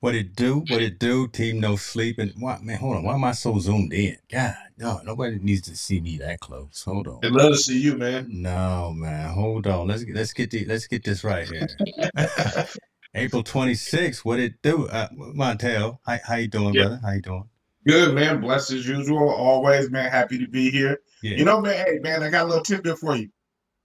What 0.00 0.14
it 0.14 0.36
do? 0.36 0.58
What 0.68 0.82
it 0.82 0.98
do? 0.98 1.26
Team 1.28 1.58
no 1.58 1.76
sleeping. 1.76 2.32
Why, 2.38 2.58
man, 2.62 2.78
hold 2.78 2.96
on. 2.96 3.02
Why 3.04 3.14
am 3.14 3.24
I 3.24 3.32
so 3.32 3.58
zoomed 3.58 3.92
in? 3.94 4.16
God, 4.30 4.54
no, 4.78 5.00
nobody 5.04 5.38
needs 5.38 5.62
to 5.62 5.76
see 5.76 6.00
me 6.00 6.18
that 6.18 6.40
close. 6.40 6.82
Hold 6.84 7.08
on. 7.08 7.20
I'd 7.24 7.32
love 7.32 7.52
to 7.52 7.58
see 7.58 7.80
you, 7.80 7.96
man. 7.96 8.26
No, 8.30 8.92
man, 8.94 9.30
hold 9.30 9.66
on. 9.66 9.88
Let's 9.88 10.04
let's 10.12 10.32
get 10.34 10.50
the 10.50 10.66
let's 10.66 10.86
get 10.86 11.02
this 11.02 11.24
right 11.24 11.48
here. 11.48 11.66
April 13.14 13.42
26th. 13.42 14.18
What 14.24 14.38
it 14.38 14.60
do? 14.62 14.86
Uh, 14.88 15.08
Montel, 15.16 15.98
how, 16.06 16.18
how 16.24 16.34
you 16.36 16.48
doing, 16.48 16.74
Yeah. 16.74 16.82
brother? 16.82 17.00
How 17.02 17.12
you 17.12 17.22
doing? 17.22 17.48
Good, 17.86 18.14
man. 18.14 18.40
Blessed 18.42 18.72
as 18.72 18.86
usual. 18.86 19.30
Always, 19.30 19.90
man. 19.90 20.10
Happy 20.10 20.38
to 20.38 20.46
be 20.48 20.70
here. 20.70 20.98
Yeah. 21.22 21.36
You 21.38 21.44
know, 21.46 21.60
man, 21.62 21.86
hey, 21.86 21.98
man, 22.02 22.22
I 22.22 22.28
got 22.28 22.44
a 22.44 22.48
little 22.48 22.62
tidbit 22.62 22.98
for 22.98 23.16
you. 23.16 23.30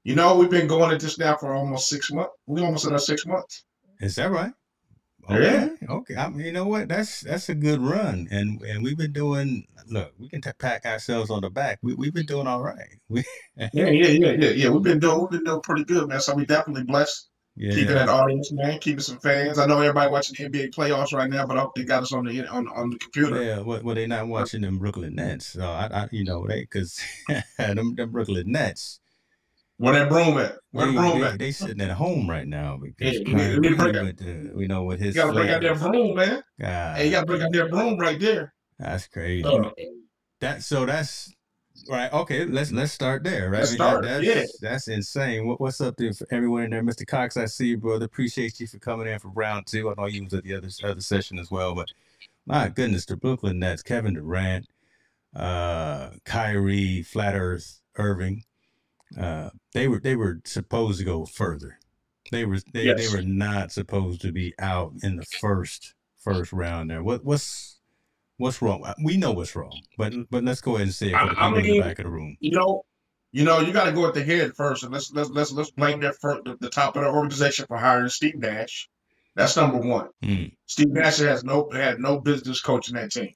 You 0.04 0.16
know, 0.16 0.36
we've 0.36 0.50
been 0.50 0.68
going 0.68 0.92
at 0.92 1.00
this 1.00 1.18
now 1.18 1.38
for 1.38 1.54
almost 1.54 1.88
six 1.88 2.12
months. 2.12 2.32
We 2.48 2.62
almost 2.62 2.86
at 2.86 2.92
our 2.92 3.00
six 3.00 3.26
months. 3.26 3.64
Is 4.02 4.16
that 4.16 4.32
right? 4.32 4.52
Oh, 5.32 5.40
yeah. 5.40 5.70
Okay. 5.90 6.16
I 6.16 6.30
mean, 6.30 6.46
you 6.46 6.52
know 6.52 6.66
what? 6.66 6.90
That's 6.90 7.22
that's 7.22 7.50
a 7.50 7.56
good 7.56 7.82
run, 7.82 8.28
and 8.32 8.62
and 8.62 8.84
we've 8.84 8.98
been 8.98 9.14
doing. 9.14 9.66
Look, 9.88 10.14
we 10.20 10.30
can 10.30 10.42
t- 10.42 10.52
pat 10.58 10.86
ourselves 10.86 11.30
on 11.30 11.42
the 11.42 11.50
back. 11.50 11.80
We 11.82 11.96
we've 11.96 12.14
been 12.14 12.26
doing 12.26 12.48
all 12.48 12.62
right. 12.62 12.78
We, 13.10 13.24
Yeah, 13.58 13.70
yeah, 13.74 13.90
yeah, 13.90 14.32
yeah, 14.32 14.50
yeah. 14.50 14.70
We've 14.70 14.84
been 14.84 15.00
doing, 15.00 15.20
we've 15.22 15.32
been 15.32 15.44
doing 15.44 15.62
pretty 15.62 15.84
good, 15.84 16.08
man. 16.08 16.22
So 16.22 16.34
we 16.34 16.46
definitely 16.46 16.84
blessed. 16.84 17.28
Yeah. 17.56 17.72
Keeping 17.72 17.96
that 17.96 18.10
audience, 18.10 18.52
man. 18.54 18.80
Keeping 18.80 19.02
some 19.02 19.20
fans. 19.20 19.60
I 19.60 19.66
know 19.66 19.80
everybody 19.82 20.10
watching 20.10 20.36
the 20.38 20.60
NBA 20.60 20.74
playoffs 20.74 21.14
right 21.14 21.30
now, 21.30 21.46
but 21.46 21.58
I 21.58 21.62
hope 21.62 21.76
they 21.76 21.84
got 21.84 22.04
us 22.04 22.14
on 22.14 22.26
the 22.26 22.48
on 22.48 22.68
on 22.70 22.92
the 22.92 22.98
computer. 22.98 23.44
Yeah, 23.44 23.60
well, 23.60 23.82
well, 23.84 23.96
they 23.96 24.08
not 24.08 24.28
watching 24.28 24.62
them 24.62 24.78
Brooklyn 24.78 25.16
Nets, 25.16 25.48
so 25.48 25.64
I, 25.64 25.90
I 25.92 26.08
you 26.12 26.24
know, 26.24 26.46
they 26.48 26.62
because 26.62 27.02
them, 27.58 27.96
them 27.96 28.12
Brooklyn 28.12 28.52
Nets, 28.52 29.00
Where 29.82 29.94
that 29.94 30.10
broom 30.10 30.38
at? 30.38 30.58
Where 30.72 30.86
they, 30.86 30.92
the 30.94 31.00
broom 31.00 31.20
they, 31.22 31.26
at? 31.28 31.40
they 31.40 31.52
sitting 31.52 31.82
at 31.82 31.90
home 31.92 32.30
right 32.30 32.48
now 32.48 32.78
because 32.78 33.16
Yeah, 33.20 33.24
we 33.26 33.34
we 33.34 33.60
need 33.62 33.70
to 33.70 33.76
Kyrie 33.76 33.76
bring 33.76 33.94
that- 33.94 34.04
with 34.06 34.18
the, 34.54 34.60
you 34.62 34.68
know, 34.68 34.84
with 34.84 35.00
his 35.00 35.16
You 35.16 35.22
gotta 35.24 35.34
bring 35.34 35.50
out 35.50 35.62
that 35.64 35.80
broom, 35.80 36.16
man. 36.16 36.44
God, 36.60 36.98
Hey, 36.98 37.06
you 37.06 37.12
gotta 37.12 37.26
bring 37.26 37.42
out 37.42 37.52
that 37.52 37.72
broom 37.72 37.98
right 37.98 38.20
there. 38.20 38.54
that's 38.78 39.08
crazy. 39.08 39.44
Uh, 39.44 39.72
That 40.40 40.62
so 40.62 40.86
that's 40.86 41.34
right. 41.90 42.14
Okay, 42.14 42.46
let's 42.46 42.72
let's 42.72 42.92
start 42.92 43.24
there. 43.24 43.50
Right, 43.50 43.60
Let's 43.60 43.70
I 43.70 43.72
mean, 43.72 43.78
that- 43.80 43.88
start, 43.90 44.04
that's 44.04 44.26
yeah. 44.26 44.44
that's 44.70 44.88
insane. 44.88 45.48
What, 45.48 45.60
what's 45.60 45.82
up 45.82 45.96
there 45.98 46.14
for 46.14 46.28
everyone 46.32 46.64
in 46.66 46.70
there, 46.70 46.84
Mr. 46.84 47.06
Cox? 47.08 47.36
I 47.36 47.46
see 47.46 47.68
you, 47.70 47.78
brother. 47.78 48.06
Appreciate 48.06 48.60
you 48.60 48.68
for 48.68 48.78
coming 48.78 49.08
in 49.08 49.18
for 49.18 49.30
round 49.30 49.66
two. 49.66 49.90
I 49.90 49.96
know 49.98 50.06
you 50.06 50.24
was 50.26 50.34
at 50.36 50.44
the 50.44 50.54
other 50.54 50.70
other 50.84 51.02
session 51.02 51.40
as 51.40 51.50
well, 51.50 51.74
but 51.74 51.90
my 52.46 52.70
goodness, 52.70 53.06
the 53.06 53.18
Brooklyn 53.18 53.58
Nets, 53.58 53.82
Kevin 53.82 54.14
Durant, 54.14 54.68
uh, 55.36 56.12
Kyrie, 56.24 57.02
Flat 57.02 57.36
Earth, 57.36 57.82
Irving, 57.96 58.44
uh, 59.18 59.50
they 59.74 59.88
were 59.88 60.00
they 60.00 60.16
were 60.16 60.42
supposed 60.46 61.00
to 61.00 61.06
go 61.06 61.26
further. 61.26 61.80
They 62.32 62.46
were 62.46 62.60
they, 62.74 62.94
they 62.94 63.08
were 63.10 63.22
not 63.24 63.72
supposed 63.72 64.22
to 64.22 64.32
be 64.32 64.54
out 64.60 64.94
in 65.04 65.18
the 65.18 65.26
first 65.26 65.96
first 66.18 66.54
round 66.54 66.90
there. 66.90 67.04
What 67.04 67.24
what's 67.26 67.80
what's 68.38 68.62
wrong? 68.62 68.84
We 69.04 69.18
know 69.18 69.32
what's 69.32 69.56
wrong, 69.56 69.82
but 69.98 70.14
but 70.30 70.44
let's 70.44 70.62
go 70.62 70.76
ahead 70.76 70.88
and 70.88 70.94
say 70.94 71.08
it 71.08 71.20
for 71.20 71.26
the 71.34 71.40
I- 71.40 71.46
I 71.46 71.50
people 71.50 71.60
in 71.60 71.68
the 71.78 71.82
back 71.82 72.00
of 72.00 72.06
the 72.06 72.12
room. 72.12 72.38
you 72.40 72.52
know, 72.52 72.86
you 73.32 73.44
know, 73.44 73.60
you 73.60 73.74
got 73.74 73.86
to 73.86 73.92
go 73.92 74.08
at 74.08 74.14
the 74.14 74.24
head 74.24 74.56
first, 74.56 74.84
and 74.84 74.94
let's 74.94 75.12
let's 75.12 75.30
let's 75.30 75.52
let's 75.52 75.72
blame 75.72 76.00
that 76.02 76.16
for 76.22 76.42
the, 76.46 76.58
the 76.60 76.70
top 76.70 76.96
of 76.96 77.04
the 77.04 77.10
organization 77.10 77.66
for 77.68 77.78
hiring 77.78 78.10
Steve 78.10 78.36
Nash. 78.36 78.90
That's 79.36 79.56
number 79.56 79.78
one. 79.78 80.10
Mm, 80.24 80.52
Steve 80.66 80.90
Nash 80.90 81.18
has 81.18 81.44
no 81.44 81.70
had 81.72 82.00
no 82.00 82.20
business 82.20 82.62
coaching 82.62 82.96
that 82.96 83.12
team, 83.12 83.34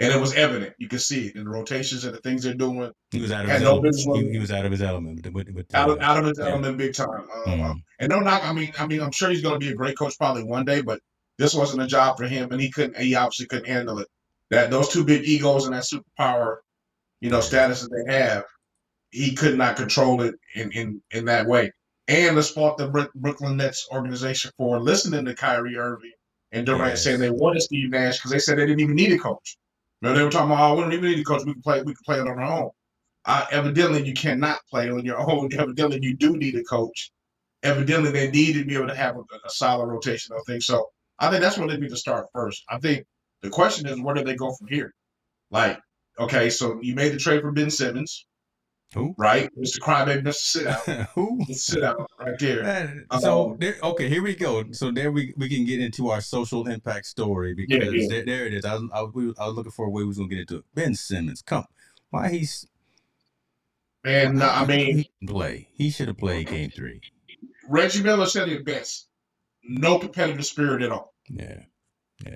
and 0.00 0.12
it 0.12 0.20
was 0.20 0.34
evident. 0.34 0.74
You 0.78 0.88
could 0.88 1.00
see 1.00 1.26
it 1.28 1.36
in 1.36 1.44
the 1.44 1.50
rotations 1.50 2.04
and 2.04 2.14
the 2.14 2.20
things 2.20 2.44
they're 2.44 2.54
doing. 2.54 2.92
he 3.10 3.20
was 3.20 3.32
out 3.32 3.44
of 3.44 3.50
his 3.50 3.62
no 3.62 3.70
element. 3.72 3.96
He, 3.96 4.30
he 4.32 4.38
was 4.38 4.50
out 4.52 4.64
of 4.64 4.70
his 4.72 4.82
element 4.82 5.32
with, 5.32 5.48
with, 5.50 5.74
Out 5.74 5.90
of 5.90 6.00
out 6.00 6.18
of 6.18 6.26
his 6.26 6.38
yeah. 6.38 6.48
element, 6.48 6.78
big 6.78 6.94
time. 6.94 7.08
Uh, 7.34 7.50
Mm. 7.50 7.82
And 7.98 8.10
no 8.10 8.20
knock. 8.20 8.44
I 8.44 8.52
mean, 8.52 8.72
I 8.78 8.86
mean, 8.86 9.00
I'm 9.00 9.10
sure 9.10 9.30
he's 9.30 9.42
going 9.42 9.58
to 9.58 9.66
be 9.66 9.72
a 9.72 9.76
great 9.76 9.98
coach 9.98 10.16
probably 10.18 10.44
one 10.44 10.64
day, 10.64 10.80
but 10.82 11.00
this 11.38 11.54
wasn't 11.54 11.82
a 11.82 11.86
job 11.86 12.16
for 12.16 12.26
him, 12.28 12.52
and 12.52 12.60
he 12.60 12.70
couldn't. 12.70 12.96
He 12.96 13.14
obviously 13.14 13.46
couldn't 13.46 13.66
handle 13.68 13.98
it. 13.98 14.08
That 14.50 14.70
those 14.70 14.88
two 14.88 15.04
big 15.04 15.24
egos 15.24 15.66
and 15.66 15.74
that 15.74 15.84
superpower, 15.84 16.58
you 17.20 17.30
know, 17.30 17.40
status 17.40 17.82
that 17.82 17.90
they 17.90 18.12
have, 18.12 18.44
he 19.10 19.34
could 19.34 19.58
not 19.58 19.76
control 19.76 20.22
it 20.22 20.34
in 20.54 20.70
in 20.72 21.02
in 21.10 21.24
that 21.26 21.46
way. 21.46 21.72
And 22.06 22.36
let's 22.36 22.50
fault 22.50 22.78
the 22.78 23.10
Brooklyn 23.14 23.56
Nets 23.58 23.86
organization 23.92 24.50
for 24.56 24.78
listening 24.80 25.24
to 25.26 25.34
Kyrie 25.34 25.76
Irving 25.76 26.12
and 26.52 26.64
Durant 26.64 26.92
Yes. 26.92 27.04
saying 27.04 27.20
they 27.20 27.30
wanted 27.30 27.60
Steve 27.60 27.90
Nash 27.90 28.16
because 28.16 28.30
they 28.30 28.38
said 28.38 28.56
they 28.56 28.64
didn't 28.66 28.80
even 28.80 28.94
need 28.96 29.12
a 29.12 29.18
coach. 29.18 29.58
Remember 30.00 30.18
they 30.18 30.24
were 30.24 30.30
talking 30.30 30.52
about, 30.52 30.72
oh, 30.72 30.74
we 30.76 30.82
don't 30.82 30.92
even 30.92 31.10
need 31.10 31.18
a 31.18 31.24
coach. 31.24 31.44
We 31.44 31.52
can 31.52 31.62
play. 31.62 31.82
We 31.82 31.94
can 31.94 32.04
play 32.04 32.18
it 32.18 32.28
on 32.28 32.38
our 32.38 32.42
own. 32.42 32.70
Uh, 33.24 33.46
evidently, 33.50 34.06
you 34.06 34.14
cannot 34.14 34.60
play 34.70 34.90
on 34.90 35.04
your 35.04 35.18
own. 35.30 35.50
Evidently, 35.52 35.98
you 36.02 36.16
do 36.16 36.36
need 36.36 36.54
a 36.54 36.62
coach. 36.64 37.10
Evidently, 37.62 38.10
they 38.10 38.30
need 38.30 38.54
to 38.54 38.64
be 38.64 38.76
able 38.76 38.86
to 38.88 38.94
have 38.94 39.16
a, 39.16 39.20
a 39.20 39.50
solid 39.50 39.86
rotation 39.86 40.34
of 40.36 40.42
things. 40.46 40.66
So 40.66 40.88
I 41.18 41.30
think 41.30 41.42
that's 41.42 41.58
where 41.58 41.68
they 41.68 41.76
need 41.76 41.90
to 41.90 41.96
start 41.96 42.26
first. 42.32 42.62
I 42.68 42.78
think 42.78 43.04
the 43.42 43.50
question 43.50 43.88
is, 43.88 44.00
where 44.00 44.14
do 44.14 44.22
they 44.22 44.36
go 44.36 44.52
from 44.54 44.68
here? 44.68 44.94
Like, 45.50 45.78
okay, 46.18 46.50
so 46.50 46.78
you 46.80 46.94
made 46.94 47.12
the 47.12 47.18
trade 47.18 47.42
for 47.42 47.52
Ben 47.52 47.70
Simmons, 47.70 48.26
Who? 48.94 49.14
right? 49.18 49.50
Mr. 49.54 49.78
Crybaby, 49.80 50.22
Mr. 50.22 50.32
Sit 50.34 50.66
Out, 50.66 51.08
Who? 51.14 51.44
Sit 51.52 51.84
Out, 51.84 52.10
right 52.18 52.38
there. 52.38 52.62
Man, 52.62 53.06
Um, 53.10 53.20
so 53.20 53.56
there, 53.60 53.76
okay, 53.82 54.08
here 54.08 54.22
we 54.22 54.34
go. 54.34 54.64
So 54.72 54.90
there 54.90 55.12
we 55.12 55.34
we 55.36 55.48
can 55.48 55.66
get 55.66 55.80
into 55.80 56.08
our 56.08 56.20
social 56.22 56.66
impact 56.68 57.06
story 57.06 57.54
because 57.54 57.92
yeah. 57.92 58.08
There, 58.08 58.24
there 58.24 58.46
it 58.46 58.54
is. 58.54 58.64
I, 58.64 58.74
was- 58.74 58.90
I, 58.92 59.02
we- 59.02 59.34
I 59.38 59.46
was 59.46 59.54
looking 59.56 59.72
for 59.72 59.86
a 59.86 59.90
way 59.90 60.02
we 60.02 60.08
was 60.08 60.16
gonna 60.16 60.30
get 60.30 60.38
into 60.40 60.56
it. 60.58 60.64
Ben 60.74 60.94
Simmons, 60.94 61.42
come, 61.42 61.64
why 62.10 62.30
he's 62.30 62.66
And 64.04 64.42
uh, 64.42 64.50
I 64.54 64.64
mean, 64.64 65.04
he 65.20 65.26
play? 65.26 65.68
He 65.72 65.90
should 65.90 66.08
have 66.08 66.18
played 66.18 66.46
game 66.48 66.70
three. 66.70 67.00
Reggie 67.68 68.02
Miller 68.02 68.24
said 68.26 68.48
it 68.48 68.64
best: 68.64 69.08
no 69.64 69.98
competitive 69.98 70.46
spirit 70.46 70.80
at 70.82 70.90
all. 70.92 71.12
Yeah, 71.28 71.60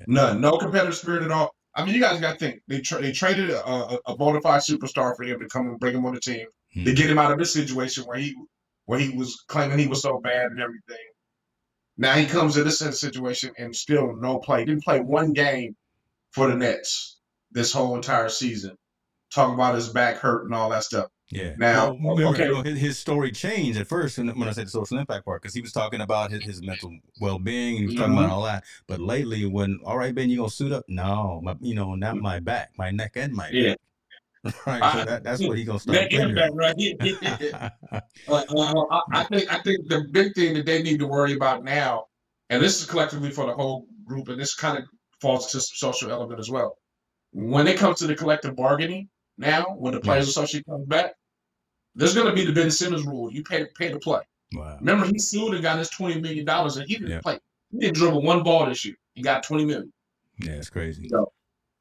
None. 0.06 0.40
No 0.42 0.58
competitive 0.58 0.96
spirit 0.96 1.22
at 1.22 1.30
all. 1.30 1.54
I 1.74 1.84
mean, 1.84 1.94
you 1.94 2.00
guys 2.00 2.20
got 2.20 2.32
to 2.32 2.38
think 2.38 2.60
they 2.68 2.80
tra- 2.80 3.00
they 3.00 3.12
traded 3.12 3.50
a, 3.50 3.66
a, 3.66 3.98
a 4.06 4.16
bona 4.16 4.40
fide 4.40 4.60
superstar 4.62 5.16
for 5.16 5.24
him 5.24 5.40
to 5.40 5.48
come 5.48 5.68
and 5.68 5.78
bring 5.80 5.94
him 5.94 6.04
on 6.06 6.14
the 6.14 6.20
team 6.20 6.46
to 6.74 6.78
Mhm. 6.80 6.96
get 6.96 7.10
him 7.10 7.18
out 7.18 7.32
of 7.32 7.38
this 7.38 7.52
situation 7.52 8.04
where 8.04 8.18
he 8.18 8.34
where 8.86 8.98
he 8.98 9.10
was 9.10 9.42
claiming 9.48 9.78
he 9.78 9.86
was 9.86 10.02
so 10.02 10.18
bad 10.20 10.46
and 10.46 10.60
everything. 10.60 10.96
Now 11.96 12.14
he 12.14 12.26
comes 12.26 12.56
in 12.56 12.64
this 12.64 12.78
situation 12.78 13.52
and 13.58 13.74
still 13.74 14.14
no 14.16 14.38
play. 14.38 14.64
Didn't 14.64 14.82
play 14.84 15.00
one 15.00 15.32
game 15.32 15.76
for 16.32 16.48
the 16.48 16.56
Nets 16.56 17.20
this 17.52 17.72
whole 17.72 17.94
entire 17.94 18.28
season. 18.28 18.76
Talking 19.32 19.54
about 19.54 19.74
his 19.74 19.88
back 19.88 20.16
hurt 20.16 20.44
and 20.44 20.54
all 20.54 20.70
that 20.70 20.84
stuff. 20.84 21.08
Yeah. 21.32 21.54
Now, 21.58 21.92
Well, 21.94 22.16
remember, 22.16 22.34
okay. 22.34 22.46
you 22.46 22.52
know, 22.52 22.62
his, 22.62 22.78
his 22.78 22.98
story 22.98 23.32
changed 23.32 23.80
at 23.80 23.86
first 23.86 24.18
when 24.18 24.28
when 24.38 24.48
I 24.48 24.52
said 24.52 24.66
the 24.66 24.70
social 24.70 24.98
impact 24.98 25.24
part 25.24 25.40
because 25.42 25.54
he 25.54 25.60
was 25.62 25.72
talking 25.72 26.00
about 26.02 26.30
his, 26.30 26.44
his 26.44 26.62
mental 26.62 26.96
well 27.20 27.38
being. 27.38 27.76
He 27.78 27.86
was 27.86 27.94
talking 27.94 28.12
Mhm. 28.14 28.18
about 28.18 28.30
all 28.30 28.42
that. 28.44 28.64
But 28.86 29.00
lately, 29.00 29.46
when 29.46 29.80
all 29.84 29.96
right, 29.98 30.14
Ben, 30.14 30.28
you 30.30 30.36
gonna 30.36 30.50
suit 30.50 30.72
up? 30.72 30.84
No, 30.88 31.40
my, 31.42 31.56
you 31.60 31.74
know, 31.74 31.94
not 31.94 32.16
my 32.16 32.38
back, 32.40 32.72
my 32.76 32.90
neck 32.90 33.12
and 33.16 33.32
my 33.32 33.48
Yeah. 33.50 33.70
back. 33.70 33.78
Right, 34.66 34.92
so 34.92 35.04
that, 35.04 35.22
that's 35.24 35.40
what 35.40 35.56
he 35.56 35.64
gonna 35.64 35.78
start. 35.78 35.98
Figuring. 36.10 36.34
back, 36.34 36.50
right? 36.54 36.74
Uh, 38.28 38.42
uh, 38.50 38.84
I, 38.90 39.00
I 39.12 39.24
think 39.24 39.52
I 39.52 39.58
think 39.58 39.88
the 39.88 40.02
big 40.10 40.34
thing 40.34 40.54
that 40.54 40.66
they 40.66 40.82
need 40.82 40.98
to 41.00 41.06
worry 41.06 41.32
about 41.32 41.64
now, 41.64 42.04
and 42.50 42.62
this 42.62 42.80
is 42.80 42.86
collectively 42.86 43.30
for 43.30 43.46
the 43.46 43.54
whole 43.54 43.86
group, 44.04 44.28
and 44.28 44.40
this 44.40 44.54
kind 44.54 44.78
of 44.78 44.84
falls 45.20 45.50
to 45.52 45.60
some 45.60 45.76
social 45.76 46.10
element 46.10 46.38
as 46.38 46.50
well. 46.50 46.76
When 47.32 47.66
it 47.66 47.78
comes 47.78 47.98
to 47.98 48.06
the 48.06 48.14
collective 48.14 48.54
bargaining, 48.54 49.08
now 49.38 49.64
when 49.78 49.94
the 49.94 50.00
players 50.00 50.28
association 50.28 50.64
comes 50.68 50.86
back, 50.86 51.14
there's 51.94 52.14
going 52.14 52.26
to 52.26 52.32
be 52.32 52.44
the 52.44 52.52
Ben 52.52 52.70
Simmons 52.70 53.04
rule: 53.06 53.32
you 53.32 53.42
pay 53.42 53.66
pay 53.76 53.90
to 53.90 53.98
play. 53.98 54.20
wow. 54.54 54.76
Remember, 54.80 55.06
he 55.06 55.18
sued 55.18 55.54
and 55.54 55.62
got 55.62 55.78
his 55.78 55.90
twenty 55.90 56.20
million 56.20 56.44
dollars, 56.44 56.76
and 56.76 56.86
he 56.88 56.96
didn't 56.96 57.22
play. 57.22 57.38
He 57.70 57.78
didn't 57.78 57.96
dribble 57.96 58.22
one 58.22 58.42
ball 58.42 58.66
this 58.66 58.84
year. 58.84 58.96
He 59.14 59.22
got 59.22 59.42
twenty 59.42 59.64
million. 59.64 59.92
Yeah, 60.38 60.52
it's 60.52 60.70
crazy. 60.70 61.10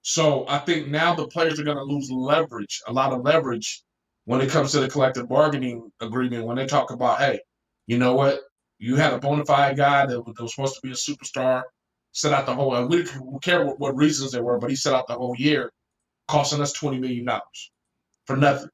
So 0.04 0.46
I 0.48 0.58
think 0.60 0.88
now 0.88 1.14
the 1.14 1.28
players 1.28 1.60
are 1.60 1.64
going 1.64 1.78
to 1.78 1.84
lose 1.84 2.10
leverage, 2.12 2.82
a 2.88 2.94
lot 2.94 3.14
of 3.14 3.24
leverage, 3.24 3.84
when 4.26 4.42
it 4.42 4.50
comes 4.50 4.72
to 4.72 4.80
the 4.80 4.90
collective 4.90 5.30
bargaining 5.30 5.92
agreement. 6.00 6.46
When 6.46 6.58
they 6.58 6.66
talk 6.66 6.92
about, 6.92 7.20
hey, 7.20 7.40
you 7.88 7.98
know 7.98 8.16
what, 8.16 8.40
you 8.80 8.96
had 8.96 9.14
a 9.14 9.20
bona 9.20 9.46
fide 9.46 9.78
guy 9.78 10.06
that 10.08 10.20
was, 10.20 10.36
that 10.36 10.44
was 10.44 10.56
supposed 10.56 10.76
to 10.76 10.82
be 10.82 10.92
a 10.92 10.96
superstar, 10.96 11.62
set 12.14 12.34
out 12.34 12.46
the 12.48 12.56
whole, 12.56 12.76
and 12.76 12.90
we 12.90 13.04
didn't 13.04 13.44
care 13.44 13.64
what, 13.64 13.80
what 13.80 13.96
reasons 13.96 14.32
there 14.32 14.44
were, 14.44 14.58
but 14.58 14.70
he 14.70 14.76
set 14.76 14.94
out 14.94 15.08
the 15.08 15.14
whole 15.14 15.36
year, 15.38 15.72
costing 16.28 16.62
us 16.62 16.74
twenty 16.74 17.00
million 17.00 17.26
dollars 17.26 17.72
for 18.26 18.36
nothing. 18.36 18.70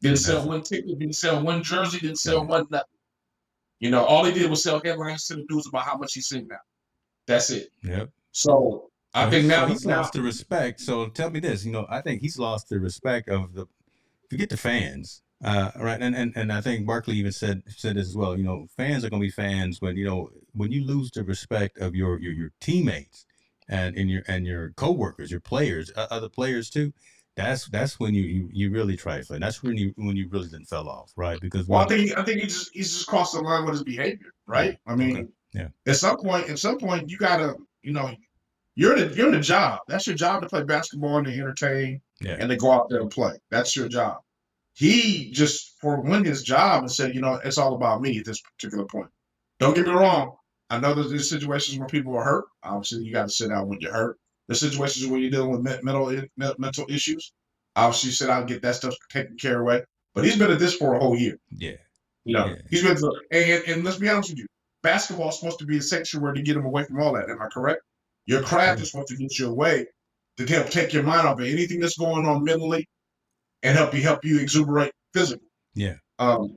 Didn't 0.00 0.18
sell 0.18 0.46
one 0.46 0.62
ticket, 0.62 0.98
didn't 0.98 1.16
sell 1.16 1.42
one 1.42 1.62
jersey, 1.62 1.98
didn't 1.98 2.18
sell 2.18 2.44
one 2.46 2.66
nothing. 2.70 2.86
You 3.80 3.90
know, 3.90 4.04
all 4.04 4.24
he 4.24 4.32
did 4.32 4.48
was 4.50 4.62
sell 4.62 4.80
headlines 4.84 5.26
to 5.26 5.36
the 5.36 5.44
news 5.50 5.66
about 5.66 5.84
how 5.84 5.96
much 5.96 6.14
he's 6.14 6.28
sitting 6.28 6.48
now. 6.48 6.56
That's 7.26 7.50
it. 7.50 7.68
Yep. 7.82 8.10
So 8.32 8.90
I 9.14 9.24
So 9.24 9.30
think 9.30 9.46
now 9.46 9.66
so 9.66 9.72
he's 9.72 9.86
now- 9.86 9.96
lost 9.98 10.12
the 10.12 10.22
respect. 10.22 10.80
So 10.80 11.08
tell 11.08 11.30
me 11.30 11.40
this, 11.40 11.64
you 11.64 11.72
know, 11.72 11.86
I 11.88 12.00
think 12.00 12.20
he's 12.20 12.38
lost 12.38 12.68
the 12.68 12.78
respect 12.80 13.28
of 13.28 13.54
the 13.54 13.66
forget 14.30 14.50
the 14.50 14.56
fans. 14.56 15.22
Uh, 15.44 15.70
right, 15.76 16.00
and, 16.02 16.16
and 16.16 16.32
and 16.34 16.52
I 16.52 16.60
think 16.60 16.84
Barkley 16.84 17.14
even 17.16 17.30
said 17.30 17.62
said 17.68 17.94
this 17.96 18.08
as 18.08 18.16
well. 18.16 18.36
You 18.36 18.42
know, 18.42 18.66
fans 18.76 19.04
are 19.04 19.10
gonna 19.10 19.20
be 19.20 19.30
fans 19.30 19.80
when 19.80 19.96
you 19.96 20.04
know 20.04 20.30
when 20.52 20.72
you 20.72 20.84
lose 20.84 21.12
the 21.12 21.22
respect 21.22 21.78
of 21.78 21.94
your 21.94 22.18
your, 22.18 22.32
your 22.32 22.50
teammates 22.60 23.24
and 23.68 23.96
and 23.96 24.10
your 24.10 24.22
and 24.26 24.44
your 24.46 24.70
coworkers, 24.70 25.30
your 25.30 25.38
players, 25.38 25.92
uh, 25.94 26.08
other 26.10 26.28
players 26.28 26.70
too. 26.70 26.92
That's 27.38 27.66
that's 27.68 27.98
when 27.98 28.14
you 28.14 28.22
you, 28.22 28.48
you 28.52 28.70
really 28.70 28.96
trifling. 28.96 29.40
That's 29.40 29.62
when 29.62 29.76
you 29.76 29.94
when 29.96 30.16
you 30.16 30.28
really 30.28 30.48
then 30.48 30.64
fell 30.64 30.88
off, 30.88 31.12
right? 31.16 31.40
Because 31.40 31.66
Well, 31.66 31.80
I 31.80 31.86
think 31.86 32.16
I 32.16 32.22
think 32.24 32.40
he 32.40 32.46
just 32.46 32.70
he's 32.74 32.92
just 32.92 33.06
crossed 33.06 33.34
the 33.34 33.40
line 33.40 33.64
with 33.64 33.74
his 33.74 33.84
behavior, 33.84 34.32
right? 34.46 34.78
I 34.86 34.94
mean, 34.94 35.16
Okay. 35.16 35.28
Yeah. 35.54 35.68
At 35.86 35.96
some 35.96 36.18
point, 36.18 36.50
at 36.50 36.58
some 36.58 36.78
point, 36.78 37.10
you 37.10 37.16
gotta, 37.16 37.54
you 37.82 37.92
know, 37.92 38.10
You're 38.74 38.96
in 38.96 39.10
a, 39.10 39.14
you're 39.14 39.28
in 39.28 39.34
a 39.34 39.40
job. 39.40 39.80
That's 39.88 40.06
your 40.06 40.14
job 40.14 40.42
to 40.42 40.48
play 40.48 40.62
basketball 40.62 41.16
and 41.16 41.26
to 41.26 41.32
entertain 41.32 42.02
Yeah. 42.20 42.36
and 42.38 42.50
to 42.50 42.56
go 42.56 42.70
out 42.70 42.88
there 42.90 43.00
and 43.00 43.10
play. 43.10 43.32
That's 43.50 43.74
your 43.74 43.88
job. 43.88 44.18
He 44.74 45.30
just 45.32 45.80
forwent 45.80 46.26
his 46.26 46.42
job 46.42 46.82
and 46.82 46.92
said, 46.92 47.14
you 47.14 47.20
know, 47.20 47.40
it's 47.44 47.58
all 47.58 47.74
about 47.74 48.02
me 48.02 48.18
at 48.18 48.24
this 48.24 48.40
particular 48.40 48.84
point. 48.84 49.08
Don't 49.58 49.74
get 49.74 49.86
me 49.86 49.92
wrong. 49.92 50.36
I 50.70 50.78
know 50.78 50.92
there's 50.94 51.10
these 51.10 51.30
situations 51.30 51.78
where 51.78 51.88
people 51.88 52.14
are 52.16 52.22
hurt. 52.24 52.44
Obviously, 52.62 53.02
you 53.04 53.12
got 53.12 53.24
to 53.24 53.30
sit 53.30 53.50
out 53.50 53.66
when 53.66 53.80
you're 53.80 53.92
hurt. 53.92 54.18
There's 54.48 54.60
situations 54.60 55.06
where 55.06 55.20
you're 55.20 55.30
dealing 55.30 55.50
with 55.50 55.82
mental 55.84 56.10
mental 56.58 56.86
issues. 56.88 57.32
Obviously, 57.76 58.10
said 58.10 58.30
I'll 58.30 58.44
get 58.44 58.62
that 58.62 58.74
stuff 58.76 58.94
taken 59.10 59.36
care 59.36 59.60
of. 59.68 59.84
But 60.14 60.24
he's 60.24 60.38
been 60.38 60.50
at 60.50 60.58
this 60.58 60.74
for 60.74 60.94
a 60.94 60.98
whole 60.98 61.16
year. 61.16 61.38
Yeah. 61.50 61.76
You 62.24 62.34
know, 62.34 62.46
Yeah. 62.46 62.56
he's 62.70 62.82
been 62.82 62.96
and 63.30 63.64
and 63.68 63.84
let's 63.84 63.98
be 63.98 64.08
honest 64.08 64.30
with 64.30 64.38
you, 64.38 64.46
basketball 64.82 65.28
is 65.28 65.38
supposed 65.38 65.58
to 65.60 65.66
be 65.66 65.78
a 65.78 65.82
sanctuary 65.82 66.34
to 66.36 66.42
get 66.42 66.56
him 66.56 66.64
away 66.64 66.84
from 66.84 67.00
all 67.00 67.12
that. 67.14 67.28
Am 67.30 67.40
I 67.40 67.48
correct? 67.48 67.82
Your 68.26 68.42
craft 68.42 68.80
is 68.80 68.90
supposed 68.90 69.08
to 69.08 69.16
get 69.16 69.38
you 69.38 69.48
away 69.48 69.86
to 70.38 70.46
help 70.46 70.70
take 70.70 70.92
your 70.92 71.02
mind 71.02 71.26
off 71.26 71.38
of 71.40 71.46
anything 71.46 71.80
that's 71.80 71.96
going 71.96 72.26
on 72.26 72.42
mentally 72.44 72.88
and 73.62 73.76
help 73.76 73.94
you 73.94 74.02
help 74.02 74.24
you 74.24 74.38
exuberate 74.40 74.92
physically. 75.14 75.46
Yeah. 75.74 75.94
Um, 76.18 76.56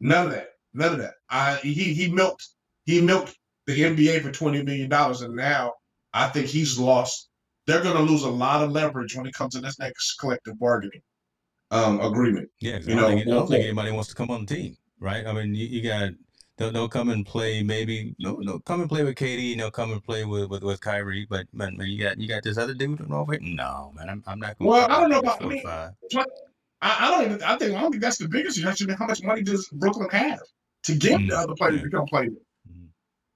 none 0.00 0.26
of 0.26 0.32
that. 0.32 0.50
None 0.72 0.92
of 0.92 0.98
that. 0.98 1.14
I 1.28 1.56
he 1.56 1.94
he 1.94 2.10
milked 2.10 2.48
he 2.86 3.00
milked 3.00 3.36
the 3.66 3.78
NBA 3.80 4.22
for 4.22 4.32
twenty 4.32 4.62
million 4.62 4.88
dollars, 4.90 5.22
and 5.22 5.34
now 5.36 5.74
I 6.14 6.28
think 6.28 6.46
he's 6.46 6.78
lost. 6.78 7.28
They're 7.66 7.82
going 7.82 7.96
to 7.96 8.02
lose 8.02 8.22
a 8.22 8.30
lot 8.30 8.62
of 8.62 8.70
leverage 8.72 9.16
when 9.16 9.26
it 9.26 9.34
comes 9.34 9.54
to 9.54 9.60
this 9.60 9.78
next 9.78 10.14
collective 10.14 10.58
bargaining 10.58 11.02
um, 11.70 12.00
agreement. 12.00 12.48
Yeah, 12.60 12.78
You 12.78 12.92
I 12.92 12.96
know, 12.96 13.06
think, 13.08 13.20
I 13.22 13.30
don't 13.30 13.48
think 13.48 13.64
anybody 13.64 13.90
wants 13.90 14.08
to 14.10 14.14
come 14.14 14.30
on 14.30 14.46
the 14.46 14.54
team, 14.54 14.76
right? 15.00 15.26
I 15.26 15.32
mean, 15.32 15.54
you, 15.54 15.66
you 15.66 15.82
got 15.82 16.10
they'll, 16.56 16.70
they'll 16.70 16.88
come 16.88 17.08
and 17.10 17.26
play 17.26 17.62
maybe 17.62 18.14
no 18.20 18.36
no 18.36 18.60
come 18.60 18.80
and 18.80 18.88
play 18.88 19.02
with 19.02 19.16
Katie 19.16 19.52
and 19.52 19.60
they'll 19.60 19.70
come 19.70 19.92
and 19.92 20.02
play 20.04 20.24
with 20.24 20.48
with, 20.50 20.62
with 20.62 20.80
Kyrie, 20.80 21.26
but 21.28 21.46
man, 21.52 21.76
man, 21.76 21.88
you 21.88 21.98
got 22.02 22.18
you 22.18 22.28
got 22.28 22.42
this 22.44 22.58
other 22.58 22.74
dude 22.74 23.00
over 23.10 23.32
here. 23.32 23.40
No, 23.42 23.92
man, 23.96 24.08
I'm, 24.08 24.22
I'm 24.26 24.38
not 24.38 24.58
going. 24.58 24.70
Well, 24.70 24.90
I 24.90 25.00
don't 25.00 25.10
know 25.10 25.18
about. 25.20 25.42
I, 26.82 26.96
I 27.00 27.10
don't 27.10 27.24
even. 27.24 27.42
I 27.42 27.56
think 27.56 27.74
I 27.76 27.80
don't 27.80 27.90
think 27.90 28.02
that's 28.02 28.18
the 28.18 28.28
biggest 28.28 28.58
issue. 28.58 28.94
How 28.96 29.06
much 29.06 29.22
money 29.22 29.42
does 29.42 29.68
Brooklyn 29.72 30.08
have 30.10 30.40
to 30.84 30.94
get 30.94 31.18
Mm, 31.20 31.30
the 31.30 31.38
other 31.38 31.54
players 31.54 31.76
yeah. 31.76 31.82
to 31.82 31.90
come 31.90 32.06
play? 32.06 32.28
with? 32.28 32.38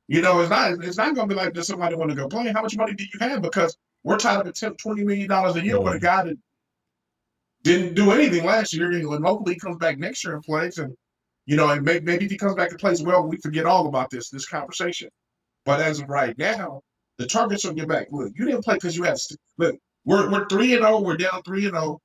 You 0.08 0.22
know, 0.22 0.40
it's 0.40 0.50
not. 0.50 0.82
It's 0.84 0.96
not 0.96 1.14
going 1.14 1.28
to 1.28 1.34
be 1.34 1.38
like 1.40 1.52
does 1.52 1.66
somebody 1.66 1.94
want 1.94 2.10
to 2.10 2.16
go 2.16 2.28
play? 2.28 2.50
How 2.52 2.62
much 2.62 2.76
money 2.76 2.94
do 2.94 3.05
you 3.05 3.19
have? 3.20 3.43
Because 3.43 3.76
we're 4.05 4.16
tied 4.19 4.38
up 4.38 4.46
at 4.46 4.55
10, 4.55 4.75
20 4.76 5.05
million 5.05 5.28
dollars 5.28 5.56
a 5.56 5.62
year 5.64 5.78
with 5.81 5.94
a 5.94 5.99
Mhm. 5.99 6.02
guy 6.02 6.25
that 6.25 6.37
didn't 7.62 7.94
do 7.94 8.12
anything 8.12 8.44
last 8.44 8.72
year, 8.72 8.90
and 8.93 9.25
hopefully 9.25 9.55
he 9.55 9.60
comes 9.60 9.76
back 9.76 9.99
next 9.99 10.25
year 10.25 10.34
and 10.34 10.43
plays. 10.43 10.78
And 10.78 10.96
you 11.46 11.56
know, 11.56 11.69
and 11.70 11.82
may, 11.84 12.00
maybe 12.00 12.25
if 12.26 12.31
he 12.31 12.38
comes 12.38 12.55
back 12.55 12.70
and 12.70 12.78
plays 12.78 13.02
well, 13.02 13.22
we 13.26 13.37
forget 13.38 13.66
all 13.66 13.87
about 13.88 14.10
this 14.10 14.31
this 14.31 14.46
conversation. 14.46 15.10
But 15.64 15.81
as 15.81 16.00
of 16.00 16.08
right 16.08 16.37
now, 16.38 16.82
the 17.19 17.26
target's 17.26 17.64
on 17.64 17.76
your 17.76 17.87
back. 17.87 18.08
Look, 18.11 18.32
you 18.37 18.44
didn't 18.46 18.64
play 18.64 18.75
because 18.75 18.96
you 18.96 19.02
had. 19.02 19.19
st- 19.19 19.40
Look, 19.58 19.76
we're 20.04 20.31
we're 20.31 20.46
three 20.49 20.72
and 20.75 20.82
zero. 20.82 21.00
We're 21.00 21.16
down 21.16 21.43
three 21.43 21.64
and 21.66 21.75
zero. 21.75 22.00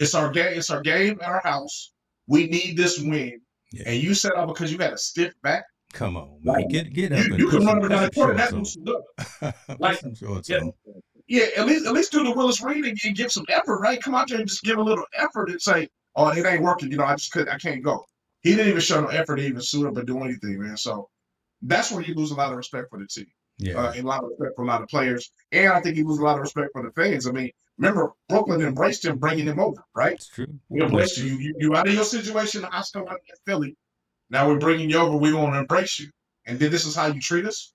It's 0.00 0.14
our 0.14 0.30
game. 0.30 0.58
It's 0.58 0.70
our 0.70 0.80
game 0.80 1.18
at 1.22 1.28
our 1.28 1.40
house. 1.40 1.92
We 2.26 2.46
need 2.48 2.76
this 2.76 2.98
win. 3.00 3.40
Yeah. 3.72 3.84
And 3.86 4.02
you 4.02 4.14
set 4.14 4.34
up 4.34 4.48
because 4.48 4.72
you 4.72 4.78
had 4.78 4.92
a 4.92 4.98
stiff 4.98 5.34
back. 5.42 5.64
Come 5.94 6.16
on, 6.16 6.40
man, 6.42 6.54
Like, 6.56 6.68
get 6.68 6.92
get 6.92 7.12
up 7.12 7.24
You, 7.24 7.34
and 7.34 7.38
you 7.38 7.48
put 7.48 7.58
can 7.58 7.66
run 7.66 7.88
down 7.88 8.02
the 8.02 8.10
court 8.10 8.30
and 8.30 8.40
shorts 8.40 8.50
that 8.50 8.52
on. 8.52 8.58
loosened 8.58 8.88
up. 8.90 9.54
Like, 9.80 9.98
some 9.98 10.14
shorts 10.14 10.48
yeah. 10.48 10.58
on. 10.58 10.72
Yeah, 11.28 11.46
at 11.56 11.66
least 11.66 11.86
at 11.86 11.92
least 11.92 12.12
do 12.12 12.24
the 12.24 12.32
Willis 12.32 12.60
Reed 12.62 12.84
and, 12.84 12.98
and 13.04 13.16
give 13.16 13.32
some 13.32 13.46
effort, 13.48 13.78
right? 13.78 14.02
Come 14.02 14.14
out 14.14 14.28
there 14.28 14.38
and 14.40 14.48
just 14.48 14.62
give 14.64 14.76
a 14.78 14.82
little 14.82 15.06
effort 15.14 15.48
and 15.50 15.62
say, 15.62 15.88
"Oh, 16.16 16.28
it 16.28 16.44
ain't 16.44 16.62
working." 16.62 16.90
You 16.90 16.98
know, 16.98 17.04
I 17.04 17.14
just 17.14 17.32
could, 17.32 17.48
I 17.48 17.56
can't 17.58 17.82
go. 17.82 18.04
He 18.42 18.50
didn't 18.50 18.68
even 18.68 18.80
show 18.80 19.00
no 19.00 19.06
effort 19.06 19.36
to 19.36 19.42
even 19.46 19.62
suit 19.62 19.86
up 19.86 19.96
or 19.96 20.02
do 20.02 20.18
anything, 20.22 20.60
man. 20.60 20.76
So 20.76 21.08
that's 21.62 21.90
where 21.92 22.02
you 22.02 22.14
lose 22.14 22.32
a 22.32 22.34
lot 22.34 22.50
of 22.50 22.56
respect 22.58 22.90
for 22.90 22.98
the 22.98 23.06
team, 23.06 23.26
Yeah, 23.58 23.76
uh, 23.76 23.92
and 23.92 24.04
a 24.04 24.06
lot 24.08 24.22
of 24.24 24.30
respect 24.30 24.52
for 24.56 24.64
a 24.64 24.66
lot 24.66 24.82
of 24.82 24.88
players, 24.88 25.30
and 25.52 25.72
I 25.72 25.80
think 25.80 25.96
he 25.96 26.02
lose 26.02 26.18
a 26.18 26.24
lot 26.24 26.34
of 26.36 26.42
respect 26.42 26.70
for 26.72 26.82
the 26.82 26.90
fans. 26.90 27.26
I 27.26 27.30
mean, 27.30 27.50
remember 27.78 28.12
Brooklyn 28.28 28.60
embraced 28.60 29.04
him, 29.06 29.16
bringing 29.18 29.46
him 29.46 29.60
over, 29.60 29.82
right? 29.94 30.14
it's 30.14 30.28
true. 30.28 30.58
We 30.68 30.82
embraced 30.82 31.16
you. 31.18 31.36
You, 31.38 31.54
you 31.58 31.76
out 31.76 31.88
of 31.88 31.94
your 31.94 32.04
situation, 32.04 32.66
I 32.66 32.82
still 32.82 33.08
out 33.08 33.20
in 33.28 33.36
Philly. 33.46 33.76
Now 34.30 34.48
we're 34.48 34.58
bringing 34.58 34.90
you 34.90 34.98
over. 34.98 35.16
We 35.16 35.32
want 35.32 35.54
to 35.54 35.58
embrace 35.60 35.98
you, 36.00 36.08
and 36.46 36.58
then 36.58 36.70
this 36.70 36.84
is 36.86 36.94
how 36.96 37.06
you 37.06 37.20
treat 37.20 37.44
us. 37.46 37.72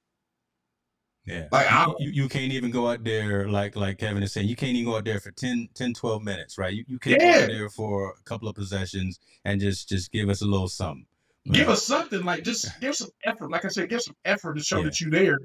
Yeah. 1.26 1.48
Like, 1.52 1.70
you, 1.70 1.76
I- 1.76 1.94
you, 2.00 2.10
you 2.24 2.30
can't 2.30 2.52
even 2.54 2.72
go 2.72 2.90
out 2.90 3.04
there 3.04 3.48
like 3.48 3.76
like 3.76 3.98
Kevin 4.00 4.24
is 4.24 4.32
saying, 4.34 4.48
you 4.48 4.56
can't 4.56 4.72
even 4.72 4.86
go 4.92 4.98
out 4.98 5.06
there 5.06 5.20
for 5.20 5.32
10, 5.32 5.70
10 5.76 5.94
12 5.94 6.24
minutes, 6.24 6.58
right? 6.58 6.74
You, 6.74 6.84
you 6.88 6.98
can't 6.98 7.20
go 7.20 7.26
Yeah. 7.26 7.40
out 7.44 7.48
there 7.48 7.70
for 7.70 8.12
a 8.20 8.24
couple 8.24 8.48
of 8.48 8.56
possessions 8.56 9.20
and 9.46 9.62
just 9.62 9.88
just 9.90 10.12
give 10.12 10.30
us 10.30 10.42
a 10.42 10.46
little 10.46 10.68
something. 10.68 11.06
give 11.52 11.70
us 11.70 11.84
something 11.84 12.24
like 12.24 12.44
just 12.44 12.68
give 12.82 12.96
some 12.96 13.10
effort. 13.26 13.52
Like 13.52 13.66
I 13.66 13.68
said, 13.68 13.90
give 13.90 14.02
some 14.02 14.16
effort 14.26 14.56
to 14.56 14.64
show 14.64 14.78
Yeah. 14.80 14.86
that 14.86 15.02
you're 15.02 15.12
there. 15.12 15.38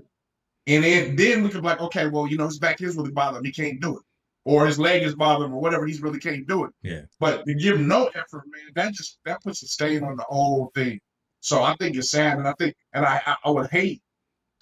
And 0.67 0.83
then 0.85 1.17
then 1.17 1.43
we 1.43 1.51
could 1.51 1.61
be 1.61 1.69
like, 1.69 1.81
okay, 1.81 2.07
well, 2.09 2.27
you 2.27 2.39
know, 2.39 2.47
his 2.47 2.59
back 2.59 2.81
is 2.81 2.97
really 2.97 3.11
bothering 3.11 3.41
him. 3.41 3.45
He 3.45 3.53
can't 3.53 3.81
do 3.81 3.99
it. 3.99 4.03
Or 4.47 4.67
his 4.67 4.79
leg 4.79 5.03
is 5.03 5.15
bothering 5.15 5.51
him 5.51 5.57
or 5.57 5.61
whatever. 5.61 5.87
He's 5.87 6.03
really 6.03 6.19
can't 6.19 6.47
do 6.47 6.65
it. 6.65 6.73
Yeah. 6.83 7.03
But 7.19 7.47
to 7.47 7.55
give 7.55 7.81
no 7.81 8.07
effort, 8.09 8.45
man, 8.47 8.73
that 8.75 8.93
just 8.93 9.19
that 9.25 9.43
puts 9.43 9.63
a 9.63 9.67
stain 9.67 10.05
on 10.05 10.17
the 10.17 10.25
whole 10.25 10.71
thing. 10.75 11.01
So 11.41 11.63
I 11.63 11.75
think 11.77 11.97
it's 11.97 12.11
sad, 12.11 12.39
and 12.39 12.47
I 12.47 12.53
think, 12.59 12.75
and 12.93 13.05
I 13.07 13.23
I, 13.27 13.37
I 13.45 13.51
would 13.51 13.71
hate 13.71 14.03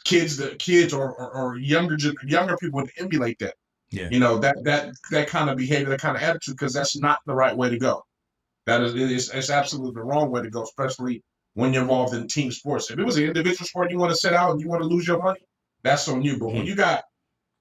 kids 0.05 0.37
that 0.37 0.59
kids 0.59 0.93
or, 0.93 1.13
or 1.13 1.31
or 1.33 1.57
younger 1.57 1.97
younger 2.27 2.57
people 2.59 2.85
to 2.87 2.93
emulate 2.99 3.39
that. 3.41 3.55
Yeah. 3.91 4.09
You 4.11 4.21
know 4.21 4.39
that 4.39 4.57
that 4.65 4.95
that 5.11 5.29
kind 5.29 5.51
of 5.51 5.57
behavior, 5.57 5.91
that 5.91 6.01
kind 6.01 6.17
of 6.17 6.23
attitude, 6.23 6.57
because 6.57 6.73
that's 6.73 6.97
not 6.97 7.19
the 7.27 7.35
right 7.35 7.57
way 7.57 7.69
to 7.71 7.79
go. 7.79 8.05
That 8.67 8.83
is, 8.83 8.95
it 8.95 9.11
is 9.11 9.31
it's 9.31 9.51
absolutely 9.51 9.95
the 9.95 10.05
wrong 10.05 10.31
way 10.31 10.43
to 10.43 10.51
go, 10.51 10.63
especially 10.63 11.23
when 11.55 11.73
you're 11.73 11.83
involved 11.83 12.15
in 12.15 12.29
team 12.29 12.53
sports. 12.53 12.91
If 12.91 12.99
it 12.99 13.05
was 13.05 13.17
an 13.17 13.25
individual 13.25 13.67
sport, 13.67 13.91
you 13.91 13.99
want 13.99 14.13
to 14.13 14.17
sit 14.17 14.33
out 14.33 14.53
and 14.53 14.61
you 14.61 14.69
want 14.69 14.83
to 14.83 14.89
lose 14.89 15.07
your 15.07 15.23
money, 15.23 15.41
that's 15.83 16.09
on 16.09 16.23
you. 16.23 16.39
But 16.39 16.49
when 16.49 16.63
mm. 16.63 16.67
you 16.67 16.77
got 16.77 17.05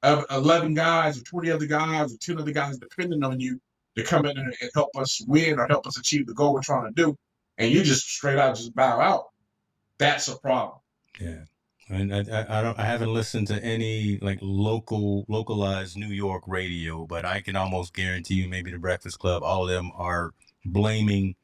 uh, 0.03 0.23
11 0.31 0.73
guys 0.73 1.19
or 1.19 1.23
20 1.23 1.51
other 1.51 1.65
guys 1.65 2.13
or 2.13 2.17
10 2.17 2.39
other 2.39 2.51
guys 2.51 2.77
depending 2.77 3.23
on 3.23 3.39
you 3.39 3.59
to 3.95 4.03
come 4.03 4.25
in 4.25 4.37
and 4.37 4.53
help 4.73 4.89
us 4.97 5.21
win 5.27 5.59
or 5.59 5.67
help 5.67 5.85
us 5.85 5.97
achieve 5.97 6.25
the 6.25 6.33
goal 6.33 6.53
we're 6.53 6.61
trying 6.61 6.85
to 6.85 6.93
do, 6.93 7.15
and 7.57 7.71
you 7.71 7.83
just 7.83 8.07
straight 8.07 8.37
out 8.37 8.55
just 8.55 8.73
bow 8.73 8.99
out, 8.99 9.25
that's 9.97 10.27
a 10.27 10.39
problem. 10.39 10.79
Yeah. 11.19 11.43
And 11.89 12.15
I, 12.15 12.19
I, 12.19 12.59
I 12.59 12.61
don't 12.63 12.79
I 12.79 12.85
haven't 12.85 13.13
listened 13.13 13.47
to 13.47 13.61
any 13.61 14.17
like 14.21 14.39
local 14.41 15.25
localized 15.27 15.97
New 15.97 16.07
York 16.07 16.43
radio, 16.47 17.05
but 17.05 17.25
I 17.25 17.41
can 17.41 17.57
almost 17.57 17.93
guarantee 17.93 18.35
you 18.35 18.47
maybe 18.47 18.71
the 18.71 18.79
Breakfast 18.79 19.19
Club, 19.19 19.43
all 19.43 19.63
of 19.63 19.69
them 19.69 19.91
are 19.95 20.31
blaming 20.63 21.35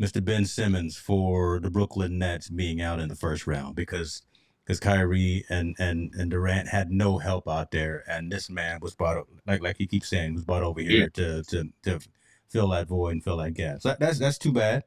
Mr. 0.00 0.24
Ben 0.24 0.46
Simmons 0.46 0.96
for 0.96 1.60
the 1.60 1.70
Brooklyn 1.70 2.18
Nets 2.18 2.48
being 2.48 2.80
out 2.80 3.00
in 3.00 3.08
the 3.08 3.14
first 3.14 3.46
round 3.46 3.76
because 3.76 4.22
because 4.64 4.80
Kyrie 4.80 5.44
and, 5.48 5.74
and 5.78 6.12
and 6.14 6.30
Durant 6.30 6.68
had 6.68 6.90
no 6.90 7.18
help 7.18 7.48
out 7.48 7.70
there, 7.70 8.04
and 8.08 8.30
this 8.30 8.48
man 8.48 8.78
was 8.80 8.94
brought 8.94 9.26
like 9.46 9.62
like 9.62 9.76
he 9.78 9.86
keeps 9.86 10.08
saying 10.08 10.34
was 10.34 10.44
brought 10.44 10.62
over 10.62 10.80
here 10.80 11.08
to 11.10 11.42
to 11.44 11.68
to 11.82 12.00
fill 12.48 12.68
that 12.68 12.88
void 12.88 13.12
and 13.12 13.24
fill 13.24 13.38
that 13.38 13.54
gap. 13.54 13.80
So 13.82 13.96
that's 13.98 14.18
that's 14.18 14.38
too 14.38 14.52
bad. 14.52 14.84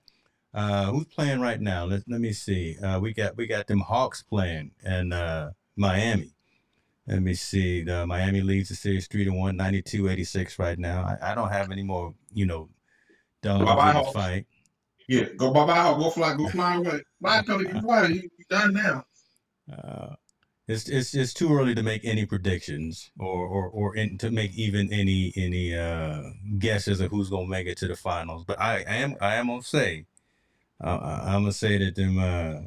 Uh, 0.53 0.85
who's 0.91 1.05
playing 1.07 1.41
right 1.41 1.59
now? 1.59 1.83
Let, 1.83 2.03
let 2.07 2.21
me 2.21 2.31
see. 2.31 2.77
Uh, 2.81 2.99
we 2.99 3.13
got 3.13 3.35
we 3.35 3.45
got 3.45 3.67
them 3.67 3.81
Hawks 3.81 4.23
playing 4.23 4.71
in 4.85 5.11
uh, 5.11 5.51
Miami. 5.75 6.31
Let 7.07 7.21
me 7.21 7.33
see. 7.33 7.83
The 7.83 8.07
Miami 8.07 8.41
leads 8.41 8.69
the 8.69 8.75
series 8.75 9.07
three 9.07 9.25
to 9.25 9.31
one, 9.31 9.57
92-86 9.57 10.57
right 10.57 10.79
now. 10.79 11.03
I, 11.03 11.31
I 11.31 11.35
don't 11.35 11.51
have 11.51 11.71
any 11.71 11.83
more, 11.83 12.15
you 12.33 12.47
know, 12.47 12.69
dogs 13.43 13.63
Bye-bye, 13.63 13.89
in 13.91 13.97
the 13.97 14.03
Hawks. 14.03 14.13
fight. 14.13 14.45
Yeah, 15.07 15.25
go 15.37 15.51
bye 15.51 15.67
bye, 15.67 15.93
go 15.99 16.09
fly, 16.09 16.35
go 16.35 16.47
fly 16.49 16.75
away. 16.77 17.01
Bye, 17.21 17.43
you 17.47 17.81
fly, 17.81 18.07
you 18.07 18.21
you 18.21 18.45
done 18.49 18.73
now. 18.73 19.03
Uh, 19.71 20.15
it's 20.67 20.89
it's 20.89 21.13
it's 21.13 21.33
too 21.33 21.53
early 21.53 21.75
to 21.75 21.83
make 21.83 22.03
any 22.03 22.25
predictions 22.25 23.11
or 23.19 23.45
or 23.45 23.67
or 23.69 23.95
in, 23.95 24.17
to 24.17 24.31
make 24.31 24.53
even 24.55 24.91
any 24.91 25.31
any 25.35 25.75
uh, 25.75 26.21
guesses 26.57 26.99
of 27.01 27.11
who's 27.11 27.29
gonna 27.29 27.47
make 27.47 27.67
it 27.67 27.77
to 27.79 27.87
the 27.87 27.95
finals. 27.95 28.43
But 28.45 28.59
I, 28.59 28.77
I 28.87 28.95
am 28.95 29.15
I 29.21 29.35
am 29.35 29.47
gonna 29.47 29.61
say, 29.61 30.05
uh, 30.83 30.87
I- 30.97 31.33
I'm 31.35 31.41
gonna 31.43 31.51
say 31.51 31.77
that 31.77 31.95
them 31.95 32.17
uh, 32.17 32.61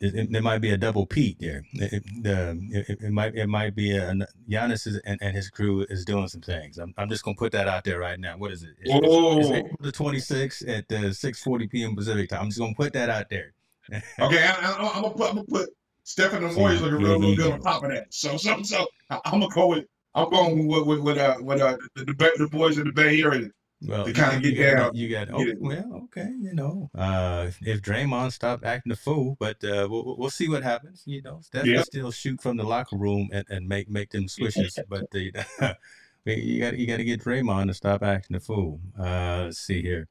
it, 0.00 0.14
it- 0.14 0.32
there 0.32 0.40
might 0.42 0.60
be 0.60 0.70
a 0.70 0.78
double 0.78 1.04
Pete 1.06 1.36
there. 1.38 1.64
It, 1.74 1.92
it- 1.92 2.22
the 2.22 2.58
it, 3.00 3.10
might 3.12 3.34
it 3.34 3.46
might 3.46 3.74
be 3.74 3.94
a 3.96 4.14
Giannis 4.48 4.86
is, 4.86 4.96
and, 5.04 5.18
and 5.22 5.36
his 5.36 5.50
crew 5.50 5.82
is 5.90 6.04
doing 6.06 6.28
some 6.28 6.40
things. 6.40 6.78
I'm, 6.78 6.94
I'm 6.96 7.10
just 7.10 7.24
gonna 7.24 7.36
put 7.36 7.52
that 7.52 7.68
out 7.68 7.84
there 7.84 7.98
right 8.00 8.18
now. 8.18 8.38
What 8.38 8.52
is 8.52 8.62
it? 8.62 8.70
It's, 8.80 8.90
it's. 9.38 9.48
April 9.50 9.76
the 9.80 9.92
26th 9.92 10.66
at 10.66 10.84
uh, 10.90 11.10
6:40 11.10 11.70
p.m. 11.70 11.94
Pacific 11.94 12.30
time. 12.30 12.40
I'm 12.40 12.48
just 12.48 12.58
gonna 12.58 12.74
put 12.74 12.94
that 12.94 13.10
out 13.10 13.28
there. 13.28 13.52
Okay, 14.20 14.44
I, 14.46 14.90
I'm 14.94 15.02
gonna 15.02 15.14
put 15.14 15.28
I'm 15.30 15.34
gonna 15.36 15.44
put 15.44 15.70
Stephen 16.04 16.44
and 16.44 16.52
So 16.52 16.60
Moyes 16.60 16.80
looking 16.80 16.98
real, 16.98 17.18
real 17.18 17.30
you- 17.30 17.36
good 17.36 17.52
on 17.52 17.60
top 17.60 17.84
of 17.84 17.90
that. 17.90 18.06
So 18.10 18.36
so 18.36 18.62
so 18.62 18.86
I, 19.10 19.20
I'm 19.24 19.40
gonna 19.40 19.48
go 19.54 19.68
with 19.68 19.84
I'm 20.14 20.30
going 20.30 20.66
with 20.68 20.86
with, 20.86 21.00
with 21.00 21.18
uh 21.18 21.36
with 21.40 21.60
uh 21.60 21.76
the, 21.96 22.04
the, 22.04 22.30
the 22.38 22.48
boys 22.48 22.78
in 22.78 22.86
the 22.86 22.92
Bay 22.92 23.20
Area. 23.22 23.50
Well, 23.86 24.04
to 24.04 24.10
you- 24.10 24.14
kinda 24.14 24.48
you, 24.48 24.54
get 24.54 24.76
got, 24.76 24.82
down, 24.84 24.94
you 24.94 25.08
got. 25.10 25.28
Oh, 25.30 25.44
well, 25.60 26.00
okay, 26.04 26.30
you 26.40 26.54
know, 26.54 26.88
uh, 26.94 27.50
if, 27.60 27.82
Draymond 27.82 28.32
stopped 28.32 28.64
acting 28.64 28.92
a 28.92 28.96
fool, 28.96 29.36
but 29.38 29.62
uh, 29.62 29.86
we'll, 29.90 30.16
we'll- 30.16 30.30
see 30.30 30.48
what 30.48 30.62
happens. 30.62 31.02
You 31.04 31.20
know, 31.20 31.40
Steph 31.42 31.66
Yeah. 31.66 31.82
still 31.82 32.10
shoot 32.10 32.40
from 32.40 32.56
the 32.56 32.62
locker 32.64 32.96
room 32.96 33.28
and, 33.32 33.44
and 33.50 33.68
make 33.68 33.90
make 33.90 34.10
them 34.10 34.26
swishes, 34.28 34.78
but 34.88 35.10
the, 35.10 35.32
you 36.24 36.60
got 36.60 36.78
you 36.78 36.86
got 36.86 36.96
to 36.96 37.04
get 37.04 37.20
Draymond 37.22 37.66
to 37.66 37.74
stop 37.74 38.02
acting 38.02 38.36
a 38.36 38.40
fool. 38.40 38.80
Uh, 38.98 39.42
let's 39.46 39.58
see 39.58 39.82
here. 39.82 40.06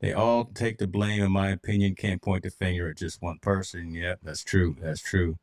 They 0.00 0.12
all 0.12 0.44
take 0.54 0.78
the 0.78 0.86
blame, 0.86 1.22
in 1.22 1.32
my 1.32 1.50
opinion. 1.50 1.94
Can't 1.94 2.20
point 2.20 2.42
the 2.42 2.50
finger 2.50 2.90
at 2.90 2.96
just 2.98 3.22
one 3.22 3.38
person. 3.40 3.92
Yep, 3.94 4.20
that's 4.22 4.44
true. 4.44 4.76
That's 4.80 5.00
true. 5.00 5.38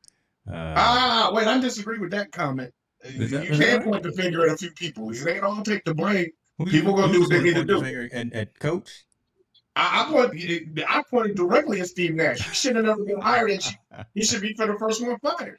Uh, 0.47 0.73
Ah, 0.77 1.31
wait, 1.33 1.47
I 1.47 1.59
disagree 1.59 1.97
with 1.97 2.11
that 2.11 2.31
comment. 2.31 2.71
You 3.09 3.27
that 3.27 3.47
can't 3.47 3.59
right? 3.59 3.83
point 3.83 4.03
the 4.03 4.11
finger 4.11 4.45
at 4.47 4.53
a 4.53 4.57
few 4.57 4.71
people. 4.71 5.09
They 5.11 5.35
don't 5.35 5.43
all 5.57 5.63
take 5.63 5.83
the 5.85 5.93
blame. 5.93 6.27
who- 6.57 6.65
people 6.67 6.93
gonna 6.95 7.11
do 7.13 7.21
what 7.21 7.29
they 7.31 7.41
need 7.41 7.49
to 7.51 7.55
point 7.55 7.67
the 7.67 7.73
do. 7.73 7.81
finger 7.81 8.35
At, 8.35 8.59
coach. 8.59 9.05
I, 9.75 10.05
I 10.05 10.11
point, 10.11 10.39
I 10.87 11.03
pointed 11.09 11.35
directly 11.35 11.81
at 11.81 11.87
Steve 11.87 12.13
Nash. 12.13 12.47
He 12.47 12.53
shouldn't 12.53 12.85
have 12.85 12.97
never 12.99 13.05
been 13.05 13.19
hired, 13.21 13.49
and 13.51 13.63
she- 13.63 13.75
he 14.13 14.23
should 14.23 14.41
be 14.41 14.53
for 14.53 14.67
the 14.67 14.77
first 14.77 15.01
one 15.05 15.17
fired. 15.19 15.57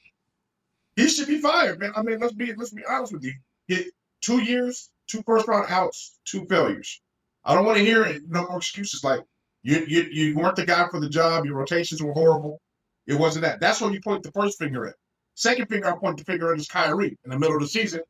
He 0.95 1.09
should 1.09 1.27
be 1.27 1.41
fired, 1.41 1.81
man. 1.81 1.93
I 1.97 2.03
mean, 2.03 2.21
let's 2.21 2.33
be 2.33 2.55
let's 2.55 2.71
be 2.71 2.85
honest 2.89 3.13
with 3.13 3.25
you. 3.25 3.35
He, 3.67 3.91
two 4.21 4.41
years, 4.41 4.91
two 5.09 5.23
first 5.27 5.49
round 5.49 5.67
outs, 5.69 6.17
two 6.25 6.47
failures. 6.47 7.01
I 7.45 7.55
don't 7.55 7.65
want 7.65 7.79
to 7.79 7.85
hear 7.85 8.05
it. 8.05 8.23
No 8.29 8.47
more 8.47 8.59
excuses. 8.59 9.05
Like 9.05 9.21
you, 9.63 9.85
you, 9.87 10.03
you 10.11 10.37
weren't 10.37 10.57
the 10.57 10.65
guy 10.67 10.87
for 10.91 11.01
the 11.01 11.09
job. 11.09 11.45
Your 11.45 11.57
rotations 11.57 12.03
were 12.03 12.13
horrible. 12.13 12.61
It 13.07 13.15
wasn't 13.19 13.45
that. 13.45 13.61
That's 13.61 13.81
what 13.81 13.93
you 13.93 14.01
point 14.01 14.23
the 14.23 14.33
first 14.33 14.59
finger 14.59 14.87
at. 14.87 14.95
Second 15.35 15.67
finger, 15.69 15.89
I 15.93 15.97
point 15.99 16.17
the 16.19 16.25
finger 16.25 16.53
at 16.53 16.59
is 16.59 16.69
Kyrie 16.69 17.19
in 17.25 17.31
the 17.31 17.39
middle 17.39 17.57
of 17.57 17.61
the 17.63 17.69
season, 17.69 18.01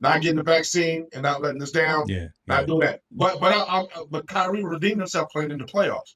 not 0.00 0.22
getting 0.22 0.36
the 0.38 0.42
vaccine 0.42 1.06
and 1.12 1.22
not 1.22 1.42
letting 1.42 1.62
us 1.62 1.70
down. 1.70 2.08
Yeah. 2.08 2.16
yeah. 2.16 2.26
Not 2.46 2.66
do 2.66 2.80
that. 2.80 3.00
But 3.12 3.38
but 3.40 3.52
I, 3.52 3.60
I, 3.82 3.86
but 4.10 4.26
Kyrie 4.26 4.64
redeemed 4.64 4.98
himself 5.00 5.28
playing 5.30 5.50
in 5.50 5.58
the 5.58 5.64
playoffs. 5.64 6.14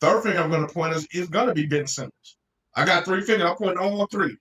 Third 0.00 0.22
finger 0.22 0.40
I'm 0.40 0.50
going 0.50 0.66
to 0.66 0.72
point 0.72 0.94
is 0.94 1.06
is 1.12 1.28
going 1.28 1.46
to 1.48 1.54
be 1.54 1.66
Ben 1.66 1.86
Simmons. 1.86 2.36
I 2.74 2.84
got 2.84 3.04
three 3.04 3.22
fingers. 3.22 3.48
I'm 3.48 3.56
pointing 3.56 3.78
all 3.78 4.06
three. 4.06 4.36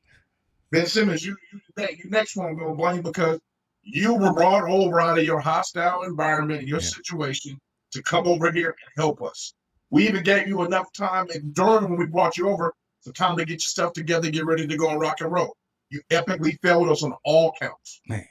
Ben 0.72 0.86
Simmons, 0.86 1.26
you 1.26 1.36
you, 1.54 1.60
ne- 1.78 2.00
you 2.04 2.10
next 2.10 2.36
one 2.36 2.48
I'm 2.48 2.58
going 2.58 2.72
to 2.72 2.76
blame 2.76 3.02
because 3.02 3.40
you 3.84 4.16
were 4.16 4.34
brought 4.34 4.70
over 4.70 5.00
out 5.00 5.18
of 5.18 5.24
your 5.24 5.40
hostile 5.40 6.04
environment, 6.04 6.68
your 6.68 6.80
Yeah. 6.80 6.86
situation, 6.88 7.60
to 7.92 8.02
come 8.04 8.28
over 8.28 8.52
here 8.52 8.70
and 8.70 9.04
help 9.04 9.22
us. 9.22 9.54
We 9.90 10.08
even 10.08 10.24
gave 10.24 10.48
you 10.48 10.64
enough 10.64 10.92
time 10.94 11.28
and 11.34 11.54
during 11.54 11.90
when 11.90 11.98
we 11.98 12.06
brought 12.06 12.38
you 12.38 12.50
over, 12.50 12.74
the 13.06 13.14
time 13.14 13.38
to 13.38 13.46
get 13.46 13.54
your 13.54 13.60
stuff 13.60 13.94
together, 13.94 14.30
get 14.30 14.46
ready 14.46 14.68
to 14.68 14.78
go 14.78 14.90
and 14.90 15.00
rock 15.00 15.22
and 15.22 15.32
roll. 15.32 15.56
You 15.90 16.02
epically 16.12 16.60
failed 16.62 16.90
us 16.90 17.04
on 17.04 17.14
all 17.24 17.54
counts. 17.60 18.02
Man. 18.08 18.28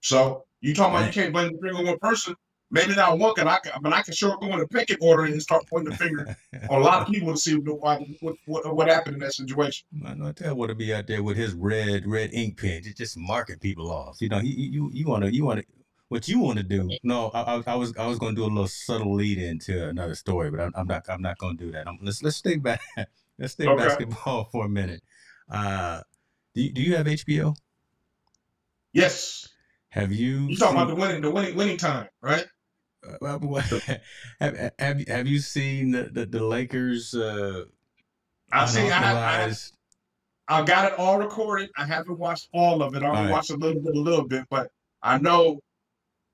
So 0.00 0.44
you 0.60 0.74
talking 0.74 0.96
about 0.96 1.06
you 1.06 1.22
can't 1.22 1.32
blame 1.32 1.52
the 1.52 1.58
finger 1.58 1.78
on 1.78 1.86
one 1.86 1.98
person? 1.98 2.34
Maybe 2.70 2.94
not 2.94 3.18
one, 3.18 3.34
can 3.34 3.48
I 3.48 3.58
can, 3.58 3.72
but 3.80 3.94
I 3.94 4.02
can 4.02 4.12
sure 4.12 4.36
go 4.40 4.48
in 4.48 4.60
a 4.60 4.66
picket 4.66 4.98
order 5.00 5.24
and 5.24 5.40
start 5.40 5.66
pointing 5.68 5.90
the 5.90 5.96
finger 5.96 6.36
on 6.68 6.82
a 6.82 6.84
lot 6.84 7.00
of 7.00 7.08
people 7.12 7.32
to 7.32 7.38
see 7.38 7.56
what 7.56 8.02
what, 8.20 8.34
what, 8.44 8.76
what 8.76 8.88
happened 8.88 9.14
in 9.14 9.20
that 9.20 9.32
situation. 9.32 9.86
I 10.04 10.12
know 10.14 10.32
tell 10.32 10.54
what 10.54 10.66
to 10.66 10.74
be 10.74 10.92
out 10.92 11.06
there 11.06 11.22
with 11.22 11.38
his 11.38 11.54
red 11.54 12.06
red 12.06 12.30
ink 12.34 12.60
pen, 12.60 12.82
just, 12.82 12.98
just 12.98 13.16
marking 13.16 13.58
people 13.58 13.90
off. 13.90 14.20
You 14.20 14.28
know, 14.28 14.40
you 14.40 14.52
you 14.54 14.90
you 14.92 15.06
want 15.06 15.24
to 15.24 15.34
you 15.34 15.46
want 15.46 15.60
to 15.60 15.66
what 16.08 16.26
you 16.28 16.38
want 16.40 16.58
to 16.58 16.64
do. 16.64 16.90
No, 17.02 17.28
I, 17.34 17.56
I, 17.56 17.62
I 17.66 17.74
was 17.74 17.96
I 17.96 18.06
was 18.06 18.18
going 18.18 18.34
to 18.34 18.40
do 18.40 18.44
a 18.44 18.48
little 18.52 18.66
subtle 18.68 19.14
lead 19.14 19.38
into 19.38 19.88
another 19.88 20.14
story, 20.14 20.50
but 20.50 20.60
I'm, 20.60 20.72
I'm 20.74 20.86
not 20.86 21.04
I'm 21.08 21.22
not 21.22 21.38
going 21.38 21.56
to 21.58 21.64
do 21.66 21.72
that. 21.72 21.86
I'm, 21.88 21.98
let's 22.02 22.22
let's 22.22 22.36
stay 22.36 22.56
back. 22.56 22.80
Let's 23.40 23.52
stay 23.52 23.68
Okay. 23.68 23.84
basketball 23.84 24.44
for 24.52 24.64
a 24.64 24.68
minute. 24.68 25.00
Uh, 25.48 26.00
do 26.56 26.62
you, 26.62 26.72
do 26.72 26.82
you 26.82 26.96
have 26.96 27.06
HBO? 27.06 27.54
Yes, 28.92 29.46
Have 29.90 30.10
you? 30.12 30.48
you 30.48 30.56
talking 30.56 30.76
about 30.76 30.88
the 30.88 30.96
winning 30.96 31.20
the 31.22 31.30
winning 31.30 31.54
winning 31.54 31.76
time, 31.76 32.08
right? 32.20 32.46
uh, 33.22 33.38
what- 33.38 33.62
have, 34.40 34.72
have 34.78 35.06
have 35.08 35.26
you 35.28 35.38
seen 35.38 35.92
the 35.92 36.10
the, 36.12 36.26
the 36.26 36.42
Lakers? 36.44 37.14
Uh, 37.14 37.66
I 38.50 38.66
see. 38.66 38.80
I, 38.80 38.84
have, 38.88 38.92
I, 38.92 38.98
have, 39.06 39.16
unauthorized- 39.16 39.74
I 40.48 40.64
got 40.64 40.92
it 40.92 40.98
all 40.98 41.18
recorded. 41.18 41.70
I 41.76 41.84
haven't 41.84 42.18
watched 42.18 42.48
all 42.52 42.82
of 42.82 42.96
it. 42.96 43.02
I 43.02 43.06
only 43.06 43.18
Alright. 43.18 43.32
watched 43.32 43.50
a 43.50 43.56
little 43.56 43.80
bit, 43.80 43.94
a 43.94 44.00
little 44.00 44.26
bit, 44.26 44.44
but 44.50 44.70
I 45.02 45.18
know 45.18 45.60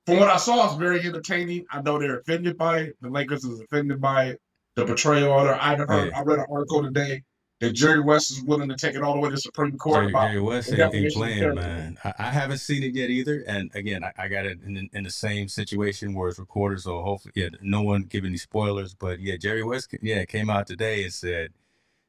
from 0.06 0.18
what 0.18 0.28
I 0.28 0.37
saw, 0.37 0.66
it's 0.66 0.76
very 0.76 1.00
entertaining. 1.00 1.64
I 1.70 1.82
know 1.82 1.99
they're 1.99 2.18
offended 2.18 2.58
by 2.58 2.78
it. 2.80 2.96
The 3.00 3.08
Lakers 3.08 3.44
is 3.44 3.61
offended 3.61 4.00
by 4.00 4.26
it. 4.26 4.40
The 4.76 4.84
betrayal 4.84 5.30
order. 5.30 5.54
I 5.54 5.76
heard. 5.76 6.11
Yeah. 6.11 6.18
I 6.18 6.23
read 6.23 6.40
an 6.40 6.46
article 6.50 6.82
today 6.82 7.23
that 7.61 7.73
Jerry 7.73 8.00
West 8.00 8.32
is 8.32 8.42
willing 8.42 8.68
to 8.68 8.76
take 8.76 8.96
it 8.96 9.02
all 9.02 9.14
the 9.14 9.20
way 9.20 9.30
to 9.30 9.37
Supreme 9.37 9.78
Court 9.78 9.96
Jerry, 9.96 10.11
about 10.11 10.28
Jerry 10.28 10.40
West 10.40 10.73
ain't, 10.73 11.12
playing, 11.14 11.54
man. 11.54 11.96
I, 12.04 12.12
I 12.18 12.30
haven't 12.30 12.58
seen 12.58 12.82
it 12.82 12.94
yet 12.94 13.08
either. 13.08 13.44
And 13.46 13.70
again, 13.75 14.02
I, 14.04 14.12
I 14.18 14.28
got 14.28 14.44
it 14.44 14.58
in, 14.66 14.90
in 14.92 15.04
the 15.04 15.11
same 15.11 15.49
situation 15.49 16.14
where 16.14 16.28
it's 16.28 16.38
recorded. 16.38 16.80
So 16.80 17.00
hopefully, 17.02 17.32
yeah, 17.37 17.50
no 17.62 17.82
one 17.82 18.02
give 18.02 18.25
any 18.25 18.37
spoilers. 18.37 18.94
But 18.94 19.20
yeah, 19.20 19.37
Jerry 19.37 19.62
West, 19.62 19.94
yeah, 20.02 20.25
came 20.25 20.50
out 20.50 20.66
today 20.66 21.04
and 21.04 21.12
said, 21.12 21.52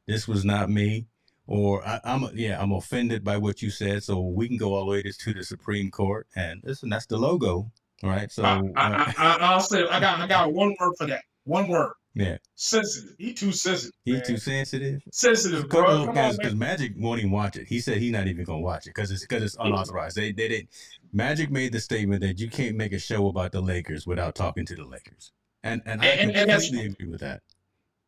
this 0.08 0.28
was 0.28 0.44
not 0.44 0.70
me. 0.70 1.06
Or 1.48 1.88
I, 1.88 2.00
I'm, 2.04 2.28
yeah, 2.34 2.60
I'm 2.60 2.72
offended 2.72 3.24
by 3.24 3.38
what 3.38 3.62
you 3.62 3.70
said. 3.70 4.04
So 4.04 4.20
we 4.20 4.48
can 4.48 4.58
go 4.58 4.74
all 4.74 4.86
the 4.86 4.92
way 4.92 5.04
to, 5.04 5.14
to 5.14 5.34
the 5.34 5.44
Supreme 5.44 5.92
Court. 5.92 6.26
And 6.36 6.62
listen, 6.64 6.90
that's 6.90 7.06
the 7.06 7.18
logo, 7.18 7.72
right? 8.06 8.32
So, 8.32 8.44
I, 8.44 8.58
uh, 8.58 8.62
I, 8.76 9.14
I, 9.18 9.38
I'll 9.42 9.60
say 9.60 9.86
I 9.88 10.00
got 10.00 10.20
I 10.20 10.28
got 10.28 10.54
one 10.54 10.76
word 10.80 10.94
for 10.98 11.08
that. 11.08 11.24
One 11.44 11.68
word. 11.68 11.94
yeah, 12.16 12.38
Sensitive. 12.56 13.16
He 13.20 13.34
too 13.34 13.52
sensitive. 13.52 13.92
he 14.04 14.14
man. 14.14 14.24
too 14.24 14.38
sensitive. 14.38 15.02
sensitive, 15.12 15.70
bro. 15.70 16.08
Because. 16.08 16.40
Magic 16.56 16.94
won't 16.98 17.20
even 17.20 17.32
watch 17.32 17.56
it. 17.58 17.68
He 17.68 17.80
said 17.80 17.98
he's 17.98 18.12
not 18.12 18.28
even 18.28 18.46
gonna 18.46 18.60
watch 18.62 18.88
it 18.88 18.96
because 18.96 19.12
it's 19.12 19.22
because 19.22 19.44
it's 19.44 19.58
unauthorized. 19.60 20.16
They 20.18 20.32
they 20.32 20.48
did. 20.48 20.68
Magic 21.14 21.52
made 21.52 21.72
the 21.74 21.80
statement 21.80 22.22
that 22.22 22.40
you 22.40 22.50
can't 22.50 22.76
make 22.76 22.94
a 22.94 23.00
show 23.00 23.28
about 23.28 23.52
the 23.52 23.62
Lakers 23.62 24.08
without 24.08 24.34
talking 24.36 24.66
to 24.66 24.76
the 24.76 24.86
Lakers, 24.86 25.32
and 25.64 25.82
and 25.86 26.02
I 26.02 26.06
And- 26.08 26.32
and 26.32 26.50
completely 26.52 26.88
agree 26.88 27.08
with 27.10 27.22
that. 27.22 27.42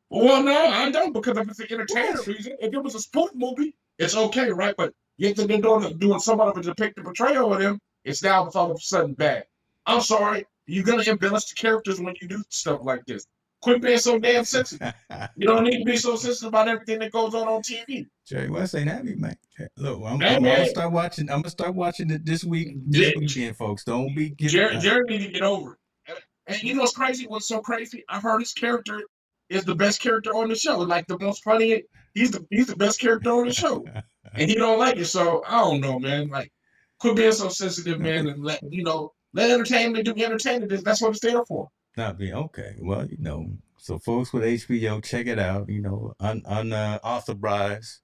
Well, 0.10 0.42
no, 0.42 0.68
I 0.68 0.90
don't 0.90 1.12
because 1.14 1.38
if 1.38 1.50
it's 1.50 1.60
an 1.60 1.68
entertainment 1.70 2.26
reason, 2.28 2.56
if 2.62 2.74
it 2.74 2.82
was 2.82 2.96
a 2.96 3.00
sport 3.00 3.36
movie, 3.36 3.76
it's 4.00 4.16
okay, 4.16 4.50
right? 4.52 4.74
But 4.78 4.94
yet 5.18 5.36
they're 5.36 5.48
doing 5.48 5.98
doing 5.98 6.20
somewhat 6.20 6.48
of 6.48 6.58
a 6.58 6.62
depict 6.64 6.96
the 6.96 7.04
portrayal 7.04 7.54
of 7.54 7.60
them, 7.60 7.80
it's 8.06 8.24
now 8.24 8.48
all 8.56 8.72
of 8.72 8.78
a 8.78 8.80
sudden 8.80 9.14
bad. 9.16 9.46
I'm 9.88 10.02
sorry, 10.02 10.46
you're 10.66 10.84
gonna 10.84 11.04
embellish 11.04 11.46
the 11.46 11.56
characters 11.56 12.00
when 12.00 12.14
you 12.22 12.28
do 12.28 12.44
stuff 12.50 12.82
like 12.84 13.06
this. 13.06 13.26
Quit 13.62 13.82
being 13.82 13.98
so 13.98 14.20
damn 14.20 14.46
sensitive. 14.46 14.94
You 15.36 15.48
don't 15.48 15.64
need 15.64 15.80
to 15.80 15.86
be 15.86 15.98
so 15.98 16.16
sensitive 16.16 16.50
about 16.50 16.68
everything 16.68 17.00
that 17.00 17.12
goes 17.12 17.34
on 17.34 17.48
on 17.48 17.62
TV. 17.62 18.06
Jerry 18.28 18.50
West 18.50 18.76
ain't 18.76 18.90
happy, 18.90 19.16
man. 19.16 19.36
Look, 19.78 20.02
I'm, 20.06 20.20
Hey, 20.20 20.36
I'm, 20.36 20.44
man. 20.44 20.58
gonna 20.58 20.70
start 20.70 20.92
watching. 20.92 21.30
I'm 21.32 21.42
gonna 21.42 21.50
start 21.50 21.74
watching 21.74 22.10
it 22.12 22.26
this 22.26 22.44
week. 22.44 22.76
This 22.86 23.08
Yeah. 23.08 23.14
weekend, 23.18 23.56
folks. 23.56 23.84
Don't 23.84 24.14
be. 24.16 24.32
Jerry, 24.32 24.78
Jerry 24.78 25.04
need 25.08 25.24
to 25.24 25.32
get 25.32 25.42
over 25.42 25.74
it. 25.74 25.78
And, 26.08 26.18
and 26.48 26.64
you 26.64 26.74
know 26.76 26.82
what's 26.82 26.94
crazy? 26.94 27.26
What's 27.28 27.48
so 27.48 27.60
crazy? 27.62 28.04
I 28.10 28.20
heard 28.20 28.40
his 28.40 28.54
character 28.54 29.02
is 29.50 29.64
the 29.64 29.76
best 29.76 30.02
character 30.02 30.36
on 30.36 30.50
the 30.50 30.56
show. 30.56 30.78
Like 30.80 31.08
the 31.08 31.18
most 31.20 31.44
funny. 31.44 31.84
He's 32.14 32.32
the 32.32 32.46
he's 32.52 32.68
the 32.68 32.76
best 32.76 33.00
character 33.00 33.32
on 33.32 33.48
the 33.48 33.54
show. 33.54 33.86
and 34.34 34.50
he 34.50 34.56
don't 34.56 34.78
like 34.80 34.98
it. 34.98 35.06
So 35.06 35.44
I 35.48 35.60
don't 35.62 35.82
know, 35.82 35.98
man. 36.00 36.28
Like, 36.30 36.52
quit 37.00 37.16
being 37.16 37.32
so 37.32 37.50
sensitive, 37.50 38.00
man, 38.00 38.28
and 38.28 38.44
let 38.44 38.62
you 38.72 38.84
know 38.84 39.14
let 39.34 39.52
entertainment 39.52 40.06
do 40.06 40.14
entertainment. 40.24 40.84
That's 40.84 41.02
what 41.02 41.12
it's 41.12 41.20
there 41.20 41.44
for. 41.46 41.70
Not 41.96 42.18
be 42.18 42.32
okay. 42.34 42.76
Well, 42.80 43.06
you 43.08 43.18
know, 43.20 43.52
so 43.78 43.98
folks 44.00 44.32
with 44.34 44.44
HBO, 44.44 45.04
check 45.04 45.28
it 45.28 45.40
out. 45.40 45.70
You 45.70 45.82
know, 45.82 46.14
un, 46.20 46.42
un 46.46 46.72
uh, 46.74 47.00
authorized 47.04 48.00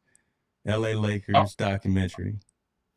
L.A. 0.65 0.94
Lakers 0.96 1.36
Oh. 1.36 1.46
documentary. 1.58 2.36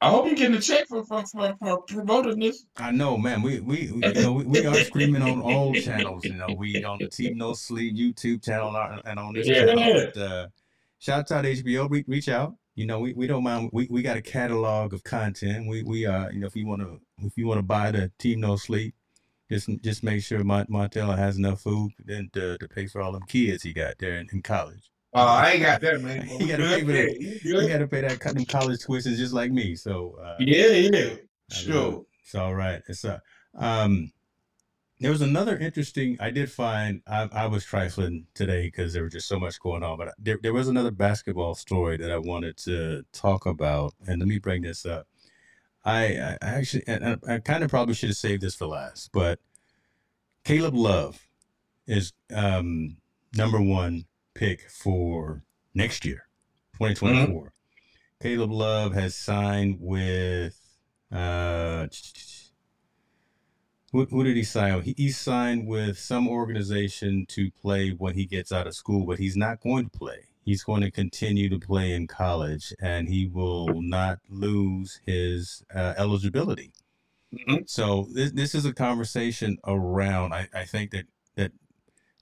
I 0.00 0.11
hope 0.11 0.26
you're 0.26 0.35
getting 0.35 0.56
a 0.56 0.61
check 0.61 0.87
for 0.88 1.02
for, 1.04 1.25
for, 1.26 1.56
for 1.59 1.80
promoting 1.83 2.38
this. 2.38 2.66
I 2.76 2.90
know, 2.90 3.16
man. 3.16 3.40
We 3.42 3.61
we 3.61 3.90
we- 3.92 4.06
you 4.06 4.12
know 4.14 4.33
we, 4.33 4.45
we 4.45 4.66
are 4.66 4.75
screaming 4.75 5.23
on 5.23 5.40
all 5.40 5.73
channels. 5.87 6.25
You 6.25 6.35
know, 6.35 6.49
we 6.56 6.85
on 6.85 6.99
the 7.00 7.09
Team 7.09 7.38
No 7.38 7.54
Sleep 7.54 7.97
YouTube 7.97 8.45
channel 8.45 8.68
and 8.68 8.76
on- 8.76 9.02
and 9.06 9.18
on 9.18 9.35
this 9.35 9.49
Yeah. 9.49 9.64
channel. 9.66 10.06
But, 10.14 10.21
uh, 10.23 10.47
shout 10.99 11.30
out 11.33 11.45
to 11.45 11.50
HBO. 11.54 11.88
Re- 11.90 12.04
reach 12.06 12.28
out. 12.28 12.54
You 12.76 12.85
know, 12.87 13.00
we, 13.00 13.14
we 13.14 13.26
don't 13.26 13.42
mind. 13.42 13.71
We, 13.73 13.88
we 13.90 14.02
got 14.02 14.18
a 14.18 14.23
catalog 14.23 14.92
of 14.92 15.02
content. 15.02 15.66
We 15.66 15.83
we 15.83 16.06
uh 16.06 16.28
you 16.28 16.40
know 16.40 16.47
if 16.47 16.54
you 16.54 16.66
want 16.66 16.83
to 16.83 17.00
if 17.23 17.33
you 17.37 17.47
want 17.47 17.59
to 17.59 17.62
buy 17.62 17.90
the 17.90 18.12
Team 18.18 18.40
No 18.40 18.56
Sleep, 18.56 18.95
just 19.50 19.68
just 19.80 20.04
make 20.04 20.23
sure 20.23 20.45
Mont- 20.45 20.71
Montella 20.71 21.16
has 21.16 21.38
enough 21.38 21.62
food 21.62 21.92
then 22.04 22.28
to, 22.35 22.59
to 22.59 22.68
pay 22.68 22.87
for 22.87 23.00
all 23.00 23.12
them 23.12 23.23
kids 23.26 23.62
he 23.62 23.73
got 23.73 23.95
there 23.99 24.16
in, 24.18 24.28
in 24.30 24.42
college. 24.42 24.90
Oh, 25.14 25.25
I 25.26 25.52
ain't 25.52 25.62
got 25.62 25.80
that, 25.80 26.02
man. 26.02 26.28
You 26.38 26.47
gotta 26.49 26.64
pay 26.64 26.85
for 26.85 26.92
that. 26.92 27.16
Yeah, 27.18 27.28
You 27.30 27.38
you 27.42 27.68
got 27.68 27.68
good? 27.68 27.78
to 27.78 27.87
pay 27.88 28.00
that 28.02 28.21
them 28.21 28.45
college 28.45 28.80
tuitions 28.80 29.16
just 29.16 29.33
like 29.33 29.50
me. 29.50 29.75
So 29.75 30.18
uh, 30.23 30.37
yeah, 30.40 30.66
yeah. 30.66 31.14
Sure. 31.50 32.04
It's 32.23 32.35
all 32.35 32.54
right. 32.54 32.83
It's 32.88 33.06
uh 33.06 33.21
um 33.54 34.12
there 34.98 35.10
was 35.10 35.20
another 35.20 35.56
interesting 35.58 36.16
I 36.20 36.30
did 36.30 36.50
find 36.50 37.02
I, 37.06 37.28
I 37.32 37.46
was 37.46 37.64
trifling 37.64 38.26
today 38.34 38.66
because 38.66 38.94
there 38.94 39.02
was 39.02 39.12
just 39.12 39.28
so 39.28 39.38
much 39.38 39.60
going 39.60 39.82
on, 39.82 39.98
but 39.98 40.14
there, 40.18 40.38
there 40.42 40.54
was 40.54 40.68
another 40.68 40.90
basketball 40.90 41.54
story 41.54 41.96
that 41.98 42.10
I 42.10 42.18
wanted 42.18 42.56
to 42.58 43.04
talk 43.12 43.44
about. 43.46 43.94
And 44.06 44.20
let 44.20 44.28
me 44.28 44.38
bring 44.38 44.62
this 44.62 44.86
up. 44.86 45.06
I, 45.84 46.16
I 46.16 46.38
actually 46.40 46.84
and 46.86 47.18
I, 47.28 47.34
I 47.34 47.38
kind 47.38 47.62
of 47.62 47.70
probably 47.70 47.94
should 47.94 48.08
have 48.08 48.16
saved 48.16 48.42
this 48.42 48.54
for 48.54 48.66
last, 48.66 49.10
but 49.12 49.38
Caleb 50.44 50.74
Love 50.74 51.28
is 51.86 52.12
um 52.34 52.96
number 53.36 53.60
one 53.60 54.06
pick 54.34 54.68
for 54.70 55.42
next 55.74 56.04
year, 56.04 56.26
2024. 56.78 57.52
Caleb 58.22 58.50
Love 58.50 58.94
has 58.94 59.14
signed 59.14 59.76
with 59.78 60.58
uh 61.12 61.86
who, 63.96 64.04
who 64.06 64.24
did 64.24 64.36
he 64.36 64.44
sign? 64.44 64.82
He, 64.82 64.94
he 64.96 65.10
signed 65.10 65.66
with 65.66 65.98
some 65.98 66.28
organization 66.28 67.26
to 67.30 67.50
play 67.50 67.90
when 67.90 68.14
he 68.14 68.26
gets 68.26 68.52
out 68.52 68.66
of 68.66 68.74
school, 68.74 69.06
but 69.06 69.18
he's 69.18 69.36
not 69.36 69.60
going 69.60 69.88
to 69.88 69.98
play. 69.98 70.26
He's 70.44 70.62
going 70.62 70.82
to 70.82 70.90
continue 70.90 71.48
to 71.48 71.58
play 71.58 71.92
in 71.92 72.06
college, 72.06 72.72
and 72.80 73.08
he 73.08 73.26
will 73.26 73.80
not 73.82 74.18
lose 74.28 75.00
his 75.04 75.64
uh, 75.74 75.94
eligibility. 75.96 76.72
Mhm. 77.34 77.68
So 77.68 78.06
this 78.12 78.30
this 78.32 78.54
is 78.54 78.64
a 78.64 78.72
conversation 78.72 79.58
around. 79.66 80.32
I, 80.32 80.48
I 80.54 80.64
think 80.64 80.92
that 80.92 81.06
that 81.34 81.52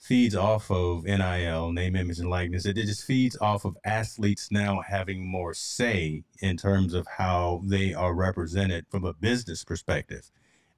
feeds 0.01 0.35
off 0.35 0.71
of 0.71 1.05
NIL, 1.05 1.73
name, 1.73 1.97
image, 1.97 2.19
and 2.19 2.31
likeness. 2.31 2.67
It, 2.67 2.79
it 2.79 2.87
just 2.87 3.05
feeds 3.05 3.37
off 3.41 3.65
of 3.65 3.77
athletes 3.85 4.49
now 4.51 4.81
having 4.81 5.27
more 5.27 5.55
say 5.55 6.25
in 6.41 6.57
terms 6.57 6.95
of 6.95 7.07
how 7.19 7.63
they 7.65 7.95
are 7.95 8.15
represented 8.15 8.87
from 8.91 9.05
a 9.05 9.15
business 9.15 9.65
perspective, 9.65 10.31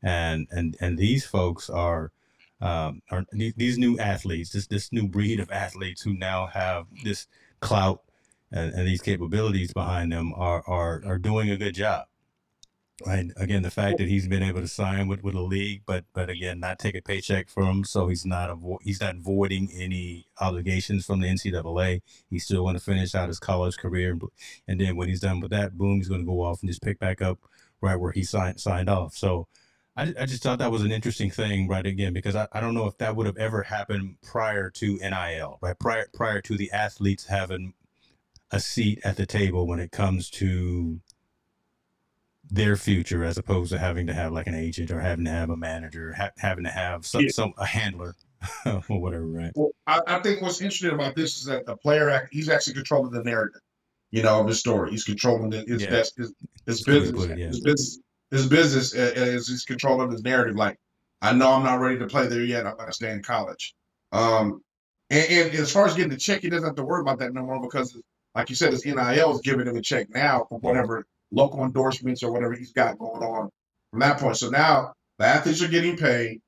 and 0.02 0.46
and 0.50 0.76
and 0.80 0.98
these 0.98 1.24
folks 1.24 1.70
are. 1.70 2.12
Um, 2.58 3.02
are 3.10 3.26
these 3.32 3.76
new 3.76 3.98
athletes, 3.98 4.52
this 4.52 4.66
this 4.66 4.90
new 4.90 5.06
breed 5.06 5.40
of 5.40 5.50
athletes 5.50 6.00
who 6.00 6.14
now 6.14 6.46
have 6.46 6.86
this 7.04 7.26
clout 7.60 8.00
and, 8.50 8.72
and 8.74 8.86
these 8.86 9.02
capabilities 9.02 9.72
behind 9.72 10.12
them 10.12 10.32
are, 10.34 10.62
are 10.66 11.02
are 11.04 11.18
doing 11.18 11.50
a 11.50 11.56
good 11.56 11.74
job. 11.74 12.06
And 13.06 13.34
Again, 13.36 13.60
the 13.60 13.70
fact 13.70 13.98
that 13.98 14.08
he's 14.08 14.26
been 14.26 14.42
able 14.42 14.62
to 14.62 14.68
sign 14.68 15.06
with, 15.06 15.22
with 15.22 15.34
a 15.34 15.42
league, 15.42 15.82
but 15.84 16.06
but 16.14 16.30
again, 16.30 16.60
not 16.60 16.78
take 16.78 16.94
a 16.94 17.02
paycheck 17.02 17.50
from 17.50 17.66
him, 17.66 17.84
so 17.84 18.08
he's 18.08 18.24
not 18.24 18.48
avo- 18.48 18.80
he's 18.80 19.02
not 19.02 19.16
voiding 19.16 19.70
any 19.74 20.26
obligations 20.40 21.04
from 21.04 21.20
the 21.20 21.28
NCAA. 21.28 22.00
He's 22.30 22.44
still 22.44 22.62
going 22.62 22.74
to 22.74 22.80
finish 22.80 23.14
out 23.14 23.28
his 23.28 23.38
college 23.38 23.76
career, 23.76 24.18
and 24.66 24.80
then 24.80 24.96
when 24.96 25.08
he's 25.08 25.20
done 25.20 25.40
with 25.40 25.50
that, 25.50 25.76
boom, 25.76 25.96
he's 25.98 26.08
going 26.08 26.22
to 26.22 26.26
go 26.26 26.40
off 26.40 26.62
and 26.62 26.70
just 26.70 26.80
pick 26.80 26.98
back 26.98 27.20
up 27.20 27.38
right 27.82 27.96
where 27.96 28.12
he 28.12 28.22
signed 28.22 28.60
signed 28.60 28.88
off. 28.88 29.14
So, 29.14 29.46
I, 29.96 30.14
I 30.20 30.26
just 30.26 30.42
thought 30.42 30.58
that 30.58 30.70
was 30.70 30.82
an 30.82 30.92
interesting 30.92 31.30
thing, 31.30 31.68
right? 31.68 31.86
Again, 31.86 32.12
because 32.12 32.36
I, 32.36 32.46
I 32.52 32.60
don't 32.60 32.74
know 32.74 32.86
if 32.86 32.98
that 32.98 33.16
would 33.16 33.26
have 33.26 33.38
ever 33.38 33.62
happened 33.62 34.16
prior 34.22 34.70
to 34.70 34.98
NIL, 34.98 35.58
right? 35.62 35.78
Prior 35.78 36.06
prior 36.12 36.40
to 36.42 36.56
the 36.56 36.70
athletes 36.70 37.26
having 37.26 37.72
a 38.50 38.60
seat 38.60 39.00
at 39.04 39.16
the 39.16 39.26
table 39.26 39.66
when 39.66 39.80
it 39.80 39.90
comes 39.90 40.30
to 40.30 41.00
their 42.48 42.76
future 42.76 43.24
as 43.24 43.38
opposed 43.38 43.72
to 43.72 43.78
having 43.78 44.06
to 44.06 44.12
have 44.12 44.32
like 44.32 44.46
an 44.46 44.54
agent 44.54 44.90
or 44.90 45.00
having 45.00 45.24
to 45.24 45.30
have 45.30 45.50
a 45.50 45.56
manager, 45.56 46.12
ha- 46.12 46.30
having 46.38 46.64
to 46.64 46.70
have 46.70 47.04
some, 47.04 47.22
yeah. 47.22 47.30
some 47.30 47.52
a 47.58 47.66
handler 47.66 48.14
or 48.66 49.00
whatever, 49.00 49.26
right? 49.26 49.52
Well, 49.56 49.70
I, 49.86 50.00
I, 50.06 50.18
think 50.20 50.42
what's 50.42 50.60
interesting 50.60 50.92
about 50.92 51.16
this 51.16 51.38
is 51.38 51.44
that 51.46 51.66
the 51.66 51.76
player 51.76 52.28
he's 52.30 52.48
actually 52.48 52.74
controlling 52.74 53.10
the 53.12 53.24
narrative, 53.24 53.62
you 54.10 54.22
know, 54.22 54.40
of 54.40 54.46
his 54.46 54.60
story. 54.60 54.90
He's 54.90 55.04
controlling 55.04 55.50
the, 55.50 55.64
his, 55.66 55.82
yeah. 55.82 55.90
best, 55.90 56.16
his, 56.16 56.32
his 56.66 56.82
business, 56.84 57.24
it, 57.24 57.38
yeah. 57.38 57.46
his 57.46 57.60
business, 57.60 57.98
his 58.30 58.46
business 58.46 58.94
is 58.94 59.48
he's 59.48 59.64
controlling 59.64 60.10
his 60.10 60.22
narrative. 60.22 60.56
Like, 60.56 60.76
I 61.22 61.32
know 61.32 61.52
I'm 61.52 61.64
not 61.64 61.80
ready 61.80 61.98
to 61.98 62.06
play 62.06 62.26
there 62.26 62.42
yet. 62.42 62.66
I'm 62.66 62.76
going 62.76 62.88
to 62.88 62.92
stay 62.92 63.12
in 63.12 63.22
college. 63.22 63.74
Um, 64.12 64.62
and, 65.10 65.30
and, 65.30 65.54
as 65.54 65.72
far 65.72 65.86
as 65.86 65.94
getting 65.94 66.10
the 66.10 66.16
check, 66.16 66.42
he 66.42 66.50
doesn't 66.50 66.66
have 66.66 66.76
to 66.76 66.84
worry 66.84 67.00
about 67.00 67.18
that 67.20 67.32
no 67.32 67.42
more 67.42 67.60
because 67.60 67.96
like 68.36 68.50
you 68.50 68.54
said, 68.54 68.72
his 68.72 68.84
NIL 68.84 69.32
is 69.32 69.40
giving 69.40 69.66
him 69.66 69.76
a 69.76 69.80
check 69.80 70.08
now 70.10 70.44
for 70.48 70.58
whatever 70.58 71.06
local 71.32 71.64
endorsements 71.64 72.22
or 72.22 72.30
whatever 72.30 72.52
he's 72.52 72.72
got 72.72 72.98
going 72.98 73.22
on 73.22 73.48
from 73.90 74.00
that 74.00 74.18
point. 74.18 74.36
So 74.36 74.50
now 74.50 74.92
the 75.18 75.24
athletes 75.24 75.62
are 75.62 75.68
getting 75.68 75.96
paid. 75.96 76.40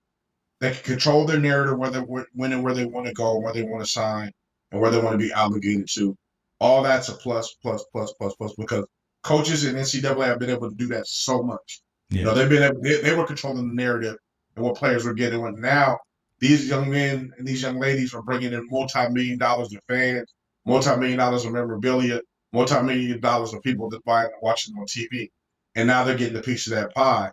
They 0.61 0.73
can 0.73 0.83
control 0.83 1.25
their 1.25 1.41
narrative, 1.41 1.79
whether 1.79 2.03
when 2.03 2.53
and 2.53 2.63
where 2.63 2.75
they 2.75 2.85
want 2.85 3.07
to 3.07 3.15
go, 3.15 3.39
where 3.39 3.55
they 3.55 3.63
want 3.63 3.83
to 3.83 3.91
sign, 3.91 4.31
and 4.71 4.81
where 4.81 4.91
they 4.91 5.01
want 5.01 5.13
to 5.13 5.19
be 5.19 5.33
obligated 5.33 5.89
to. 5.95 6.15
All 6.61 6.83
that's 6.83 7.09
a 7.09 7.15
plus, 7.15 7.55
plus, 7.63 7.85
plus, 7.91 8.13
plus, 8.19 8.35
plus, 8.35 8.55
because 8.59 8.85
coaches 9.23 9.65
in 9.65 9.75
NCAA 9.75 10.27
have 10.27 10.39
been 10.39 10.51
able 10.51 10.69
to 10.69 10.77
do 10.77 10.87
that 10.89 11.07
so 11.07 11.43
much. 11.43 11.83
Yeah. 12.11 12.21
You 12.21 12.25
know, 12.25 12.35
they've 12.35 12.49
been 12.49 12.63
able, 12.63 12.81
they, 12.81 13.01
they 13.01 13.15
were 13.15 13.27
controlling 13.27 13.69
the 13.69 13.75
narrative 13.75 14.17
and 14.57 14.65
what 14.65 14.77
players 14.77 15.05
were 15.05 15.15
getting. 15.15 15.45
And 15.45 15.59
now 15.59 15.99
these 16.41 16.69
young 16.69 16.91
men 16.91 17.33
and 17.37 17.47
these 17.47 17.63
young 17.63 17.79
ladies 17.79 18.15
are 18.15 18.23
bringing 18.23 18.53
in 18.53 18.67
multi-million 18.71 19.39
dollars 19.39 19.69
to 19.69 19.81
fans 19.89 20.33
multi-million 20.69 21.19
dollars 21.19 21.45
of 21.45 21.53
memorabilia, 21.53 22.21
multi-million 22.53 23.21
dollars 23.21 23.53
of 23.53 23.63
people 23.63 23.89
that 23.91 24.05
buy 24.05 24.25
and 24.25 24.33
watching 24.43 24.75
on 24.79 24.87
TV, 24.87 25.31
and 25.75 25.89
now 25.89 26.05
they're 26.05 26.17
getting 26.17 26.37
a 26.37 26.43
piece 26.43 26.67
of 26.67 26.75
that 26.75 26.95
pie. 26.95 27.33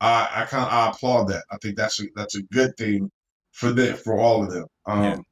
I, 0.00 0.28
I 0.34 0.44
kind 0.46 0.64
of 0.64 0.72
I 0.72 0.90
applaud 0.90 1.28
that. 1.28 1.44
I 1.50 1.56
think 1.62 1.76
that's 1.76 2.00
a, 2.00 2.04
that's 2.14 2.36
a 2.36 2.42
good 2.42 2.76
thing 2.76 3.10
for 3.52 3.72
them 3.72 3.96
for 3.96 4.18
all 4.18 4.42
of 4.42 4.50
them. 4.50 4.66
Um, 4.86 5.24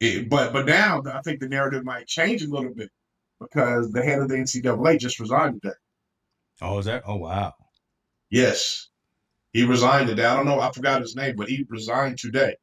yeah. 0.00 0.08
it, 0.08 0.30
but 0.30 0.52
but 0.52 0.66
now 0.66 1.02
I 1.12 1.20
think 1.22 1.40
the 1.40 1.48
narrative 1.48 1.84
might 1.84 2.06
change 2.06 2.42
a 2.42 2.48
little 2.48 2.72
bit 2.72 2.90
because 3.40 3.90
the 3.90 4.02
head 4.02 4.20
of 4.20 4.28
the 4.28 4.36
NCAA 4.36 4.98
just 4.98 5.20
resigned 5.20 5.60
today. 5.62 5.74
Oh, 6.60 6.78
is 6.78 6.86
that? 6.86 7.02
Oh, 7.06 7.16
wow. 7.16 7.54
Yes, 8.30 8.88
he 9.52 9.64
resigned 9.64 10.08
today. 10.08 10.24
I 10.24 10.36
don't 10.36 10.46
know. 10.46 10.60
I 10.60 10.70
forgot 10.72 11.00
his 11.00 11.16
name, 11.16 11.36
but 11.36 11.48
he 11.48 11.64
resigned 11.68 12.18
today. 12.18 12.56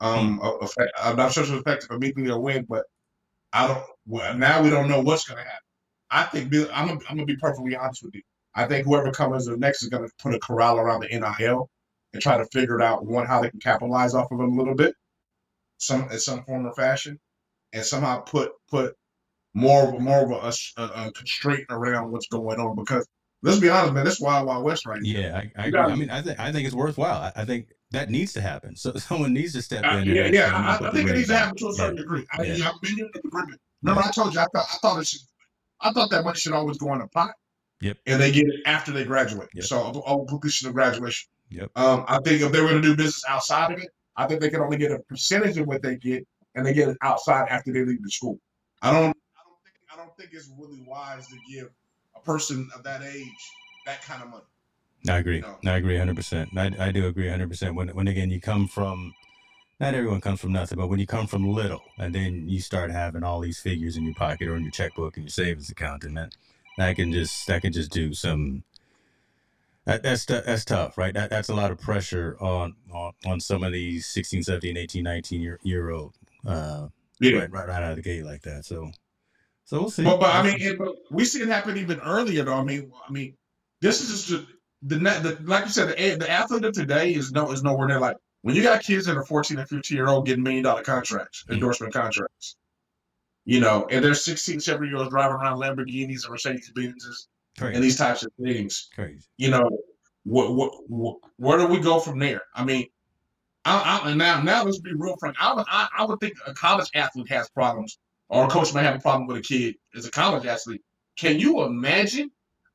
Um, 0.00 0.38
hmm. 0.42 0.82
I'm 1.02 1.16
not 1.16 1.32
sure 1.32 1.42
if 1.42 1.50
it's 1.50 1.60
effective 1.60 1.90
immediately 1.90 2.30
or 2.30 2.40
when, 2.40 2.64
but 2.64 2.84
I 3.52 3.66
don't. 3.66 3.84
Well, 4.06 4.34
now 4.34 4.62
we 4.62 4.70
don't 4.70 4.88
know 4.88 5.00
what's 5.00 5.26
going 5.26 5.38
to 5.38 5.44
happen. 5.44 5.58
I 6.10 6.24
think 6.24 6.54
I'm. 6.72 6.88
Gonna, 6.88 7.00
I'm 7.08 7.16
going 7.16 7.26
to 7.26 7.34
be 7.34 7.36
perfectly 7.36 7.76
honest 7.76 8.02
with 8.02 8.14
you. 8.14 8.22
I 8.54 8.66
think 8.66 8.86
whoever 8.86 9.10
comes 9.10 9.48
next 9.48 9.82
is 9.82 9.88
going 9.88 10.06
to 10.06 10.14
put 10.18 10.34
a 10.34 10.38
corral 10.38 10.78
around 10.78 11.00
the 11.00 11.08
NIL 11.08 11.68
and 12.12 12.22
try 12.22 12.36
to 12.36 12.46
figure 12.46 12.78
it 12.78 12.82
out 12.82 13.04
one 13.04 13.26
how 13.26 13.40
they 13.40 13.50
can 13.50 13.60
capitalize 13.60 14.14
off 14.14 14.30
of 14.32 14.40
it 14.40 14.44
a 14.44 14.46
little 14.46 14.74
bit, 14.74 14.94
some 15.78 16.08
in 16.10 16.18
some 16.18 16.42
form 16.44 16.66
or 16.66 16.74
fashion, 16.74 17.18
and 17.72 17.84
somehow 17.84 18.20
put 18.20 18.52
put 18.68 18.96
more 19.54 19.98
more 19.98 20.22
of 20.22 20.30
a, 20.30 20.80
a, 20.80 21.06
a 21.06 21.12
constraint 21.12 21.64
around 21.70 22.10
what's 22.10 22.28
going 22.28 22.60
on 22.60 22.76
because 22.76 23.06
let's 23.42 23.58
be 23.58 23.68
honest, 23.68 23.94
man, 23.94 24.04
this 24.04 24.20
wild 24.20 24.46
wild 24.46 24.64
west 24.64 24.86
right 24.86 25.00
yeah, 25.02 25.20
now. 25.20 25.26
Yeah, 25.28 25.50
I, 25.56 25.70
I, 25.70 25.84
I, 25.86 25.94
mean, 25.94 26.10
I 26.10 26.22
think 26.22 26.38
I 26.38 26.52
think 26.52 26.66
it's 26.66 26.74
worthwhile. 26.74 27.20
I, 27.20 27.42
I 27.42 27.44
think 27.44 27.72
that 27.90 28.10
needs 28.10 28.32
to 28.34 28.40
happen. 28.40 28.76
So 28.76 28.92
someone 28.96 29.32
needs 29.32 29.52
to 29.54 29.62
step 29.62 29.84
uh, 29.84 29.98
in. 29.98 30.08
yeah, 30.08 30.26
yeah. 30.26 30.78
I, 30.80 30.88
I 30.88 30.90
think 30.92 31.08
it 31.08 31.16
needs 31.16 31.28
to 31.28 31.36
happen 31.36 31.56
to 31.56 31.68
a 31.68 31.72
certain 31.72 31.96
yeah. 31.96 32.02
degree. 32.02 32.26
I 32.32 32.42
mean, 32.42 32.56
yeah. 32.56 32.70
I'm 32.70 32.98
in 32.98 33.10
agreement. 33.24 33.60
Remember, 33.82 34.02
I 34.02 34.10
told 34.10 34.34
you 34.34 34.40
I 34.40 34.46
thought 34.54 34.66
I 34.70 34.76
thought 34.78 35.00
it 35.00 35.06
should. 35.06 35.20
I 35.80 35.92
thought 35.92 36.10
that 36.10 36.24
money 36.24 36.38
should 36.38 36.52
always 36.52 36.78
go 36.78 36.92
in 36.94 37.00
a 37.00 37.08
pot. 37.08 37.30
Yep. 37.80 37.96
And 38.06 38.20
they 38.20 38.30
get 38.30 38.46
it 38.46 38.60
after 38.66 38.92
they 38.92 39.04
graduate. 39.04 39.48
Yep. 39.54 39.64
So, 39.64 40.02
oh, 40.06 40.26
completion 40.26 40.68
of 40.68 40.74
graduation. 40.74 41.30
Yep. 41.48 41.70
Um, 41.76 42.04
I 42.06 42.18
think 42.22 42.42
if 42.42 42.52
they 42.52 42.60
were 42.60 42.68
going 42.68 42.82
to 42.82 42.88
do 42.88 42.94
business 42.94 43.24
outside 43.26 43.72
of 43.72 43.78
it, 43.80 43.88
I 44.16 44.26
think 44.26 44.40
they 44.40 44.50
can 44.50 44.60
only 44.60 44.76
get 44.76 44.92
a 44.92 44.98
percentage 44.98 45.56
of 45.56 45.66
what 45.66 45.82
they 45.82 45.96
get, 45.96 46.26
and 46.54 46.66
they 46.66 46.74
get 46.74 46.90
it 46.90 46.98
outside 47.00 47.48
after 47.48 47.72
they 47.72 47.84
leave 47.84 48.02
the 48.02 48.10
school. 48.10 48.38
I 48.82 48.92
don't. 48.92 49.16
I 50.20 50.24
think. 50.24 50.32
I 50.32 50.36
don't 50.36 50.44
think 50.44 50.44
it's 50.44 50.50
really 50.58 50.80
wise 50.86 51.28
to 51.28 51.36
give 51.50 51.70
a 52.16 52.20
person 52.20 52.70
of 52.74 52.82
that 52.84 53.02
age 53.02 53.52
that 53.86 54.02
kind 54.02 54.22
of 54.22 54.30
money. 54.30 54.44
I 55.08 55.18
agree. 55.18 55.42
I 55.66 55.76
agree 55.76 55.96
100%. 55.96 56.56
I, 56.56 56.88
I 56.88 56.92
do 56.92 57.06
agree 57.06 57.26
100%. 57.26 57.74
When, 57.74 57.88
when 57.88 58.08
again, 58.08 58.30
you 58.30 58.40
come 58.40 58.68
from, 58.68 59.14
not 59.80 59.94
everyone 59.94 60.20
comes 60.20 60.40
from 60.40 60.52
nothing, 60.52 60.76
but 60.76 60.88
when 60.88 61.00
you 61.00 61.06
come 61.06 61.26
from 61.26 61.48
little 61.48 61.82
and 61.98 62.14
then 62.14 62.48
you 62.48 62.60
start 62.60 62.90
having 62.90 63.24
all 63.24 63.40
these 63.40 63.58
figures 63.58 63.96
in 63.96 64.04
your 64.04 64.14
pocket 64.14 64.48
or 64.48 64.56
in 64.56 64.62
your 64.62 64.70
checkbook 64.70 65.16
and 65.16 65.24
your 65.24 65.30
savings 65.30 65.70
account, 65.70 66.04
and 66.04 66.16
that, 66.18 66.34
that 66.76 66.96
can 66.96 67.12
just, 67.12 67.46
that 67.46 67.62
can 67.62 67.72
just 67.72 67.90
do 67.90 68.12
some, 68.12 68.62
that, 69.86 70.02
that's, 70.02 70.26
that's 70.26 70.66
tough, 70.66 70.98
right? 70.98 71.14
That, 71.14 71.30
that's 71.30 71.48
a 71.48 71.54
lot 71.54 71.70
of 71.70 71.80
pressure 71.80 72.36
on, 72.38 72.76
on, 72.92 73.12
on 73.24 73.40
some 73.40 73.64
of 73.64 73.72
these 73.72 74.06
16, 74.06 74.42
17, 74.42 74.76
18, 74.76 75.02
19 75.02 75.40
year, 75.40 75.58
year 75.62 75.90
old, 75.90 76.14
uh, 76.46 76.88
yeah. 77.20 77.38
right, 77.38 77.50
right, 77.50 77.68
right 77.68 77.82
out 77.82 77.92
of 77.92 77.96
the 77.96 78.02
gate 78.02 78.26
like 78.26 78.42
that. 78.42 78.66
So, 78.66 78.92
so 79.70 79.82
we'll 79.82 79.90
see. 79.90 80.02
But, 80.02 80.18
but 80.18 80.34
I 80.34 80.42
mean, 80.42 80.56
it, 80.60 80.78
but 80.78 80.96
we 81.12 81.24
see 81.24 81.42
it 81.42 81.46
happen 81.46 81.76
even 81.76 82.00
earlier 82.00 82.42
though. 82.42 82.54
I 82.54 82.64
mean, 82.64 82.90
I 83.08 83.12
mean, 83.12 83.36
this 83.80 84.00
is 84.00 84.26
just 84.26 84.46
the, 84.82 84.96
the 84.96 85.38
like 85.44 85.64
you 85.66 85.70
said, 85.70 85.96
the, 85.96 86.16
the 86.16 86.28
athlete 86.28 86.64
of 86.64 86.74
today 86.74 87.14
is 87.14 87.30
no 87.30 87.52
is 87.52 87.62
nowhere 87.62 87.86
near 87.86 88.00
like 88.00 88.16
when 88.42 88.56
you 88.56 88.64
got 88.64 88.82
kids 88.82 89.06
that 89.06 89.16
are 89.16 89.24
14 89.24 89.60
and 89.60 89.68
15 89.68 89.96
year 89.96 90.08
old 90.08 90.26
getting 90.26 90.42
million 90.42 90.64
dollar 90.64 90.82
contracts, 90.82 91.44
mm-hmm. 91.44 91.52
endorsement 91.52 91.92
contracts, 91.92 92.56
you 93.44 93.60
know, 93.60 93.86
and 93.88 94.04
they're 94.04 94.14
16, 94.14 94.58
17 94.58 94.88
year 94.88 94.98
olds 94.98 95.10
driving 95.10 95.36
around 95.36 95.60
Lamborghinis 95.60 96.24
and 96.24 96.32
Mercedes 96.32 96.72
Benzes 96.76 97.28
and 97.60 97.84
these 97.84 97.96
types 97.96 98.24
of 98.24 98.32
things. 98.42 98.88
Crazy. 98.92 99.22
You 99.36 99.52
know, 99.52 99.70
what, 100.24 100.52
what, 100.52 100.72
what, 100.88 101.16
where 101.36 101.58
do 101.58 101.68
we 101.68 101.78
go 101.78 102.00
from 102.00 102.18
there? 102.18 102.42
I 102.56 102.64
mean, 102.64 102.86
I, 103.64 104.00
I, 104.02 104.14
now, 104.14 104.42
now 104.42 104.64
let's 104.64 104.80
be 104.80 104.94
real 104.96 105.16
frank. 105.20 105.36
I 105.40 105.54
would, 105.54 105.66
I, 105.68 105.86
I 105.96 106.04
would 106.06 106.18
think 106.18 106.34
a 106.44 106.54
college 106.54 106.90
athlete 106.92 107.28
has 107.28 107.48
problems, 107.50 108.00
or 108.30 108.44
a 108.44 108.48
coach 108.48 108.72
may 108.72 108.82
have 108.82 108.96
a 108.96 109.00
problem 109.00 109.26
with 109.26 109.36
a 109.36 109.42
kid 109.42 109.74
as 109.94 110.06
a 110.06 110.10
college 110.10 110.46
athlete. 110.46 110.82
Can 111.18 111.38
you 111.38 111.62
imagine 111.64 112.30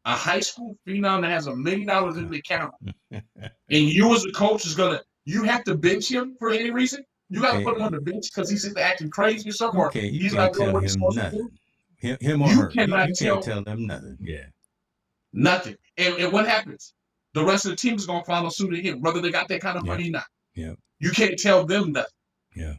a 0.06 0.12
high 0.12 0.42
school 0.42 0.78
phenom 0.88 1.22
that 1.22 1.32
has 1.32 1.48
a 1.48 1.56
million 1.56 1.88
dollars 1.88 2.18
in 2.18 2.30
the 2.30 2.38
account, 2.38 2.74
and 3.12 3.24
you 3.70 4.14
as 4.14 4.24
a 4.26 4.32
coach 4.32 4.66
is 4.66 4.76
gonna 4.76 5.02
you 5.26 5.44
have 5.44 5.64
to 5.64 5.76
bench 5.76 6.10
him 6.10 6.36
for 6.38 6.52
any 6.52 6.70
reason. 6.70 7.04
You 7.30 7.42
got 7.42 7.54
to 7.54 7.58
okay. 7.58 7.66
put 7.66 7.78
him 7.78 7.82
on 7.82 7.92
the 7.92 8.02
bench 8.02 8.30
because 8.32 8.50
he's 8.50 8.78
acting 8.78 9.10
crazy 9.10 9.50
or 9.50 9.54
something. 9.54 9.82
Okay, 9.82 10.06
you 10.06 10.22
he's 10.22 10.34
can't 10.34 10.56
not 10.56 10.66
tell 10.66 10.78
him 10.78 11.16
nothing. 11.16 11.50
Him, 11.98 12.18
him 12.22 12.42
or 12.44 12.50
you 12.50 12.62
her. 12.62 12.68
Cannot 12.68 13.08
you, 13.08 13.10
you 13.10 13.16
tell, 13.16 13.34
can't 13.36 13.46
tell 13.46 13.64
them 13.64 13.88
nothing. 13.88 14.18
Yeah. 14.22 14.46
Nothing. 15.34 15.76
And, 15.98 16.16
and 16.16 16.32
what 16.32 16.48
happens? 16.48 16.94
The 17.34 17.44
rest 17.44 17.66
of 17.66 17.72
the 17.72 17.78
team 17.78 17.96
is 17.96 18.06
going 18.06 18.22
to 18.22 18.26
follow 18.26 18.50
suit 18.50 18.74
of 18.74 18.80
him, 18.80 19.02
whether 19.02 19.22
they 19.22 19.32
got 19.32 19.48
that 19.48 19.62
kind 19.62 19.78
of 19.78 19.86
yeah. 19.86 19.92
money 19.92 20.10
or 20.10 20.12
not. 20.12 20.26
Yeah. 20.54 20.74
You 21.00 21.12
can't 21.12 21.38
tell 21.38 21.66
them 21.66 21.94
nothing. 21.94 22.12
Yeah. 22.56 22.74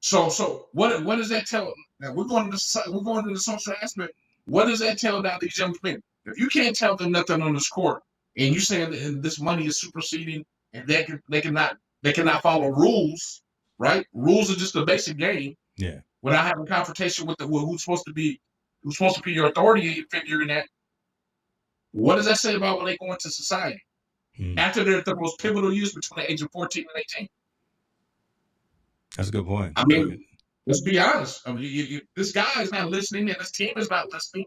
So, 0.00 0.28
so 0.30 0.68
what? 0.72 1.04
What 1.04 1.16
does 1.16 1.28
that 1.28 1.46
tell? 1.46 1.72
Now 2.00 2.12
we're 2.12 2.24
going 2.24 2.50
to 2.50 2.56
the 2.56 2.82
we're 2.90 3.02
going 3.02 3.24
to 3.24 3.34
the 3.34 3.40
social 3.40 3.74
aspect. 3.82 4.14
What 4.46 4.66
does 4.66 4.80
that 4.80 4.98
tell 4.98 5.18
about 5.18 5.40
these 5.40 5.56
young 5.58 5.76
men? 5.82 6.02
If 6.24 6.38
you 6.38 6.48
can't 6.48 6.74
tell 6.74 6.96
them 6.96 7.12
nothing 7.12 7.42
on 7.42 7.54
this 7.54 7.68
court, 7.68 8.02
and 8.36 8.54
you 8.54 8.60
saying 8.60 8.90
that 8.90 9.22
this 9.22 9.40
money 9.40 9.66
is 9.66 9.80
superseding, 9.80 10.44
and 10.72 10.86
they 10.86 11.04
can 11.04 11.22
they 11.28 11.40
cannot 11.40 11.76
they 12.02 12.12
cannot 12.12 12.42
follow 12.42 12.68
rules, 12.68 13.42
right? 13.78 14.06
Rules 14.14 14.50
are 14.50 14.56
just 14.56 14.76
a 14.76 14.84
basic 14.84 15.18
game. 15.18 15.54
Yeah. 15.76 16.00
Without 16.22 16.46
having 16.46 16.64
a 16.64 16.66
confrontation 16.66 17.26
with 17.26 17.38
the 17.38 17.46
with 17.46 17.64
who's 17.64 17.82
supposed 17.84 18.06
to 18.06 18.12
be 18.12 18.40
who's 18.82 18.96
supposed 18.96 19.16
to 19.16 19.22
be 19.22 19.32
your 19.32 19.48
authority 19.48 20.02
figure 20.10 20.40
in 20.42 20.48
that. 20.48 20.66
What 21.92 22.16
does 22.16 22.26
that 22.26 22.38
say 22.38 22.54
about 22.54 22.78
when 22.78 22.86
they 22.86 22.96
go 22.96 23.12
into 23.12 23.30
society? 23.30 23.82
Hmm. 24.36 24.58
After 24.58 24.84
they're 24.84 24.98
at 24.98 25.04
the 25.04 25.16
most 25.16 25.40
pivotal 25.40 25.72
years 25.72 25.92
between 25.92 26.24
the 26.24 26.32
age 26.32 26.40
of 26.40 26.50
14 26.52 26.84
and 26.94 27.04
18. 27.18 27.28
That's 29.16 29.28
a 29.28 29.32
good 29.32 29.46
point. 29.46 29.72
I 29.76 29.84
mean, 29.86 30.24
let's 30.66 30.80
be 30.82 30.98
honest. 30.98 31.42
I 31.46 31.52
mean, 31.52 31.62
you, 31.64 31.68
you, 31.84 32.00
this 32.16 32.32
guy 32.32 32.62
is 32.62 32.70
not 32.72 32.90
listening, 32.90 33.28
and 33.30 33.38
this 33.40 33.50
team 33.50 33.72
is 33.76 33.90
not 33.90 34.12
listening 34.12 34.46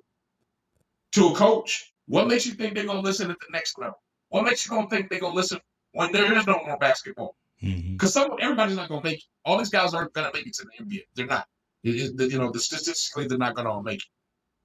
to 1.14 1.28
a 1.30 1.36
coach. 1.36 1.94
What 2.08 2.28
makes 2.28 2.46
you 2.46 2.54
think 2.54 2.76
they're 2.76 2.86
gonna 2.86 3.02
listen 3.02 3.32
at 3.32 3.40
the 3.40 3.48
next 3.52 3.78
level? 3.78 4.02
What 4.30 4.44
makes 4.44 4.66
you 4.66 4.72
gonna 4.72 4.90
think 4.90 5.10
they're 5.10 5.20
gonna 5.20 5.36
listen 5.36 5.60
when 5.94 6.12
there 6.12 6.36
is 6.38 6.48
no 6.48 6.60
more 6.66 6.78
basketball? 6.78 7.36
Mm-hmm. 7.62 7.94
Because 7.94 8.14
some 8.14 8.32
everybody's 8.42 8.76
not 8.76 8.90
gonna 8.90 9.04
make 9.04 9.20
it. 9.20 9.24
All 9.46 9.58
these 9.58 9.70
guys 9.70 9.94
aren't 9.94 10.14
gonna 10.14 10.32
make 10.34 10.48
it 10.48 10.54
to 10.56 10.66
the 10.66 10.84
NBA. 10.84 11.02
They're 11.16 11.28
not. 11.28 11.48
It- 11.84 12.20
it- 12.20 12.32
you 12.32 12.40
know, 12.40 12.52
the 12.52 12.60
statistically 12.60 13.28
they're 13.28 13.38
not 13.38 13.56
gonna 13.56 13.72
all 13.72 13.84
make 13.84 14.00
it. 14.00 14.10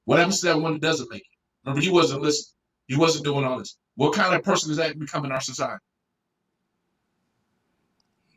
What 0.05 0.19
happens 0.19 0.41
to 0.41 0.47
that 0.47 0.59
one 0.61 0.75
that 0.75 0.83
doesn't 0.83 1.11
make 1.11 1.21
it? 1.23 1.27
Remember, 1.65 1.81
he 1.83 1.91
wasn't 1.91 2.23
listening. 2.23 2.55
He 2.87 2.97
wasn't 2.97 3.25
doing 3.25 3.45
all 3.45 3.59
this. 3.59 3.77
What 3.97 4.15
kind 4.15 4.35
of 4.35 4.43
person 4.43 4.71
is 4.71 4.79
that 4.79 4.99
becoming 4.99 5.31
in 5.31 5.35
our 5.35 5.41
society? 5.41 5.83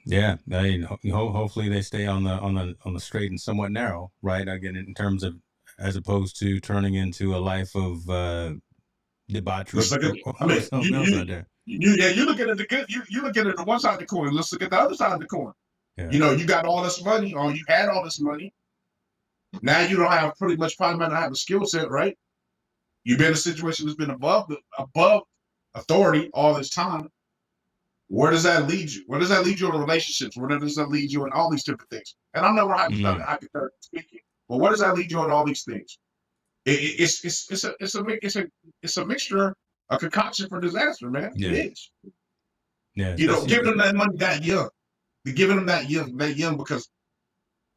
Yeah, 0.05 0.37
I 0.51 0.61
mean, 0.63 0.81
ho- 0.83 0.99
ho- 1.03 1.31
hopefully 1.31 1.69
they 1.69 1.81
stay 1.81 2.05
on 2.07 2.23
the 2.23 2.31
on 2.31 2.55
the 2.55 2.75
on 2.85 2.93
the 2.93 2.99
straight 2.99 3.29
and 3.29 3.39
somewhat 3.39 3.71
narrow, 3.71 4.11
right? 4.21 4.47
Again, 4.47 4.75
in 4.75 4.93
terms 4.93 5.23
of 5.23 5.35
as 5.79 5.95
opposed 5.95 6.37
to 6.39 6.59
turning 6.59 6.95
into 6.95 7.35
a 7.35 7.37
life 7.39 7.75
of 7.75 8.09
uh, 8.09 8.53
debauchery 9.29 9.77
Let's 9.79 9.91
look 9.91 10.03
at- 10.03 10.15
or, 10.25 10.33
I 10.39 10.45
mean, 10.47 10.61
you- 10.83 10.91
you-. 11.05 11.45
You 11.65 11.91
yeah, 11.99 12.09
you 12.09 12.25
looking 12.25 12.49
at 12.49 12.57
the 12.57 12.65
good. 12.65 12.87
You 12.89 13.03
you 13.07 13.21
looking 13.21 13.47
at 13.47 13.55
the 13.55 13.63
one 13.63 13.79
side 13.79 13.93
of 13.93 13.99
the 13.99 14.07
coin. 14.07 14.33
Let's 14.33 14.51
look 14.51 14.63
at 14.63 14.71
the 14.71 14.79
other 14.79 14.95
side 14.95 15.13
of 15.13 15.19
the 15.19 15.27
coin. 15.27 15.53
Yeah. 15.95 16.09
You 16.09 16.17
know, 16.19 16.31
you 16.31 16.45
got 16.45 16.65
all 16.65 16.81
this 16.81 17.03
money, 17.05 17.33
or 17.35 17.51
you 17.53 17.63
had 17.67 17.87
all 17.87 18.03
this 18.03 18.19
money. 18.19 18.51
Now 19.61 19.81
you 19.81 19.95
don't 19.97 20.11
have 20.11 20.35
pretty 20.37 20.55
much 20.57 20.75
probably 20.75 20.97
not 20.99 21.11
have 21.11 21.31
a 21.31 21.35
skill 21.35 21.65
set, 21.65 21.91
right? 21.91 22.17
You've 23.03 23.19
been 23.19 23.27
in 23.27 23.33
a 23.33 23.37
situation 23.37 23.85
that's 23.85 23.95
been 23.95 24.09
above 24.09 24.47
the 24.47 24.57
above 24.79 25.21
authority 25.75 26.31
all 26.33 26.55
this 26.55 26.69
time. 26.71 27.09
Where 28.11 28.29
does 28.29 28.43
that 28.43 28.67
lead 28.67 28.91
you? 28.91 29.03
Where 29.07 29.21
does 29.21 29.29
that 29.29 29.45
lead 29.45 29.57
you 29.57 29.71
in 29.73 29.79
relationships? 29.79 30.35
Where 30.35 30.49
does 30.59 30.75
that 30.75 30.89
lead 30.89 31.09
you 31.13 31.25
in 31.25 31.31
all 31.31 31.49
these 31.49 31.63
different 31.63 31.89
things? 31.89 32.13
And 32.33 32.45
I'm 32.45 32.55
never 32.55 32.73
Mm. 32.73 33.21
hypothetically 33.21 33.69
speaking, 33.79 34.19
but 34.49 34.57
where 34.57 34.71
does 34.71 34.81
that 34.81 34.95
lead 34.95 35.09
you 35.09 35.23
in 35.23 35.31
all 35.31 35.45
these 35.45 35.63
things? 35.63 35.97
It, 36.65 36.73
it- 36.79 36.99
it's 37.03 37.23
it's 37.23 37.49
it's 37.49 37.63
a 37.63 37.73
it's 37.79 37.95
a 37.95 38.03
it's 38.21 38.35
a 38.35 38.45
it's 38.83 38.97
a 38.97 39.05
mixture, 39.05 39.55
a 39.89 39.97
concoction 39.97 40.49
for 40.49 40.59
disaster, 40.59 41.09
man. 41.09 41.31
Yeah. 41.37 41.51
It 41.51 41.71
is. 41.71 41.91
Yeah, 42.95 43.15
You 43.17 43.27
know, 43.27 43.45
giving 43.45 43.65
them 43.67 43.77
that 43.77 43.95
money 43.95 44.17
that 44.17 44.43
young, 44.43 44.69
giving 45.23 45.55
them 45.55 45.65
that 45.67 45.89
young, 45.89 46.17
that 46.17 46.35
young 46.35 46.57
because 46.57 46.89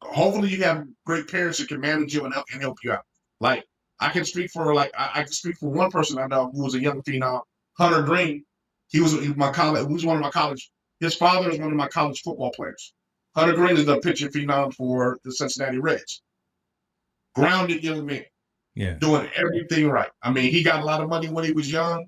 hopefully 0.01 0.49
you 0.49 0.61
have 0.63 0.85
great 1.05 1.29
parents 1.29 1.59
that 1.59 1.69
can 1.69 1.79
manage 1.79 2.13
you 2.13 2.25
and 2.25 2.33
help 2.33 2.45
and 2.51 2.61
help 2.61 2.77
you 2.83 2.91
out. 2.91 3.05
Like 3.39 3.63
I 4.01 4.09
can 4.09 4.25
speak 4.25 4.51
for 4.51 4.75
like 4.75 4.91
I, 4.97 5.11
I 5.15 5.23
can 5.23 5.31
speak 5.31 5.55
for 5.57 5.69
one 5.69 5.91
person 5.91 6.19
I 6.19 6.27
know 6.27 6.51
who 6.51 6.63
was 6.63 6.75
a 6.75 6.81
young 6.81 7.01
phenom, 7.03 7.41
Hunter 7.77 8.01
Greene. 8.03 8.43
He 8.89 8.99
was 8.99 9.13
he 9.13 9.29
was 9.29 9.37
my 9.37 9.51
college. 9.51 9.87
He 9.87 9.93
was 9.93 10.05
one 10.05 10.15
of 10.15 10.21
my 10.21 10.31
college. 10.31 10.71
His 10.99 11.15
father 11.15 11.49
is 11.49 11.59
one 11.59 11.71
of 11.71 11.75
my 11.75 11.87
college 11.87 12.21
football 12.21 12.51
players. 12.51 12.93
Hunter 13.35 13.53
Greene 13.53 13.77
is 13.77 13.85
the 13.85 13.99
pitching 13.99 14.29
phenom 14.29 14.73
for 14.73 15.19
the 15.23 15.31
Cincinnati 15.31 15.77
Reds. 15.77 16.21
Grounded 17.35 17.83
young 17.83 18.05
man 18.05 18.23
yeah, 18.75 18.93
doing 18.93 19.29
everything 19.35 19.89
right. 19.89 20.09
I 20.21 20.31
mean, 20.31 20.51
he 20.51 20.61
got 20.61 20.81
a 20.81 20.85
lot 20.85 21.01
of 21.01 21.09
money 21.09 21.29
when 21.29 21.45
he 21.45 21.53
was 21.53 21.71
young. 21.71 22.05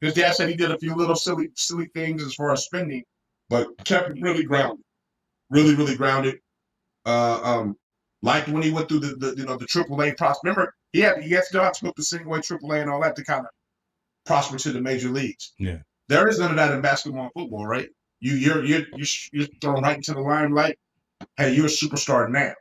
His 0.00 0.14
dad 0.14 0.34
said 0.34 0.48
he 0.48 0.56
did 0.56 0.70
a 0.70 0.78
few 0.78 0.94
little 0.94 1.16
silly, 1.16 1.48
silly 1.54 1.86
things 1.94 2.22
as 2.22 2.34
far 2.34 2.52
as 2.52 2.64
spending, 2.64 3.02
but 3.48 3.68
kept 3.84 4.10
him 4.10 4.22
really 4.22 4.44
grounded, 4.44 4.84
really, 5.48 5.74
really 5.74 5.96
grounded. 5.96 6.38
Uh, 7.06 7.40
um, 7.42 7.76
like 8.22 8.46
when 8.46 8.62
he 8.62 8.70
went 8.70 8.88
through 8.88 9.00
the, 9.00 9.16
the 9.16 9.34
you 9.36 9.46
know 9.46 9.56
the 9.56 9.66
Triple 9.66 10.02
A 10.02 10.12
process. 10.12 10.40
Remember, 10.44 10.74
he 10.92 11.00
had 11.00 11.22
he 11.22 11.30
had 11.30 11.44
to 11.50 11.62
have 11.62 11.72
to 11.74 11.86
go 11.86 11.92
the 11.96 12.02
single 12.02 12.34
A 12.34 12.42
Triple 12.42 12.72
A 12.72 12.80
and 12.80 12.90
all 12.90 13.00
that 13.00 13.16
to 13.16 13.24
kind 13.24 13.46
of 13.46 13.50
prosper 14.26 14.58
to 14.58 14.72
the 14.72 14.80
major 14.80 15.08
leagues. 15.08 15.52
Yeah. 15.58 15.78
There 16.12 16.28
is 16.28 16.38
none 16.38 16.50
of 16.50 16.56
that 16.56 16.72
in 16.72 16.80
basketball 16.80 17.24
and 17.24 17.32
football, 17.32 17.66
right? 17.66 17.88
You 18.20 18.34
you're 18.34 18.64
you're 18.64 18.86
you're, 18.94 19.06
you're 19.32 19.46
thrown 19.60 19.82
right 19.82 19.96
into 19.96 20.14
the 20.14 20.20
limelight. 20.20 20.78
Hey, 21.36 21.54
you're 21.54 21.66
a 21.66 21.68
superstar 21.68 22.30
now. 22.30 22.52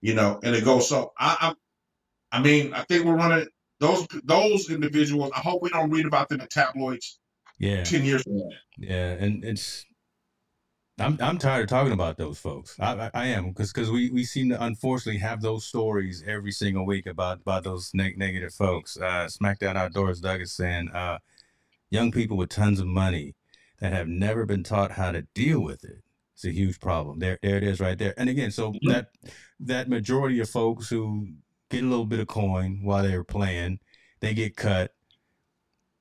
You 0.00 0.14
know, 0.14 0.40
and 0.42 0.56
it 0.56 0.64
goes 0.64 0.88
so. 0.88 1.12
I, 1.18 1.54
I 2.32 2.38
I 2.38 2.40
mean, 2.42 2.72
I 2.72 2.82
think 2.84 3.04
we're 3.04 3.16
running 3.16 3.46
those 3.78 4.06
those 4.24 4.70
individuals. 4.70 5.30
I 5.36 5.40
hope 5.40 5.62
we 5.62 5.68
don't 5.68 5.90
read 5.90 6.06
about 6.06 6.28
them 6.28 6.40
in 6.40 6.48
tabloids 6.48 7.18
yeah, 7.58 7.84
ten 7.84 8.04
years 8.04 8.22
from 8.22 8.38
now. 8.38 8.48
yeah, 8.78 9.10
and 9.12 9.44
it's. 9.44 9.84
I'm 10.98 11.16
I'm 11.20 11.38
tired 11.38 11.64
of 11.64 11.68
talking 11.68 11.92
about 11.92 12.16
those 12.16 12.38
folks. 12.38 12.76
I 12.80 12.92
I, 12.92 13.10
I 13.14 13.26
am 13.26 13.48
because 13.48 13.72
because 13.72 13.90
we 13.90 14.10
we 14.10 14.24
seem 14.24 14.48
to 14.50 14.62
unfortunately 14.62 15.20
have 15.20 15.40
those 15.40 15.64
stories 15.64 16.24
every 16.26 16.52
single 16.52 16.86
week 16.86 17.06
about 17.06 17.40
about 17.40 17.64
those 17.64 17.92
neg- 17.94 18.18
negative 18.18 18.52
folks. 18.54 18.96
Uh, 18.96 19.26
Smackdown 19.26 19.76
Outdoors 19.76 20.20
Doug 20.20 20.40
is 20.40 20.52
saying, 20.52 20.90
uh, 20.90 21.18
young 21.92 22.10
people 22.10 22.36
with 22.38 22.48
tons 22.48 22.80
of 22.80 22.86
money 22.86 23.34
that 23.80 23.92
have 23.92 24.08
never 24.08 24.46
been 24.46 24.64
taught 24.64 24.92
how 24.92 25.12
to 25.12 25.22
deal 25.34 25.60
with 25.60 25.84
it. 25.84 26.02
It's 26.34 26.44
a 26.46 26.50
huge 26.50 26.80
problem. 26.80 27.18
There 27.18 27.38
there 27.42 27.56
it 27.58 27.62
is 27.62 27.80
right 27.80 27.98
there. 27.98 28.14
And 28.16 28.28
again, 28.30 28.50
so 28.50 28.72
Mhm. 28.72 28.88
that 28.88 29.10
that 29.60 29.88
majority 29.88 30.40
of 30.40 30.48
folks 30.48 30.88
who 30.88 31.28
get 31.70 31.84
a 31.84 31.86
little 31.86 32.06
bit 32.06 32.20
of 32.20 32.26
coin 32.28 32.80
while 32.82 33.02
they're 33.02 33.24
playing, 33.24 33.78
they 34.20 34.34
get 34.34 34.56
cut. 34.56 34.94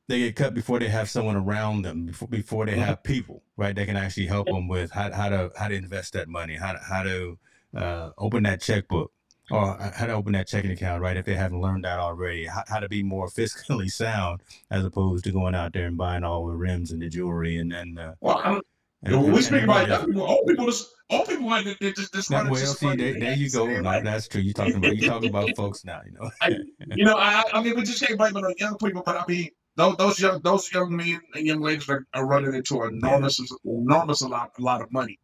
They 0.07 0.19
get 0.19 0.35
cut 0.35 0.53
before 0.53 0.79
they 0.79 0.89
have 0.89 1.09
someone 1.09 1.35
around 1.35 1.83
them, 1.83 2.05
before 2.05 2.27
before 2.27 2.65
they 2.65 2.75
Mhm. 2.75 2.85
have 2.85 3.03
people, 3.03 3.43
right? 3.57 3.75
They 3.75 3.85
can 3.85 3.97
actually 3.97 4.27
help 4.27 4.47
them 4.49 4.67
with 4.67 4.91
how, 4.91 5.11
how 5.11 5.29
to 5.29 5.51
how 5.57 5.67
to 5.67 5.75
invest 5.75 6.13
that 6.13 6.27
money, 6.29 6.55
how 6.55 6.73
to 6.73 6.79
how 6.79 7.03
to 7.03 7.37
uh, 7.75 8.11
open 8.17 8.43
that 8.43 8.61
checkbook, 8.61 9.11
or 9.51 9.77
how 9.95 10.05
to 10.07 10.13
open 10.13 10.33
that 10.33 10.47
checking 10.47 10.71
account, 10.71 11.01
right? 11.01 11.17
If 11.17 11.25
they 11.25 11.35
haven't 11.35 11.61
learned 11.61 11.83
that 11.83 11.99
already, 11.99 12.45
how, 12.45 12.63
how 12.67 12.79
to 12.79 12.89
be 12.89 13.03
more 13.03 13.27
fiscally 13.27 13.91
sound 13.91 14.41
as 14.69 14.83
opposed 14.85 15.23
to 15.25 15.31
going 15.31 15.55
out 15.55 15.73
there 15.73 15.85
and 15.85 15.97
buying 15.97 16.23
all 16.23 16.45
the 16.47 16.53
rims 16.55 16.91
and 16.91 17.01
the 17.01 17.09
jewelry 17.09 17.57
and 17.57 17.71
then. 17.71 17.97
uh, 17.97 18.13
Well, 18.21 18.41
I'm, 18.43 18.61
and, 19.03 19.15
when 19.15 19.31
we 19.31 19.37
and 19.37 19.43
speak 19.45 19.63
about 19.63 19.89
else. 19.89 19.99
young 20.01 20.05
people, 20.07 20.21
old 20.23 20.47
people, 20.47 20.65
just 20.67 20.89
old 21.09 21.27
people 21.27 21.49
they, 21.49 21.75
they 21.81 21.91
just, 21.91 22.13
just 22.13 22.29
Now, 22.31 22.43
well, 22.43 22.53
just 22.55 22.79
see, 22.79 22.95
there, 22.95 23.19
there 23.19 23.33
you 23.33 23.49
go. 23.49 23.65
No, 23.65 23.81
like- 23.81 24.03
that's 24.03 24.27
true. 24.27 24.41
You 24.41 24.53
talking 24.53 24.75
about 24.75 24.95
you 24.95 25.07
talking 25.07 25.29
about 25.29 25.49
folks 25.55 25.83
now, 25.83 26.01
you 26.05 26.11
know. 26.13 26.29
I- 26.41 26.57
you 26.95 27.05
know, 27.05 27.15
I, 27.17 27.43
I 27.53 27.63
mean, 27.63 27.75
we 27.75 27.83
just 27.83 28.01
can't 28.05 28.17
blame 28.17 28.35
it 28.37 28.43
on 28.43 28.53
young 28.57 28.77
people, 28.77 29.01
but 29.05 29.17
I 29.17 29.23
mean, 29.27 29.49
those, 29.75 29.95
those 29.97 30.19
young, 30.19 30.41
those 30.41 30.71
young 30.71 30.95
men 30.95 31.19
and 31.33 31.45
young 31.47 31.61
ladies 31.61 31.89
are, 31.89 32.05
are 32.13 32.25
running 32.27 32.53
into 32.53 32.83
enormous, 32.83 33.39
enormous 33.65 34.21
a 34.21 34.27
lot, 34.27 34.51
a 34.59 34.61
lot 34.61 34.81
of 34.81 34.91
money. 34.91 35.17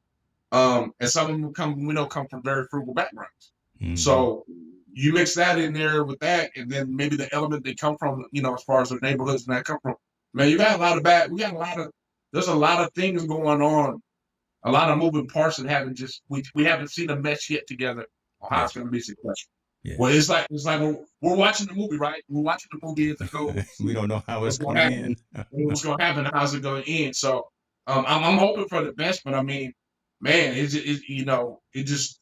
Um, 0.52 0.94
and 1.00 1.10
some 1.10 1.30
of 1.30 1.40
them 1.40 1.54
come, 1.54 1.86
we 1.86 1.94
know, 1.94 2.06
come 2.06 2.28
from 2.28 2.42
very 2.42 2.66
frugal 2.72 2.94
backgrounds. 2.94 3.52
Mhm. 3.82 3.98
So 3.98 4.46
you 4.94 5.14
mix 5.14 5.36
that 5.36 5.60
in 5.60 5.74
there 5.74 6.04
with 6.04 6.20
that, 6.20 6.52
and 6.56 6.70
then 6.72 6.96
maybe 6.96 7.16
the 7.16 7.34
element 7.34 7.64
they 7.64 7.76
come 7.76 7.98
from, 7.98 8.26
you 8.32 8.42
know, 8.42 8.56
as 8.56 8.64
far 8.64 8.82
as 8.82 8.90
their 8.90 9.00
neighborhoods 9.00 9.48
and 9.48 9.56
that 9.56 9.66
come 9.66 9.78
from. 9.82 9.96
Man, 10.34 10.50
you 10.50 10.58
got 10.58 10.76
a 10.76 10.82
lot 10.82 10.98
of 10.98 11.04
bad. 11.04 11.32
We 11.32 11.40
got 11.40 11.54
a 11.54 11.58
lot 11.58 11.80
of. 11.80 11.92
There's 12.34 12.48
a 12.48 12.56
lot 12.56 12.84
of 12.84 12.92
things 12.94 13.26
going 13.26 13.62
on, 13.62 14.02
a 14.64 14.72
lot 14.72 14.90
of 14.90 14.98
moving 14.98 15.28
parts 15.28 15.58
that 15.58 15.70
haven't 15.70 15.96
just 15.96 16.22
we 16.30 16.44
we 16.56 16.66
haven't 16.66 16.90
seen 16.90 17.10
a 17.10 17.16
mesh 17.16 17.50
yet 17.50 17.68
together 17.68 18.06
on 18.42 18.50
how 18.50 18.66
it's 18.66 18.74
going 18.74 18.88
to 18.88 18.92
be 18.92 19.00
successful. 19.00 19.52
Yeah. 19.84 19.96
Well, 19.98 20.12
it's 20.12 20.30
like 20.30 20.48
it's 20.50 20.66
like 20.66 20.82
we're, 20.82 20.98
we're 21.22 21.36
watching 21.36 21.68
the 21.68 21.74
movie, 21.74 21.98
right? 21.98 22.22
We're 22.28 22.42
watching 22.42 22.70
the 22.74 22.86
movie 22.86 23.12
as 23.12 23.22
it 23.22 23.32
goes. 23.32 23.56
we 23.80 23.94
don't 23.94 24.10
know 24.10 24.24
how 24.28 24.44
it's 24.46 24.58
gonna 24.58 24.82
end. 24.82 25.22
in. 25.54 25.68
what's 25.68 25.84
going 25.84 25.98
to 25.98 26.04
happen 26.04 26.26
how's 26.26 26.54
it 26.54 26.62
going 26.62 26.84
to 26.84 26.92
end. 26.92 27.16
So 27.16 27.48
um, 27.86 28.04
I'm, 28.08 28.24
I'm 28.24 28.38
hoping 28.38 28.68
for 28.68 28.84
the 28.84 28.92
best, 28.92 29.24
but 29.24 29.34
I 29.34 29.42
mean, 29.42 29.74
man, 30.20 30.56
it's 30.56 30.74
it, 30.74 31.08
you 31.08 31.24
know, 31.24 31.62
it 31.74 31.84
just 31.84 32.20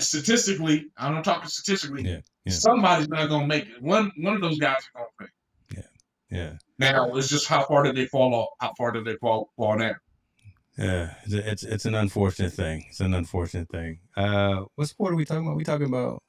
statistically, 0.00 0.86
I'm 0.96 1.22
talking 1.22 1.48
statistically, 1.48 2.02
Yeah, 2.02 2.20
yeah. 2.44 2.52
somebody's 2.52 3.08
not 3.08 3.28
going 3.28 3.42
to 3.42 3.46
make 3.46 3.66
it. 3.66 3.80
One 3.82 4.10
one 4.18 4.34
of 4.34 4.40
those 4.40 4.58
guys 4.58 4.76
are 4.94 5.00
going 5.00 5.08
to 5.18 5.24
make 5.24 5.28
it. 5.28 5.84
Yeah, 6.30 6.54
Now 6.78 7.14
it's 7.14 7.28
just 7.28 7.46
how 7.46 7.64
far 7.64 7.84
did 7.84 7.94
they 7.94 8.06
fall 8.06 8.34
off? 8.34 8.48
How 8.60 8.72
far 8.76 8.90
did 8.90 9.04
they 9.04 9.14
fall 9.16 9.50
fall 9.56 9.78
down? 9.78 9.94
yeah. 10.76 11.14
It's 11.24 11.32
it's, 11.34 11.62
it's 11.62 11.84
an 11.84 11.94
unfortunate 11.94 12.52
thing. 12.52 12.86
It's 12.88 12.98
an 13.00 13.14
unfortunate 13.14 13.68
thing. 13.68 14.00
Uh, 14.16 14.62
what 14.74 14.88
sport 14.88 15.12
are 15.12 15.16
we 15.16 15.24
talking 15.24 15.46
about? 15.46 15.56
We 15.56 15.62
talking 15.64 15.86
about? 15.86 16.23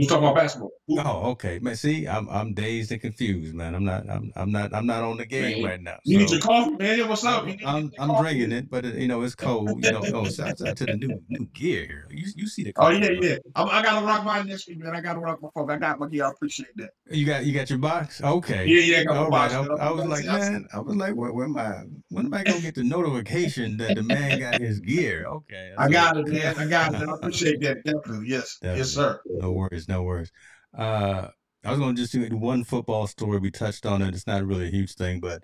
You 0.00 0.06
talking 0.06 0.24
about 0.24 0.36
basketball? 0.36 0.70
Oh, 0.96 1.30
okay. 1.32 1.58
Man, 1.58 1.76
see, 1.76 2.08
I'm 2.08 2.26
I'm 2.30 2.54
dazed 2.54 2.90
and 2.90 3.02
confused, 3.02 3.54
man. 3.54 3.74
I'm 3.74 3.84
not 3.84 4.08
I'm 4.08 4.32
I'm 4.34 4.50
not 4.50 4.74
I'm 4.74 4.86
not 4.86 5.02
on 5.02 5.18
the 5.18 5.26
game 5.26 5.56
Man, 5.56 5.62
right 5.62 5.80
now. 5.82 5.98
You 6.06 6.16
need 6.16 6.30
your 6.30 6.40
coffee, 6.40 6.74
man. 6.76 7.06
What's 7.06 7.22
up? 7.22 7.46
You 7.46 7.54
I'm 7.66 7.92
I'm 7.98 8.08
coffee. 8.08 8.22
drinking 8.22 8.52
it, 8.52 8.70
but 8.70 8.86
it, 8.86 8.94
you 8.94 9.08
know 9.08 9.20
it's 9.20 9.34
cold. 9.34 9.84
You 9.84 9.92
know, 9.92 10.02
oh, 10.14 10.24
shouts 10.24 10.62
out 10.62 10.76
to 10.78 10.86
the 10.86 10.94
new 10.94 11.20
new 11.28 11.44
gear 11.52 11.84
here. 11.84 12.06
You 12.08 12.32
you 12.34 12.46
see 12.46 12.64
the 12.64 12.72
Oh 12.76 12.88
yeah, 12.88 13.08
bro. 13.08 13.20
yeah. 13.20 13.36
I, 13.54 13.62
I 13.62 13.82
gotta 13.82 14.06
rock 14.06 14.24
mine 14.24 14.46
this 14.48 14.66
week, 14.66 14.78
man. 14.78 14.96
I 14.96 15.02
gotta 15.02 15.20
rock 15.20 15.42
my 15.42 15.50
phone. 15.54 15.70
I 15.70 15.76
got 15.76 16.00
my 16.00 16.08
gear. 16.08 16.24
I 16.24 16.30
appreciate 16.30 16.74
that. 16.76 16.90
You 17.10 17.26
got 17.26 17.44
you 17.44 17.52
got 17.52 17.68
your 17.68 17.78
box? 17.78 18.22
Okay. 18.22 18.66
Yeah, 18.66 18.80
yeah. 18.80 19.00
I 19.00 19.04
got 19.04 19.14
my 19.14 19.18
All 19.18 19.30
right. 19.30 19.50
box, 19.50 19.80
I. 19.80 19.84
I 19.84 19.90
was 19.90 20.06
like, 20.06 20.24
man, 20.24 20.66
I 20.72 20.80
was 20.80 20.96
like, 20.96 21.14
where, 21.14 21.32
where 21.32 21.44
am 21.44 21.58
I? 21.58 21.82
When 22.08 22.24
am 22.24 22.32
I 22.32 22.44
gonna 22.44 22.60
get 22.60 22.74
the 22.74 22.84
notification 22.84 23.76
that 23.78 23.94
the 23.94 24.02
man 24.02 24.38
got 24.38 24.60
his 24.60 24.80
gear? 24.80 25.26
Okay. 25.26 25.74
I 25.76 25.88
got 25.88 26.16
it, 26.16 26.26
man. 26.26 26.54
I 26.56 26.64
got 26.66 26.94
it. 26.94 27.08
I 27.08 27.12
appreciate 27.12 27.60
that. 27.60 27.84
Definitely. 27.84 28.28
Yes. 28.28 28.58
Definitely. 28.62 28.78
Yes, 28.80 28.90
sir. 28.92 29.20
No 29.26 29.52
worries, 29.52 29.88
no 29.90 30.02
worries. 30.02 30.32
Uh, 30.76 31.28
I 31.64 31.70
was 31.70 31.78
gonna 31.78 31.94
just 31.94 32.12
do 32.12 32.26
one 32.36 32.64
football 32.64 33.06
story. 33.06 33.38
We 33.38 33.50
touched 33.50 33.86
on 33.86 34.02
it. 34.02 34.14
It's 34.14 34.26
not 34.26 34.44
really 34.46 34.68
a 34.68 34.70
huge 34.70 34.94
thing, 34.94 35.20
but 35.20 35.42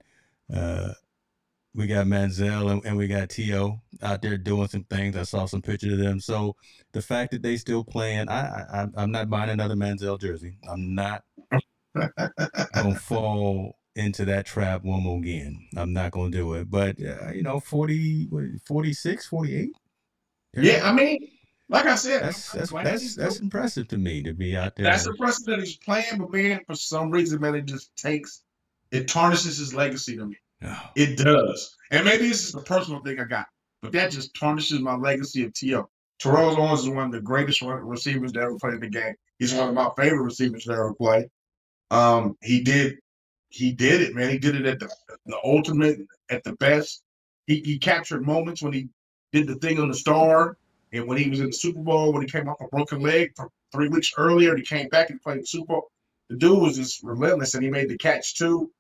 uh, 0.55 0.93
we 1.75 1.87
got 1.87 2.07
Manziel 2.07 2.71
and, 2.73 2.85
and 2.87 2.97
we 2.97 3.09
got 3.09 3.31
T.O. 3.31 3.81
out 4.03 4.23
there 4.23 4.39
doing 4.39 4.69
some 4.69 4.85
things. 4.85 5.17
I 5.17 5.25
saw 5.25 5.47
some 5.47 5.63
pictures 5.63 5.95
of 5.95 5.99
them. 6.01 6.21
So 6.21 6.57
the 6.93 7.03
fact 7.03 7.33
that 7.33 7.43
they 7.43 7.57
still 7.59 7.85
playing, 7.85 8.29
I, 8.31 8.41
I 8.49 8.67
I'm- 8.81 8.95
I'm 8.97 9.13
not 9.13 9.31
buying 9.31 9.51
another 9.51 9.77
Manziel 9.77 10.21
jersey. 10.21 10.59
I'm 10.69 10.95
not 10.95 11.25
gonna 12.75 12.95
fall 13.01 13.77
into 13.95 14.25
that 14.27 14.47
trap 14.47 14.85
one 14.85 15.03
more 15.03 15.19
again. 15.19 15.67
I'm 15.77 15.93
not 15.93 16.13
gonna 16.13 16.31
do 16.31 16.55
it. 16.55 16.71
But 16.71 16.97
uh, 17.03 17.31
you 17.33 17.43
know, 17.43 17.61
40, 17.61 18.29
46, 18.65 19.27
48? 19.27 19.73
Yeah, 20.55 20.89
I 20.89 20.93
mean, 20.93 21.29
like 21.69 21.87
I 21.87 21.97
said, 21.97 22.23
That's 22.23 22.53
that's 22.53 22.71
that's 22.73 23.15
that's 23.17 23.41
impressive 23.41 23.89
to 23.89 23.99
me 23.99 24.23
to 24.23 24.33
be 24.33 24.57
out 24.57 24.77
there. 24.77 24.85
that's 24.85 25.07
impressive 25.07 25.47
that 25.47 25.59
he's 25.61 25.77
playing, 25.77 26.19
but 26.19 26.31
man, 26.33 26.61
for 26.67 26.75
some 26.75 27.11
reason, 27.11 27.41
man, 27.41 27.55
it 27.55 27.67
just 27.67 27.95
takes 27.97 28.43
it 28.93 29.09
tarnishes 29.09 29.59
his 29.59 29.75
legacy 29.75 30.17
to 30.17 30.27
me. 30.27 30.37
Oh, 30.63 30.81
It 30.95 31.19
does. 31.19 31.77
And 31.91 32.05
maybe 32.05 32.29
this 32.29 32.49
is 32.49 32.55
a 32.55 32.61
personal 32.61 33.01
thing 33.03 33.21
I 33.21 33.25
got, 33.25 33.47
but 33.83 33.93
that 33.93 34.11
just 34.11 34.35
tarnishes 34.35 34.81
my 34.81 34.95
legacy 34.95 35.45
of 35.45 35.53
T.O. 35.55 35.89
Terrell 36.19 36.59
Owens 36.59 36.81
is 36.81 36.89
one 36.89 37.07
of 37.07 37.13
the 37.13 37.21
greatest 37.21 37.61
receivers 37.63 38.33
that 38.33 38.43
ever 38.43 38.57
played 38.59 38.81
the 38.81 38.89
game. 38.89 39.15
He's 39.39 39.53
one 39.53 39.69
of 39.69 39.75
my 39.75 39.91
favorite 39.99 40.23
receivers 40.23 40.65
that 40.65 40.73
ever 40.73 40.95
played. 40.95 41.27
Um, 41.91 42.37
he 42.43 42.63
did, 42.63 42.97
he 43.51 43.73
did 43.73 44.01
it, 44.01 44.15
man. 44.15 44.31
He 44.31 44.39
did 44.39 44.57
it 44.57 44.67
at 44.67 44.81
the, 44.81 44.89
the 45.27 45.39
ultimate, 45.45 45.99
at 46.31 46.43
the 46.43 46.55
best. 46.55 47.03
He, 47.47 47.61
he 47.65 47.79
captured 47.79 48.25
moments 48.25 48.63
when 48.63 48.73
he 48.73 48.89
did 49.33 49.47
the 49.47 49.57
thing 49.57 49.79
on 49.79 49.89
the 49.89 49.95
star, 49.95 50.57
and 50.93 51.07
when 51.07 51.19
he 51.19 51.29
was 51.29 51.41
in 51.41 51.47
the 51.47 51.53
Super 51.53 51.81
Bowl, 51.81 52.13
when 52.13 52.23
he 52.23 52.29
came 52.29 52.49
off 52.49 52.61
a 52.61 52.69
broken 52.69 53.01
leg 53.01 53.33
from 53.37 53.49
three 53.73 53.89
weeks 53.89 54.13
earlier, 54.17 54.51
and 54.51 54.59
he 54.59 54.65
came 54.65 54.89
back 54.89 55.11
and 55.11 55.21
played 55.21 55.41
the 55.43 55.47
Super 55.47 55.75
Bowl. 55.75 55.91
The 56.31 56.37
dude 56.37 56.61
was 56.61 56.77
just 56.77 57.03
relentless, 57.03 57.55
and 57.55 57.63
he 57.65 57.71
made 57.71 57.89
the 57.89 57.99
catch 57.99 58.35
too. 58.37 58.71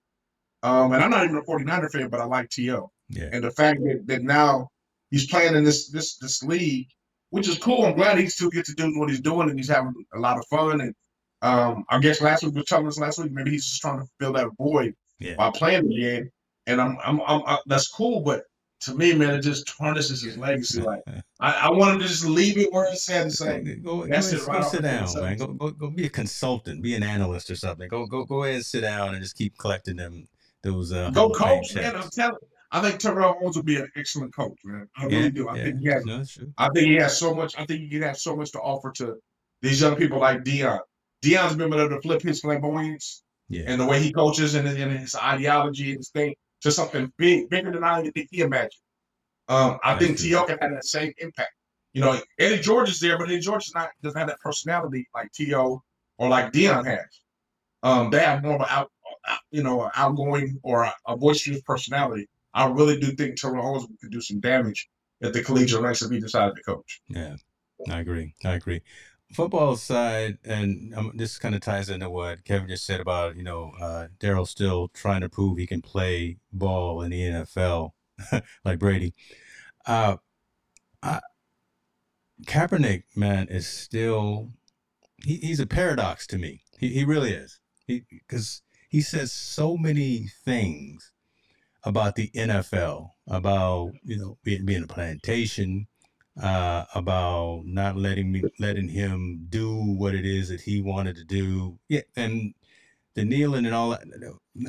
Um, 0.62 0.92
and 0.92 1.02
I'm 1.02 1.10
not 1.10 1.24
even 1.24 1.36
a 1.36 1.42
49er 1.42 1.90
fan, 1.92 2.08
but 2.08 2.20
I 2.20 2.24
like 2.24 2.48
T.O. 2.50 2.90
yeah. 3.08 3.28
And 3.32 3.44
the 3.44 3.50
fact 3.50 3.80
that, 3.82 4.02
that 4.06 4.22
now 4.22 4.68
he's 5.10 5.26
playing 5.28 5.54
in 5.54 5.62
this 5.64 5.88
this 5.90 6.16
this 6.16 6.42
league, 6.42 6.88
which 7.30 7.48
is 7.48 7.58
cool. 7.58 7.84
I'm 7.84 7.94
glad 7.96 8.18
he 8.18 8.26
still 8.28 8.50
gets 8.50 8.68
to 8.70 8.74
do 8.74 8.98
what 8.98 9.08
he's 9.10 9.20
doing 9.20 9.48
and 9.50 9.58
he's 9.58 9.68
having 9.68 9.92
a 10.14 10.18
lot 10.18 10.38
of 10.38 10.46
fun. 10.46 10.80
And 10.80 10.94
um, 11.42 11.84
I 11.90 11.98
guess 12.00 12.20
last 12.20 12.42
week 12.42 12.54
was 12.54 12.64
telling 12.64 12.86
us 12.88 12.98
last 12.98 13.18
week 13.18 13.30
maybe 13.32 13.50
he's 13.50 13.66
just 13.66 13.80
trying 13.82 14.00
to 14.00 14.06
fill 14.18 14.32
that 14.32 14.48
void 14.58 14.94
Yeah. 15.20 15.36
by 15.36 15.50
playing 15.50 15.88
the 15.88 15.96
game. 16.00 16.30
And 16.66 16.80
I'm, 16.80 16.96
I'm, 17.04 17.20
I'm, 17.26 17.42
i 17.46 17.58
that's 17.66 17.86
cool, 17.88 18.22
but 18.22 18.42
to 18.86 18.94
me, 18.94 19.14
man, 19.14 19.34
it 19.34 19.42
just 19.42 19.66
tarnishes 19.66 20.22
his 20.22 20.38
legacy. 20.38 20.80
Like 20.80 21.02
I, 21.40 21.68
I 21.68 21.70
want 21.70 21.94
him 21.94 22.00
to 22.00 22.06
just 22.08 22.24
leave 22.24 22.56
it 22.58 22.72
where 22.72 22.86
it's 22.86 23.08
at 23.10 23.22
and 23.22 23.32
say, 23.32 23.60
Go, 23.76 24.06
go, 24.06 24.06
That's 24.06 24.30
go, 24.30 24.36
it 24.36 24.42
ahead, 24.42 24.48
right 24.48 24.62
go 24.62 24.68
sit 24.68 24.82
down, 24.82 25.14
man. 25.14 25.36
Go, 25.36 25.46
go, 25.48 25.70
go 25.70 25.90
be 25.90 26.06
a 26.06 26.10
consultant, 26.10 26.82
be 26.82 26.94
an 26.94 27.02
analyst 27.02 27.50
or 27.50 27.56
something. 27.56 27.88
Go, 27.88 28.06
go, 28.06 28.24
go 28.24 28.44
ahead 28.44 28.56
and 28.56 28.64
sit 28.64 28.80
down 28.82 29.14
and 29.14 29.22
just 29.22 29.36
keep 29.36 29.58
collecting 29.58 29.96
them 29.96 30.26
those 30.62 30.92
uh, 30.92 31.10
"Go 31.10 31.28
Hall 31.32 31.32
of 31.32 31.38
Fame 31.38 31.62
coach, 31.62 31.74
man." 31.74 31.96
I'm 31.96 32.10
telling. 32.10 32.38
I 32.72 32.80
think 32.80 32.98
Terrell 32.98 33.36
Owens 33.40 33.56
would 33.56 33.64
be 33.66 33.76
an 33.76 33.88
excellent 33.96 34.34
coach, 34.34 34.58
man. 34.64 34.88
I 34.96 35.04
really 35.04 35.22
Yeah, 35.24 35.28
do. 35.30 35.48
I 35.48 35.56
yeah. 35.56 35.64
think 35.64 35.80
he 35.80 35.86
has 35.88 36.04
No. 36.04 36.24
I 36.58 36.68
think 36.74 36.86
he 36.88 36.94
has 36.96 37.16
so 37.16 37.34
much. 37.34 37.54
I 37.56 37.64
think 37.64 37.80
he 37.80 37.88
can 37.88 38.02
have 38.02 38.18
so 38.18 38.36
much 38.36 38.50
to 38.52 38.60
offer 38.60 38.90
to 38.92 39.16
these 39.62 39.80
young 39.80 39.96
people 39.96 40.18
like 40.18 40.42
Deion. 40.44 40.80
Deion's 41.22 41.56
been 41.56 41.72
able 41.72 41.88
to 41.88 42.00
flip 42.00 42.22
his 42.22 42.40
flamboyance 42.40 43.22
Yeah, 43.48 43.64
and 43.66 43.80
the 43.80 43.86
way 43.86 44.02
he 44.02 44.12
coaches 44.12 44.54
and, 44.54 44.66
and 44.68 44.92
his 44.98 45.14
ideology 45.14 45.90
and 45.90 45.98
his 45.98 46.10
thing 46.10 46.34
to 46.62 46.70
something 46.72 47.12
big, 47.16 47.48
bigger 47.50 47.70
than 47.72 47.84
I 47.84 48.02
think 48.10 48.28
he 48.30 48.40
imagined. 48.40 48.72
Um, 49.48 49.78
I 49.84 49.96
think. 49.96 50.18
T.O. 50.18 50.44
can 50.44 50.58
have 50.60 50.72
that 50.72 50.84
same 50.84 51.12
impact. 51.18 51.52
You 51.92 52.00
know, 52.02 52.20
Eddie 52.38 52.60
George 52.60 52.90
is 52.90 53.00
there, 53.00 53.16
but 53.16 53.28
Eddie 53.28 53.40
George 53.40 53.66
is 53.68 53.74
not 53.74 53.90
doesn't 54.02 54.18
have 54.18 54.28
that 54.28 54.40
personality 54.40 55.06
like 55.14 55.30
T.O. 55.32 55.82
or 56.18 56.28
like 56.28 56.52
Deion 56.52 56.84
has. 56.84 57.06
Um, 57.82 58.10
they 58.10 58.18
have 58.20 58.42
more 58.42 58.56
of 58.56 58.60
an 58.62 58.66
out, 58.70 58.90
out- 59.28 59.38
you 59.50 59.62
know, 59.62 59.90
outgoing 59.94 60.58
or 60.62 60.84
a, 60.84 60.94
a 61.06 61.16
boisterous 61.16 61.60
personality. 61.62 62.28
I 62.54 62.66
really 62.66 62.98
do 62.98 63.12
think 63.12 63.36
Terrell 63.40 63.66
Owens 63.66 63.86
could 64.00 64.10
do 64.10 64.20
some 64.20 64.40
damage 64.40 64.88
at 65.22 65.32
the 65.32 65.42
collegiate 65.42 65.80
ranks 65.80 66.02
if 66.02 66.10
he 66.10 66.20
decided 66.20 66.56
to 66.56 66.62
coach. 66.62 67.00
yeah. 67.08 67.36
I 67.90 68.00
agree. 68.00 68.34
I 68.44 68.54
agree. 68.54 68.80
Football 69.36 69.76
side, 69.76 70.38
and 70.44 70.94
um, 70.94 71.12
this 71.14 71.38
kind 71.38 71.54
of 71.54 71.60
ties 71.60 71.90
into 71.90 72.08
what 72.08 72.42
Kevin 72.44 72.68
just 72.68 72.86
said 72.86 73.00
about 73.00 73.36
you 73.36 73.42
know 73.42 73.72
uh, 73.78 74.06
Daryl 74.18 74.48
still 74.48 74.88
trying 74.88 75.20
to 75.20 75.28
prove 75.28 75.58
he 75.58 75.66
can 75.66 75.82
play 75.82 76.38
ball 76.54 77.02
in 77.02 77.10
the 77.10 77.20
NFL 77.20 77.90
like 78.64 78.78
Brady. 78.78 79.12
Uh, 79.84 80.16
I, 81.02 81.20
Kaepernick, 82.46 83.02
man, 83.14 83.48
is 83.48 83.66
still 83.66 84.52
he, 85.22 85.36
he's 85.36 85.60
a 85.60 85.66
paradox 85.66 86.26
to 86.28 86.38
me. 86.38 86.62
He 86.78 86.88
he 86.88 87.04
really 87.04 87.32
is. 87.32 87.60
He 87.86 88.04
because 88.08 88.62
he 88.88 89.02
says 89.02 89.32
so 89.32 89.76
many 89.76 90.28
things 90.46 91.12
about 91.84 92.14
the 92.14 92.30
NFL, 92.30 93.10
about 93.28 93.92
you 94.02 94.16
know 94.16 94.38
being, 94.44 94.64
being 94.64 94.84
a 94.84 94.86
plantation, 94.86 95.88
uh, 96.42 96.84
about 96.94 97.62
not 97.64 97.96
letting 97.96 98.30
me 98.30 98.42
letting 98.58 98.88
him 98.88 99.46
do 99.48 99.74
what 99.74 100.14
it 100.14 100.26
is 100.26 100.48
that 100.50 100.60
he 100.60 100.80
wanted 100.80 101.16
to 101.16 101.24
do. 101.24 101.78
Yeah, 101.88 102.02
and 102.14 102.54
the 103.14 103.24
kneeling 103.24 103.64
and 103.64 103.74
all 103.74 103.90
that. 103.90 104.02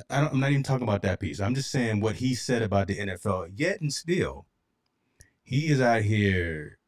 I 0.10 0.22
don't, 0.22 0.34
I'm 0.34 0.40
not 0.40 0.52
even 0.52 0.64
talking 0.64 0.88
about 0.88 1.02
that 1.04 1.20
piece. 1.20 1.40
I'm 1.40 1.56
just 1.56 1.70
saying 1.70 2.00
what 2.00 2.16
he 2.16 2.34
said 2.34 2.62
about 2.62 2.88
the 2.88 2.98
NFL. 2.98 3.52
Yet 3.56 3.82
and 3.82 3.94
still, 3.94 4.46
he 5.44 5.68
is 5.68 5.82
out 5.82 6.04
here 6.04 6.80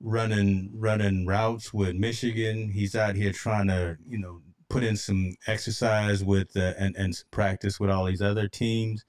running 0.00 0.70
running 0.74 1.26
routes 1.26 1.72
with 1.72 1.94
Michigan. 1.94 2.70
He's 2.70 2.96
out 2.96 3.14
here 3.16 3.32
trying 3.32 3.68
to 3.68 3.96
you 4.06 4.18
know 4.18 4.42
put 4.68 4.82
in 4.82 4.96
some 4.96 5.36
exercise 5.46 6.24
with 6.24 6.56
uh, 6.56 6.74
and 6.78 6.96
and 6.96 7.14
practice 7.30 7.78
with 7.78 7.90
all 7.90 8.04
these 8.06 8.22
other 8.22 8.48
teams, 8.48 9.04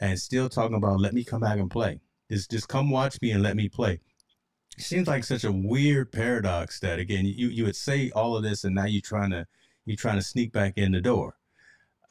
and 0.00 0.18
still 0.18 0.48
talking 0.48 0.76
about 0.76 1.00
let 1.00 1.14
me 1.14 1.24
come 1.24 1.40
back 1.40 1.58
and 1.58 1.70
play. 1.70 2.00
Just 2.30 2.50
just 2.52 2.68
come 2.68 2.90
watch 2.90 3.18
me 3.20 3.32
and 3.32 3.42
let 3.42 3.56
me 3.56 3.68
play. 3.68 4.00
It 4.78 4.84
seems 4.84 5.06
like 5.06 5.24
such 5.24 5.44
a 5.44 5.52
weird 5.52 6.12
paradox 6.12 6.80
that 6.80 6.98
again 6.98 7.24
you 7.26 7.48
you 7.48 7.64
would 7.64 7.76
say 7.76 8.10
all 8.14 8.36
of 8.36 8.42
this 8.42 8.64
and 8.64 8.74
now 8.74 8.86
you're 8.86 9.02
trying 9.02 9.30
to 9.30 9.46
you're 9.84 9.96
trying 9.96 10.16
to 10.16 10.22
sneak 10.22 10.52
back 10.52 10.74
in 10.76 10.92
the 10.92 11.00
door. 11.00 11.36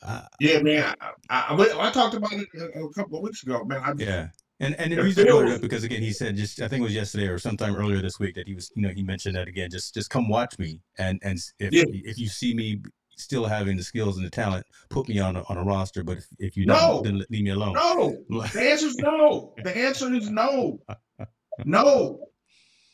Uh, 0.04 0.24
Yeah, 0.39 0.62
man. 0.62 0.95
I, 1.00 1.12
I, 1.30 1.56
I, 1.56 1.88
I 1.88 1.91
talked 1.91 2.15
about 2.15 2.34
it 2.34 2.47
a, 2.60 2.84
a 2.84 2.93
couple 2.93 3.17
of 3.17 3.24
weeks 3.24 3.43
ago, 3.43 3.63
man. 3.63 3.82
I, 3.84 3.93
yeah. 3.97 4.28
And 4.60 4.76
and 4.80 4.91
the 4.91 5.02
reason 5.02 5.28
I 5.28 5.32
brought 5.32 5.47
it 5.47 5.56
up 5.56 5.62
because 5.62 5.84
again 5.84 6.02
he 6.04 6.13
said 6.13 6.36
just 6.36 6.62
I 6.62 6.67
think 6.67 6.82
it 6.82 6.84
was 6.84 6.93
yesterday 6.95 7.28
or 7.28 7.39
sometime 7.39 7.76
earlier 7.76 8.00
this 8.02 8.19
week 8.19 8.36
that 8.36 8.47
he 8.47 8.54
was 8.54 8.71
you 8.76 8.84
know 8.84 8.89
he 8.89 9.02
mentioned 9.04 9.36
that 9.36 9.47
again 9.47 9.69
just 9.71 9.93
just 9.95 10.10
come 10.12 10.30
watch 10.30 10.58
me 10.60 10.82
and 11.00 11.19
and 11.24 11.39
if 11.60 11.74
Yeah. 11.74 11.84
if 11.88 12.19
you 12.19 12.28
see 12.28 12.54
me 12.54 12.82
still 13.17 13.45
having 13.45 13.76
the 13.78 13.84
skills 13.84 14.17
and 14.17 14.26
the 14.26 14.30
talent 14.30 14.65
put 14.89 15.08
me 15.10 15.19
on 15.19 15.36
a, 15.36 15.43
on 15.50 15.58
a 15.58 15.63
roster 15.63 16.04
but 16.04 16.17
if, 16.19 16.26
if 16.39 16.58
you 16.58 16.65
No. 16.67 16.76
don't 16.76 17.04
then 17.06 17.26
leave 17.32 17.43
me 17.43 17.50
alone. 17.52 17.74
No, 17.74 18.17
the 18.54 18.62
answer 18.62 18.86
is 18.88 18.97
no. 18.97 19.54
The 19.63 19.76
answer 19.76 20.13
is 20.13 20.30
no. 20.30 20.80
No. 21.65 22.19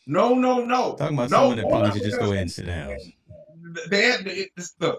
No, 0.07 0.33
no, 0.33 0.63
no. 0.63 0.95
Talking 0.95 1.17
about 1.17 1.29
no, 1.29 1.37
someone 1.37 1.57
that 1.57 1.69
probably 1.69 1.91
should 1.91 2.03
just 2.03 2.17
go 2.19 2.27
ahead 2.31 2.37
and 2.43 2.51
sit 2.51 2.65
down. 2.65 2.95
The, 3.73 3.81
the, 4.23 4.47
it's, 4.55 4.71
the, 4.79 4.97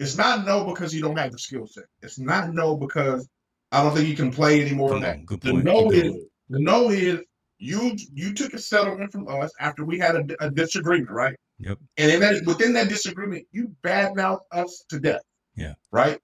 it's 0.00 0.16
not 0.16 0.46
no 0.46 0.64
because 0.64 0.94
you 0.94 1.02
don't 1.02 1.18
have 1.18 1.32
the 1.32 1.38
skill 1.38 1.66
set. 1.66 1.84
It's 2.02 2.18
not 2.18 2.52
no 2.54 2.76
because 2.76 3.28
I 3.72 3.82
don't 3.82 3.94
think 3.94 4.08
you 4.08 4.16
can 4.16 4.32
play 4.32 4.62
anymore 4.62 4.90
Come 4.90 5.02
than 5.02 5.10
that. 5.10 5.18
on, 5.18 5.24
good 5.26 5.40
The 5.42 5.50
point. 5.52 5.64
no 5.64 5.90
Keep 5.90 6.04
is 6.04 6.12
the 6.48 6.60
no 6.60 6.88
is 6.90 7.20
you 7.58 7.96
you 8.14 8.32
took 8.32 8.54
a 8.54 8.58
settlement 8.58 9.12
from 9.12 9.28
us 9.28 9.52
after 9.60 9.84
we 9.84 9.98
had 9.98 10.16
a, 10.16 10.46
a 10.46 10.50
disagreement, 10.50 11.10
right? 11.10 11.36
Yep. 11.58 11.78
And 11.98 12.10
in 12.10 12.20
that, 12.20 12.46
within 12.46 12.72
that 12.74 12.88
disagreement, 12.88 13.46
you 13.52 13.74
badmouth 13.82 14.40
us 14.52 14.84
to 14.88 14.98
death. 14.98 15.22
Yeah. 15.56 15.74
Right. 15.90 16.18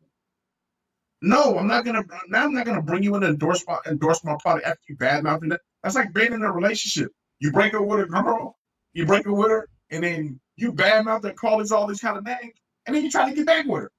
No, 1.21 1.59
I'm 1.59 1.67
not 1.67 1.85
gonna. 1.85 2.05
Now 2.29 2.45
I'm 2.45 2.55
not 2.55 2.65
gonna 2.67 2.83
bring 2.83 3.03
you 3.03 3.17
in 3.17 3.23
and 3.25 3.33
endorse 3.35 3.65
my 3.67 3.79
endorse 3.87 4.23
my 4.25 4.37
product 4.41 4.67
after 4.67 4.81
you 4.89 4.97
badmouthing 4.97 5.51
that. 5.51 5.61
That's 5.83 5.97
like 5.97 6.15
being 6.15 6.33
in 6.33 6.43
a 6.43 6.51
relationship. 6.53 7.11
You 7.45 7.53
break 7.53 7.75
up 7.75 7.85
with 7.85 8.01
a 8.01 8.07
girl, 8.07 8.57
you 8.95 9.05
break 9.05 9.27
up 9.27 9.35
with 9.37 9.51
her, 9.51 9.69
and 9.91 10.03
then 10.03 10.41
you 10.57 10.73
badmouth 10.73 11.25
her, 11.25 11.33
call 11.35 11.61
us 11.61 11.73
all 11.73 11.87
these 11.87 12.01
kind 12.01 12.17
of 12.17 12.25
names, 12.25 12.55
and 12.87 12.97
then 12.97 13.05
you 13.05 13.11
try 13.11 13.29
to 13.29 13.37
get 13.37 13.45
back 13.45 13.67
with 13.67 13.83
her. 13.83 13.93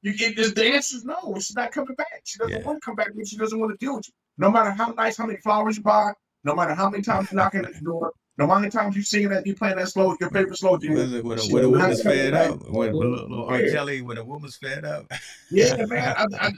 You 0.00 0.16
get 0.16 0.34
this. 0.34 0.52
The 0.52 0.64
answer 0.64 0.96
is 0.96 1.04
no. 1.04 1.34
She's 1.36 1.54
not 1.56 1.72
coming 1.72 1.94
back. 1.96 2.22
She 2.24 2.38
doesn't 2.38 2.52
Yeah. 2.60 2.64
want 2.66 2.80
to 2.80 2.84
come 2.86 2.94
back. 2.94 3.08
She 3.26 3.36
doesn't 3.36 3.58
want 3.60 3.78
to 3.78 3.84
deal 3.84 3.96
with 3.96 4.08
you. 4.08 4.14
No 4.38 4.50
matter 4.50 4.70
how 4.70 4.92
nice, 4.92 5.18
how 5.18 5.26
many 5.26 5.38
flowers 5.40 5.76
you 5.76 5.82
buy, 5.82 6.12
no 6.44 6.54
matter 6.54 6.74
how 6.74 6.88
many 6.88 7.02
times 7.02 7.30
you 7.30 7.36
knock 7.36 7.54
on 7.54 7.62
the 7.62 7.72
door, 7.84 8.12
no 8.38 8.46
matter 8.46 8.54
how 8.54 8.60
many 8.60 8.70
times 8.70 8.96
you 8.96 9.02
singing 9.02 9.28
that 9.28 9.46
you 9.46 9.54
playing 9.54 9.76
that 9.76 9.88
slow, 9.88 10.16
your 10.20 10.30
favorite 10.30 10.56
slow. 10.56 10.72
When, 10.78 10.80
jam. 10.80 11.14
a- 11.16 11.22
when, 11.22 11.38
a, 11.38 11.42
She 11.42 11.52
a 11.54 11.68
woman's 11.68 12.02
fed 12.02 12.32
back. 12.32 12.50
up, 12.50 12.62
when, 12.70 12.96
when 12.96 13.06
a 13.08 13.10
little 13.10 13.44
R. 13.46 13.60
Yeah. 13.60 13.72
Kelly, 13.72 14.00
when 14.00 14.16
a 14.16 14.24
woman's 14.24 14.56
fed 14.56 14.84
up. 14.86 15.10
Yeah, 15.50 15.84
man. 15.86 16.14
I, 16.18 16.26
I, 16.48 16.52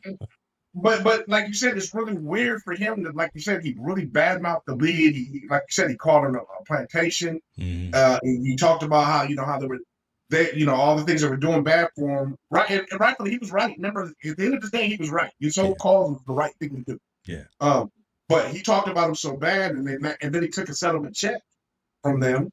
but 0.75 1.03
but 1.03 1.29
like 1.29 1.49
you 1.49 1.55
said, 1.55 1.77
it's 1.77 1.95
really 1.95 2.15
weird 2.15 2.63
for 2.63 2.75
him 2.75 3.05
to 3.05 3.11
like 3.13 3.31
you 3.35 3.41
said 3.41 3.63
he 3.63 3.75
really 3.79 4.07
badmouthed 4.07 4.65
the 4.67 4.75
lead. 4.75 5.15
He, 5.15 5.47
like 5.49 5.63
you 5.63 5.73
said, 5.73 5.91
he 5.91 5.97
called 5.97 6.27
him 6.27 6.37
a, 6.37 6.65
plantation. 6.67 7.41
Mhm. 7.59 7.95
Uh, 7.95 8.19
he, 8.23 8.57
talked 8.57 8.83
about 8.83 9.07
how 9.07 9.23
you 9.23 9.35
know 9.35 9.45
how 9.45 9.59
they 9.59 9.67
were, 9.67 9.79
they 10.31 10.53
you 10.53 10.67
know 10.67 10.75
all 10.75 10.97
the 10.97 11.05
things 11.05 11.23
that 11.23 11.31
were 11.31 11.37
doing 11.37 11.63
bad 11.63 11.89
for 11.97 12.25
him. 12.25 12.37
Right, 12.51 12.71
and, 12.71 12.87
and 12.91 13.01
rightfully 13.01 13.31
he 13.31 13.39
was 13.39 13.51
right. 13.51 13.75
Remember, 13.77 14.03
at 14.25 14.37
the 14.37 14.45
end 14.45 14.55
of 14.55 14.63
the 14.63 14.69
day, 14.69 14.89
he 14.89 14.97
was 14.97 15.11
right. 15.11 15.33
His 15.41 15.57
whole 15.57 15.71
Yeah. 15.71 15.75
cause 15.81 16.11
was 16.13 16.23
the 16.27 16.35
right 16.35 16.55
thing 16.61 16.77
to 16.85 16.93
do. 16.93 17.01
Yeah. 17.27 17.45
Um, 17.61 17.91
but 18.29 18.49
he 18.49 18.61
talked 18.63 18.89
about 18.89 19.09
him 19.09 19.15
so 19.15 19.37
bad, 19.37 19.73
and 19.73 19.87
then 19.87 20.17
and 20.21 20.35
then 20.35 20.43
he 20.43 20.49
took 20.49 20.69
a 20.69 20.75
settlement 20.75 21.17
check 21.17 21.41
from 22.03 22.21
them, 22.21 22.51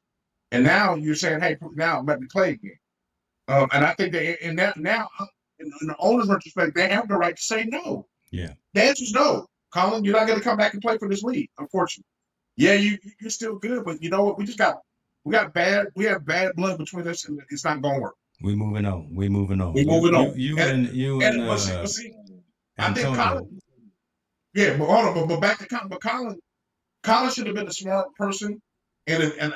and 0.52 0.64
now 0.64 0.94
you're 0.94 1.14
saying, 1.14 1.40
hey, 1.40 1.56
now 1.74 2.00
let 2.00 2.20
me 2.20 2.26
play 2.32 2.52
again. 2.52 2.78
Um, 3.48 3.68
and 3.72 3.84
I 3.84 3.92
think 3.94 4.12
that 4.12 4.44
in 4.44 4.56
that 4.56 4.76
now, 4.78 5.08
in, 5.58 5.70
in 5.80 5.88
the 5.88 5.96
owner's 5.98 6.28
retrospect, 6.28 6.74
they 6.74 6.88
have 6.88 7.08
the 7.08 7.16
right 7.16 7.36
to 7.36 7.42
say 7.42 7.64
no. 7.64 8.06
Yeah. 8.30 8.52
The 8.74 8.82
answer 8.82 9.04
is 9.04 9.12
no. 9.12 9.46
Colin, 9.72 10.04
you're 10.04 10.16
not 10.16 10.26
going 10.26 10.38
to 10.38 10.44
come 10.44 10.56
back 10.56 10.72
and 10.74 10.82
play 10.82 10.98
for 10.98 11.08
this 11.08 11.22
league, 11.22 11.50
unfortunately. 11.58 12.06
Yeah, 12.56 12.74
you 12.74 12.98
you're 13.20 13.30
still 13.30 13.56
good, 13.58 13.84
but 13.84 14.02
you 14.02 14.08
know 14.10 14.24
what? 14.24 14.38
We 14.38 14.44
just 14.46 14.58
got 14.58 14.78
we 15.24 15.32
got 15.32 15.52
bad 15.52 15.88
we 15.94 16.04
have 16.06 16.24
bad 16.24 16.56
blood 16.56 16.78
between 16.78 17.06
us, 17.08 17.26
and 17.28 17.40
it's 17.50 17.64
not 17.64 17.82
going 17.82 17.96
to 17.96 18.00
work. 18.00 18.14
We 18.42 18.54
moving 18.54 18.86
on. 18.86 19.14
We 19.14 19.28
moving 19.28 19.60
on. 19.60 19.74
We 19.74 19.84
moving 19.84 20.14
on. 20.14 20.38
You 20.38 20.58
And- 20.58 20.86
and 20.86 20.96
you 20.96 21.20
And 21.22 21.42
and 21.42 21.60
see, 21.60 21.72
uh, 21.72 21.80
but 21.82 21.90
see, 21.90 22.14
I 22.78 22.92
think 22.94 23.14
Colin. 23.16 23.60
Yeah, 24.54 24.76
but 24.78 24.86
hold 24.86 25.06
on, 25.06 25.14
but, 25.14 25.26
but 25.28 25.40
back 25.40 25.58
to 25.58 25.66
Colin. 25.66 25.88
But 25.88 26.02
Colin, 26.02 26.38
Colin 27.02 27.30
should 27.30 27.46
have 27.46 27.56
been 27.56 27.68
a 27.68 27.72
smart 27.72 28.14
person 28.14 28.60
And 29.06 29.22
and 29.38 29.54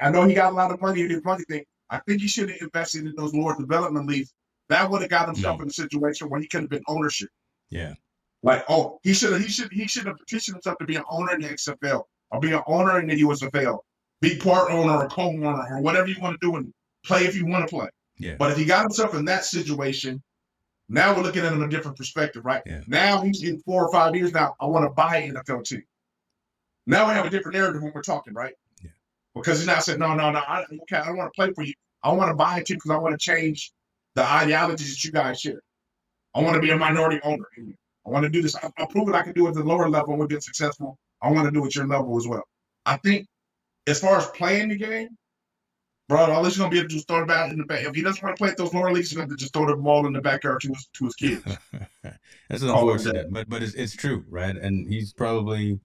I 0.00 0.10
know 0.10 0.24
he 0.24 0.34
got 0.34 0.52
a 0.52 0.56
lot 0.56 0.70
of 0.72 0.80
money 0.80 1.02
in 1.02 1.10
his 1.10 1.24
money 1.24 1.44
thing. 1.48 1.64
I 1.90 1.98
think 2.00 2.22
he 2.22 2.28
should 2.28 2.48
have 2.50 2.60
invested 2.62 3.06
in 3.06 3.14
those 3.16 3.34
lower 3.34 3.56
development 3.58 4.06
leagues. 4.08 4.32
That 4.68 4.90
would 4.90 5.02
have 5.02 5.10
got 5.10 5.26
himself 5.26 5.60
in 5.60 5.68
a 5.68 5.72
situation 5.72 6.28
where 6.28 6.40
he 6.40 6.48
could 6.48 6.62
have 6.62 6.70
been 6.70 6.84
ownership. 6.88 7.28
Yeah. 7.70 7.94
Like, 8.42 8.64
oh, 8.68 8.98
he 9.02 9.14
should 9.14 9.32
have 9.32 9.42
he 9.42 9.48
should 9.48 9.72
he 9.72 9.86
should 9.86 10.06
have 10.06 10.16
petitioned 10.18 10.56
himself 10.56 10.78
to 10.78 10.84
be 10.84 10.96
an 10.96 11.04
owner 11.10 11.34
in 11.34 11.40
the 11.40 11.48
XFL 11.48 12.04
or 12.30 12.40
be 12.40 12.52
an 12.52 12.62
owner 12.66 12.98
in 12.98 13.06
the 13.06 13.22
USFL. 13.22 13.78
Be 14.20 14.36
part 14.38 14.70
owner 14.70 14.92
or 14.92 15.08
co-owner 15.08 15.66
or 15.70 15.80
whatever 15.80 16.08
you 16.08 16.20
want 16.20 16.40
to 16.40 16.46
do 16.46 16.56
and 16.56 16.72
play 17.04 17.24
if 17.24 17.36
you 17.36 17.46
want 17.46 17.68
to 17.68 17.74
play. 17.74 17.88
Yeah. 18.18 18.36
But 18.38 18.52
if 18.52 18.56
he 18.56 18.64
got 18.64 18.82
himself 18.82 19.14
in 19.14 19.24
that 19.26 19.44
situation, 19.44 20.22
now 20.88 21.14
we're 21.14 21.22
looking 21.22 21.42
at 21.42 21.52
him 21.52 21.62
in 21.62 21.68
a 21.68 21.70
different 21.70 21.96
perspective, 21.96 22.44
right? 22.44 22.62
Yeah. 22.66 22.80
Now 22.86 23.22
he's 23.22 23.42
in 23.42 23.60
four 23.60 23.84
or 23.84 23.92
five 23.92 24.14
years 24.14 24.32
now. 24.32 24.54
I 24.60 24.66
want 24.66 24.84
to 24.84 24.90
buy 24.90 25.16
an 25.16 25.34
NFL 25.34 25.64
team. 25.64 25.82
Now 26.86 27.08
we 27.08 27.14
have 27.14 27.26
a 27.26 27.30
different 27.30 27.56
narrative 27.56 27.82
when 27.82 27.92
we're 27.94 28.02
talking, 28.02 28.34
right? 28.34 28.54
Yeah. 28.82 28.90
Because 29.34 29.58
he's 29.58 29.66
now 29.66 29.78
said, 29.78 29.98
no, 29.98 30.14
no, 30.14 30.30
no, 30.30 30.38
I, 30.38 30.64
okay, 30.82 30.96
I 30.96 31.06
don't 31.06 31.16
want 31.16 31.32
to 31.32 31.36
play 31.36 31.52
for 31.52 31.62
you. 31.62 31.74
I 32.02 32.12
want 32.12 32.30
to 32.30 32.34
buy 32.34 32.58
a 32.58 32.64
team 32.64 32.76
because 32.76 32.90
I 32.90 32.96
want 32.96 33.18
to 33.18 33.24
change 33.24 33.72
the 34.14 34.24
ideologies 34.24 34.94
that 34.94 35.04
you 35.04 35.12
guys 35.12 35.40
share. 35.40 35.62
I 36.34 36.40
want 36.40 36.54
to 36.54 36.60
be 36.60 36.70
a 36.70 36.76
minority 36.76 37.20
owner. 37.24 37.44
I 38.06 38.10
want 38.10 38.24
to 38.24 38.30
do 38.30 38.42
this. 38.42 38.56
I, 38.56 38.70
I 38.78 38.86
prove 38.86 39.08
it 39.08 39.14
I 39.14 39.22
can 39.22 39.32
do 39.32 39.46
it 39.46 39.50
at 39.50 39.54
the 39.54 39.64
lower 39.64 39.88
level 39.88 40.10
and 40.10 40.20
we've 40.20 40.28
been 40.28 40.40
successful. 40.40 40.98
I 41.20 41.30
want 41.30 41.46
to 41.46 41.50
do 41.50 41.62
it 41.64 41.68
at 41.68 41.74
your 41.76 41.86
level 41.86 42.16
as 42.16 42.26
well. 42.26 42.42
I 42.84 42.96
think 42.96 43.26
as 43.86 44.00
far 44.00 44.16
as 44.16 44.26
playing 44.28 44.70
the 44.70 44.76
game, 44.76 45.08
bro, 46.08 46.30
all 46.30 46.44
he's 46.44 46.56
gonna 46.56 46.70
be 46.70 46.78
able 46.78 46.88
to 46.88 46.96
is 46.96 47.04
throw 47.04 47.22
it 47.22 47.28
back 47.28 47.52
in 47.52 47.58
the 47.58 47.64
back. 47.64 47.84
If 47.84 47.94
he 47.94 48.02
doesn't 48.02 48.22
want 48.22 48.36
to 48.36 48.40
play 48.40 48.50
at 48.50 48.56
those 48.56 48.74
lower 48.74 48.92
leagues, 48.92 49.10
he's 49.10 49.18
gonna 49.18 49.28
to 49.28 49.36
just 49.36 49.52
throw 49.52 49.66
the 49.66 49.76
ball 49.76 50.06
in 50.06 50.12
the 50.12 50.20
backyard 50.20 50.60
to 50.62 50.68
his 50.68 50.88
to 50.94 51.04
his 51.04 51.14
kids. 51.14 51.44
That's 52.48 52.62
unfortunate, 52.62 53.32
but 53.32 53.48
but 53.48 53.62
it's 53.62 53.74
it's 53.74 53.94
true, 53.94 54.24
right? 54.28 54.56
And 54.56 54.88
he's 54.88 55.12
probably 55.12 55.78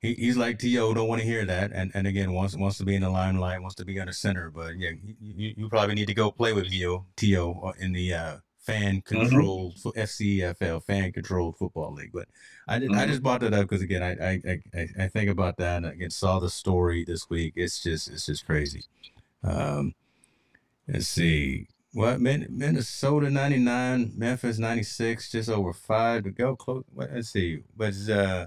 he, 0.00 0.14
he's 0.14 0.36
like 0.36 0.58
T.O 0.58 0.94
don't 0.94 1.08
want 1.08 1.20
to 1.20 1.26
hear 1.26 1.44
that, 1.44 1.72
and 1.72 1.90
and 1.94 2.06
again 2.06 2.32
wants 2.32 2.54
wants 2.56 2.78
to 2.78 2.84
be 2.84 2.94
in 2.94 3.02
the 3.02 3.10
limelight, 3.10 3.60
wants 3.60 3.76
to 3.76 3.84
be 3.84 3.98
under 4.00 4.12
center. 4.12 4.50
But 4.50 4.76
yeah, 4.78 4.90
you, 5.20 5.54
you, 5.56 5.68
probably 5.68 5.94
need 5.94 6.06
to 6.08 6.14
go 6.14 6.30
play 6.30 6.52
with 6.52 6.68
T.O 6.70 7.06
T.O 7.16 7.72
in 7.78 7.92
the 7.92 8.12
uh, 8.14 8.36
fan 8.60 9.00
controlled 9.02 9.76
FCFL 9.76 10.82
fan 10.84 11.12
controlled 11.12 11.56
football 11.56 11.92
league. 11.94 12.10
But 12.12 12.28
I 12.68 12.78
did, 12.80 12.92
I 12.92 13.04
Mhm. 13.06 13.08
just 13.08 13.22
brought 13.22 13.40
that 13.40 13.54
up 13.54 13.62
because 13.68 13.82
again 13.82 14.02
I, 14.02 14.12
I 14.12 14.40
I 14.46 14.62
I- 14.80 15.04
I 15.04 15.08
think 15.08 15.30
about 15.30 15.56
that 15.58 15.76
and 15.78 15.86
again 15.86 16.10
saw 16.10 16.40
the 16.40 16.50
story 16.50 17.04
this 17.04 17.30
week. 17.30 17.54
It's 17.56 17.82
just 17.82 18.08
it's 18.08 18.26
just 18.26 18.44
crazy. 18.44 18.82
Um, 19.44 19.94
let's 20.88 21.06
see. 21.06 21.68
What 21.92 22.20
Minnesota 22.20 23.30
ninety 23.30 23.58
nine, 23.58 24.12
Memphis 24.16 24.58
ninety 24.58 24.82
six, 24.82 25.30
just 25.30 25.48
over 25.48 25.72
five 25.72 26.24
to 26.24 26.30
go. 26.30 26.54
Close. 26.56 26.84
Let's 26.94 27.30
see. 27.30 27.62
But 27.76 27.94
uh, 28.10 28.46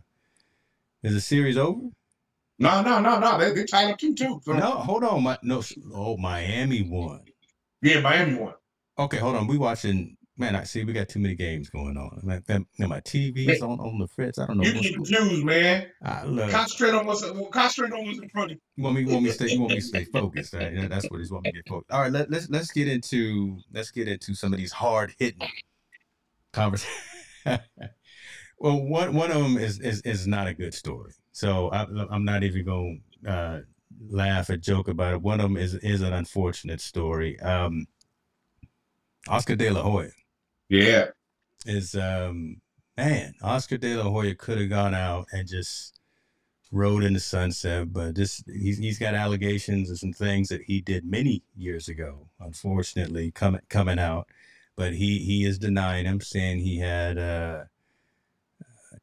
is 1.04 1.14
the 1.14 1.22
series 1.22 1.58
over? 1.58 1.82
No, 2.62 2.82
no, 2.82 3.00
no, 3.00 3.20
no. 3.20 3.38
They 3.40 3.54
they 3.54 3.66
tied 3.66 3.92
up 3.92 3.98
two 3.98 4.14
two. 4.14 4.42
So, 4.44 4.54
No, 4.54 4.72
hold 4.72 5.04
on. 5.04 5.24
My 5.24 5.38
no. 5.44 5.64
Oh, 5.94 6.18
Miami 6.18 6.82
won. 6.84 7.22
Yeah, 7.82 8.02
Miami 8.02 8.36
won. 8.38 8.54
Okay, 8.98 9.18
hold 9.18 9.36
on. 9.38 9.48
We 9.48 9.58
watching. 9.58 10.18
Man, 10.38 10.56
I 10.56 10.64
see. 10.64 10.86
We 10.86 10.94
got 10.94 11.10
too 11.10 11.20
many 11.20 11.36
games 11.36 11.70
going 11.70 11.98
on. 11.98 12.20
Man, 12.24 12.42
that- 12.48 12.62
man, 12.78 12.90
my 12.90 13.02
TV's 13.02 13.62
on 13.62 13.80
on 13.80 13.98
the 14.00 14.08
fritz. 14.08 14.40
I 14.40 14.48
don't 14.48 14.58
know. 14.58 14.64
You 14.64 14.82
get 14.82 14.94
confused, 14.96 15.44
man. 15.46 15.88
I 16.04 16.24
love. 16.24 16.50
Concentrate 16.50 16.94
on 16.94 17.06
what's 17.06 17.24
concentrate 17.52 17.98
on 17.98 18.06
what's 18.06 18.20
in 18.20 18.30
front 18.30 18.52
of 18.52 18.58
you. 18.58 18.62
You 18.78 18.84
want 18.84 18.96
me? 18.96 19.02
You 19.04 19.08
want 19.10 19.24
me 19.24 19.32
stay? 19.32 19.48
You 19.52 19.60
want 19.62 19.74
me 19.74 19.80
stay 19.82 20.06
focused? 20.06 20.54
Right? 20.54 20.90
That's 20.90 21.10
what 21.10 21.20
he's 21.20 21.32
want 21.32 21.46
me 21.46 21.52
to 21.52 21.58
get 21.58 21.68
focused. 21.68 21.92
All 21.92 22.02
right, 22.02 22.12
let, 22.12 22.30
let's 22.30 22.50
let's 22.50 22.72
get 22.72 22.88
into 22.88 23.58
let's 23.74 23.92
get 23.92 24.08
into 24.08 24.34
some 24.34 24.54
of 24.54 24.60
these 24.60 24.72
hard 24.74 25.14
hitting 25.18 25.48
conversations. 26.54 26.96
well, 28.60 28.80
one 28.82 29.14
one 29.14 29.32
of 29.32 29.42
them 29.42 29.58
is 29.58 29.80
is 29.80 30.02
is 30.02 30.28
not 30.28 30.48
a 30.48 30.54
good 30.54 30.74
story. 30.74 31.14
So 31.32 31.70
I, 31.72 31.86
I'm 32.12 32.26
not 32.26 32.44
even 32.44 32.66
going 32.66 33.02
to 33.24 33.32
uh, 33.32 33.60
laugh 34.10 34.50
or 34.50 34.58
joke 34.58 34.88
about 34.88 35.14
it. 35.14 35.22
One 35.22 35.40
of 35.40 35.44
them 35.44 35.58
is 35.58 35.76
is 35.76 36.02
an 36.02 36.14
unfortunate 36.14 36.82
story. 36.82 37.40
Um, 37.40 37.88
Oscar 39.28 39.56
De 39.56 39.70
La 39.70 39.82
Hoya 39.84 40.12
Yeah. 40.70 41.08
is 41.66 41.96
um 41.96 42.62
man, 42.98 43.34
Oscar 43.42 43.78
De 43.78 43.96
La 43.96 44.04
Hoya 44.10 44.36
could 44.36 44.60
have 44.60 44.70
gone 44.70 44.94
out 44.94 45.28
and 45.32 45.48
just 45.48 46.00
rode 46.72 47.04
in 47.04 47.14
the 47.14 47.20
sunset, 47.20 47.92
but 47.94 48.16
this 48.16 48.44
he's 48.48 48.78
he's 48.78 49.00
got 49.00 49.16
allegations 49.16 49.90
and 49.90 49.98
some 49.98 50.14
things 50.14 50.50
that 50.50 50.62
he 50.64 50.82
did 50.82 51.06
many 51.06 51.44
years 51.56 51.88
ago, 51.88 52.30
unfortunately, 52.40 53.32
coming 53.32 53.62
coming 53.70 54.00
out. 54.00 54.28
But 54.76 54.94
he 54.94 55.20
he 55.20 55.46
is 55.46 55.60
denying 55.60 56.06
them, 56.06 56.22
saying 56.22 56.60
he 56.60 56.80
had 56.80 57.18
uh 57.18 57.64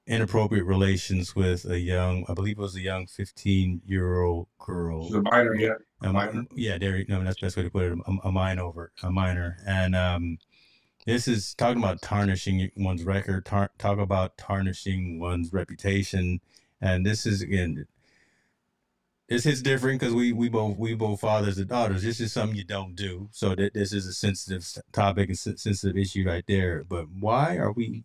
inappropriate 0.07 0.65
relations 0.65 1.35
with 1.35 1.65
a 1.69 1.79
young 1.81 2.25
I 2.29 2.35
believe 2.35 2.59
it 2.59 2.63
was 2.63 2.77
a 2.77 2.81
young 2.81 3.07
fifteen 3.07 3.83
year 3.85 4.23
old 4.23 4.49
girl. 4.59 5.09
The 5.11 5.23
minor, 5.23 5.55
yeah. 5.55 5.75
A 6.03 6.13
minor. 6.13 6.45
yeah, 6.55 6.79
there. 6.79 7.05
No, 7.09 7.25
that's 7.25 7.41
the 7.41 7.47
best 7.47 7.57
way 7.57 7.65
to 7.65 7.71
put 7.71 7.85
it. 7.85 7.99
A, 8.07 8.29
a 8.29 8.33
minor, 8.33 8.93
a 9.03 9.11
minor, 9.11 9.57
and 9.67 9.97
um, 9.97 10.39
this 11.07 11.27
is 11.29 11.55
talking 11.55 11.83
about 11.83 12.03
tarnishing 12.03 12.71
one's 12.77 13.05
record. 13.05 13.47
Tar- 13.47 13.71
talk 13.79 13.99
about 13.99 14.37
tarnishing 14.37 15.19
one's 15.19 15.53
reputation, 15.53 16.41
and 16.81 17.07
this 17.07 17.27
is 17.27 17.43
again. 17.43 17.87
This 19.29 19.45
is 19.45 19.61
different 19.61 19.99
because 19.99 20.15
we 20.15 20.33
we 20.33 20.49
both 20.49 20.77
we 20.79 20.95
both 20.95 21.21
fathers 21.21 21.59
and 21.59 21.69
daughters. 21.69 22.05
This 22.05 22.21
is 22.21 22.33
something 22.33 22.57
you 22.57 22.65
don't 22.65 22.95
do. 22.95 23.29
So 23.33 23.55
that 23.57 23.75
this 23.75 23.93
is 23.93 24.07
a 24.07 24.13
sensitive 24.13 24.65
topic 24.93 25.29
and 25.31 25.39
sen- 25.39 25.57
sensitive 25.57 25.97
issue 25.97 26.25
right 26.27 26.45
there. 26.47 26.85
But 26.85 27.07
why 27.11 27.57
are 27.57 27.73
we? 27.73 28.05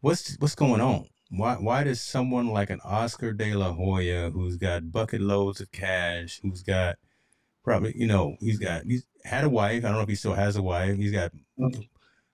What's 0.00 0.36
what's 0.38 0.54
going 0.54 0.80
on? 0.80 1.06
Why 1.30 1.54
why 1.54 1.84
does 1.84 2.00
someone 2.00 2.48
like 2.48 2.70
an 2.70 2.80
Oscar 2.84 3.32
De 3.32 3.54
La 3.54 3.72
Hoya, 3.72 4.30
who's 4.30 4.56
got 4.56 4.90
bucket 4.92 5.20
loads 5.20 5.60
of 5.60 5.70
cash, 5.72 6.40
who's 6.42 6.62
got 6.62 6.96
probably 7.64 7.94
you 7.96 8.06
know 8.06 8.36
he's 8.40 8.58
got 8.58 8.84
he's 8.84 9.06
had 9.24 9.44
a 9.44 9.48
wife. 9.48 9.84
I 9.84 9.88
don't 9.88 9.96
know 9.96 10.02
if 10.02 10.08
he 10.08 10.14
still 10.14 10.34
has 10.34 10.56
a 10.56 10.62
wife. 10.62 10.96
He's 10.96 11.12
got 11.12 11.32
Mhm. 11.58 11.88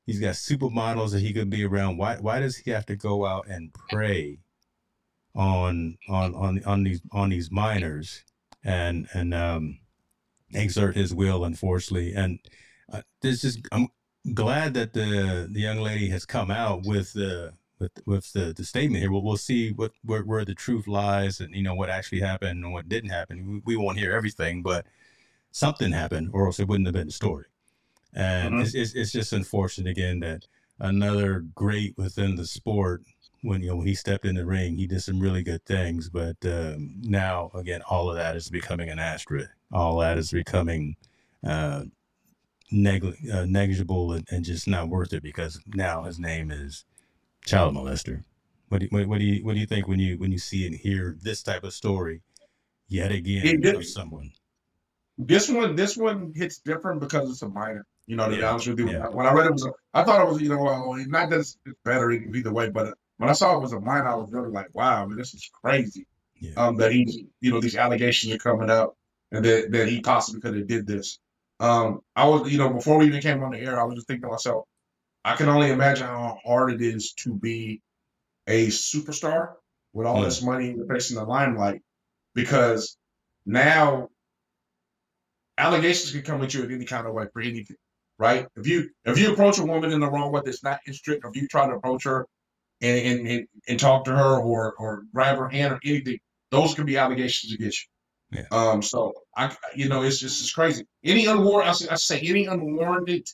he's 0.06 0.20
got 0.20 0.34
supermodels 0.34 1.12
that 1.12 1.20
he 1.20 1.32
could 1.32 1.50
be 1.50 1.64
around. 1.64 1.98
Why 1.98 2.16
why 2.18 2.40
does 2.40 2.56
he 2.56 2.70
have 2.72 2.86
to 2.86 2.96
go 2.96 3.26
out 3.26 3.48
and 3.48 3.72
prey 3.90 4.38
on 5.34 5.98
on 6.08 6.34
on 6.34 6.62
on 6.64 6.84
these 6.84 7.00
on 7.12 7.30
these 7.30 7.50
minors 7.50 8.24
and 8.64 9.08
and 9.14 9.34
um 9.34 9.78
exert 10.52 10.96
his 10.96 11.14
will 11.14 11.44
unfortunately 11.44 12.14
and 12.14 12.38
uh, 12.92 13.02
this 13.22 13.44
is 13.44 13.58
I'm 13.72 13.88
glad 14.32 14.74
that 14.74 14.92
the 14.92 15.48
the 15.50 15.60
young 15.60 15.78
lady 15.78 16.08
has 16.08 16.24
come 16.24 16.50
out 16.50 16.84
with 16.84 17.12
the 17.12 17.52
with 17.78 17.92
with 18.06 18.32
the, 18.32 18.52
the 18.56 18.64
statement 18.64 19.00
here. 19.02 19.10
We'll, 19.12 19.22
we'll 19.22 19.36
see 19.36 19.72
what 19.72 19.92
where, 20.04 20.22
where 20.22 20.44
the 20.44 20.54
truth 20.54 20.86
lies 20.86 21.40
and 21.40 21.54
you 21.54 21.62
know 21.62 21.74
what 21.74 21.90
actually 21.90 22.20
happened 22.20 22.64
and 22.64 22.72
what 22.72 22.88
didn't 22.88 23.10
happen. 23.10 23.62
We, 23.64 23.76
we 23.76 23.76
won't 23.76 23.98
hear 23.98 24.12
everything, 24.12 24.62
but 24.62 24.86
something 25.52 25.92
happened, 25.92 26.30
or 26.32 26.46
else 26.46 26.60
it 26.60 26.68
wouldn't 26.68 26.86
have 26.86 26.94
been 26.94 27.08
a 27.08 27.12
story. 27.12 27.44
And 28.14 28.54
Mhm. 28.56 28.62
it's, 28.62 28.74
it's 28.74 28.94
it's 28.94 29.12
just 29.12 29.32
unfortunate 29.32 29.90
again 29.90 30.20
that 30.20 30.46
another 30.80 31.40
great 31.54 31.96
within 31.98 32.36
the 32.36 32.46
sport 32.46 33.02
when 33.42 33.60
you 33.62 33.68
know 33.68 33.76
when 33.76 33.86
he 33.86 33.94
stepped 33.94 34.24
in 34.24 34.36
the 34.36 34.46
ring, 34.46 34.76
he 34.76 34.86
did 34.86 35.02
some 35.02 35.20
really 35.20 35.42
good 35.42 35.64
things, 35.66 36.08
but 36.08 36.36
um, 36.46 36.94
now 37.02 37.50
again 37.54 37.82
all 37.82 38.08
of 38.08 38.16
that 38.16 38.36
is 38.36 38.48
becoming 38.48 38.88
an 38.88 38.98
asterisk. 38.98 39.50
All 39.72 39.98
that 39.98 40.16
is 40.18 40.30
becoming 40.30 40.96
uh, 41.46 41.84
negli- 42.72 43.30
uh, 43.32 43.44
negligible 43.46 44.12
and, 44.12 44.26
and 44.30 44.44
just 44.44 44.66
not 44.68 44.88
worth 44.88 45.12
it 45.12 45.22
because 45.22 45.60
now 45.66 46.04
his 46.04 46.18
name 46.18 46.50
is 46.50 46.84
child 47.44 47.74
molester. 47.74 48.24
What 48.68 48.80
do 48.80 48.86
you, 48.86 48.90
what, 48.90 49.06
what 49.06 49.18
do 49.18 49.24
you 49.24 49.44
what 49.44 49.54
do 49.54 49.60
you 49.60 49.66
think 49.66 49.86
when 49.88 49.98
you 50.00 50.18
when 50.18 50.32
you 50.32 50.38
see 50.38 50.66
and 50.66 50.74
hear 50.74 51.16
this 51.22 51.42
type 51.42 51.64
of 51.64 51.72
story 51.74 52.22
yet 52.88 53.12
again 53.12 53.60
did- 53.60 53.76
of 53.76 53.86
someone? 53.86 54.32
This 55.16 55.48
one, 55.48 55.76
this 55.76 55.96
one 55.96 56.32
hits 56.34 56.58
different 56.58 57.00
because 57.00 57.30
it's 57.30 57.42
a 57.42 57.48
minor. 57.48 57.86
You 58.06 58.16
know, 58.16 58.28
to 58.28 58.34
be 58.34 58.42
Yeah, 58.42 58.50
honest 58.50 58.66
with 58.68 58.80
you, 58.80 58.90
yeah. 58.90 59.08
when 59.08 59.26
I 59.26 59.32
read 59.32 59.46
it, 59.46 59.52
was 59.52 59.64
a, 59.64 59.70
I 59.94 60.02
thought 60.02 60.20
it 60.20 60.28
was, 60.30 60.42
you 60.42 60.48
know, 60.48 60.58
well, 60.58 60.92
not 61.06 61.30
that 61.30 61.40
it's 61.40 61.56
it's 61.64 61.78
better 61.84 62.10
either 62.10 62.52
way, 62.52 62.68
but 62.68 62.94
when 63.18 63.30
I 63.30 63.32
saw 63.32 63.56
it 63.56 63.60
was 63.62 63.72
a 63.72 63.80
minor, 63.80 64.08
I 64.08 64.16
was 64.16 64.32
really 64.32 64.50
like, 64.50 64.74
wow, 64.74 65.06
man, 65.06 65.16
this 65.16 65.32
is 65.32 65.48
crazy. 65.62 66.06
Yeah. 66.40 66.54
Um, 66.56 66.76
that 66.78 66.90
he, 66.92 67.28
you 67.40 67.52
know, 67.52 67.60
these 67.60 67.76
allegations 67.76 68.34
are 68.34 68.38
coming 68.38 68.70
up, 68.70 68.96
and 69.30 69.44
that 69.44 69.70
that 69.70 69.88
he 69.88 70.00
possibly 70.00 70.40
could 70.40 70.56
have 70.56 70.66
did 70.66 70.86
this. 70.86 71.20
Um, 71.60 72.00
I 72.16 72.26
was, 72.28 72.50
you 72.50 72.58
know, 72.58 72.70
before 72.70 72.98
we 72.98 73.06
even 73.06 73.20
came 73.20 73.42
on 73.42 73.52
the 73.52 73.60
air, 73.60 73.80
I 73.80 73.84
was 73.84 73.94
just 73.96 74.06
thinking 74.06 74.22
to 74.22 74.28
myself, 74.28 74.64
I 75.24 75.36
can 75.36 75.48
only 75.48 75.70
imagine 75.70 76.06
how 76.06 76.38
hard 76.44 76.72
it 76.72 76.82
is 76.82 77.12
to 77.24 77.34
be 77.34 77.80
a 78.46 78.68
superstar 78.68 79.54
with 79.92 80.06
all 80.06 80.20
Mm. 80.20 80.24
this 80.24 80.42
money 80.42 80.76
facing 80.88 81.16
the 81.16 81.24
limelight, 81.24 81.82
because 82.34 82.96
now 83.46 84.10
allegations 85.58 86.12
can 86.12 86.22
come 86.22 86.42
at 86.42 86.52
you 86.54 86.64
in 86.64 86.72
any 86.72 86.84
kind 86.84 87.06
of 87.06 87.14
way 87.14 87.26
for 87.32 87.40
anything, 87.40 87.76
right? 88.18 88.46
If 88.56 88.66
you 88.66 88.90
if 89.04 89.18
you 89.18 89.32
approach 89.32 89.58
a 89.58 89.64
woman 89.64 89.92
in 89.92 90.00
the 90.00 90.10
wrong 90.10 90.32
way 90.32 90.42
that's 90.44 90.64
not 90.64 90.80
strict, 90.92 91.24
or 91.24 91.30
if 91.30 91.36
you 91.36 91.48
try 91.48 91.66
to 91.66 91.74
approach 91.74 92.04
her 92.04 92.26
and 92.82 92.98
and, 92.98 93.28
and, 93.28 93.48
and 93.68 93.80
talk 93.80 94.04
to 94.06 94.12
her 94.16 94.38
or 94.38 94.74
or 94.78 95.04
grab 95.14 95.38
her 95.38 95.48
hand 95.48 95.72
or 95.74 95.80
anything, 95.84 96.18
those 96.50 96.74
can 96.74 96.86
be 96.86 96.98
allegations 96.98 97.52
against 97.52 97.82
you. 97.84 97.93
Yeah. 98.34 98.44
Um. 98.52 98.82
So 98.82 99.14
I, 99.36 99.56
you 99.76 99.88
know, 99.88 100.02
it's 100.04 100.20
just 100.20 100.42
it's 100.42 100.52
crazy. 100.52 100.86
Any 101.04 101.26
unwarranted, 101.26 101.70
I 101.70 101.72
say, 101.74 101.88
I 101.90 101.96
say 101.96 102.20
any 102.28 102.46
unwarranted 102.46 103.28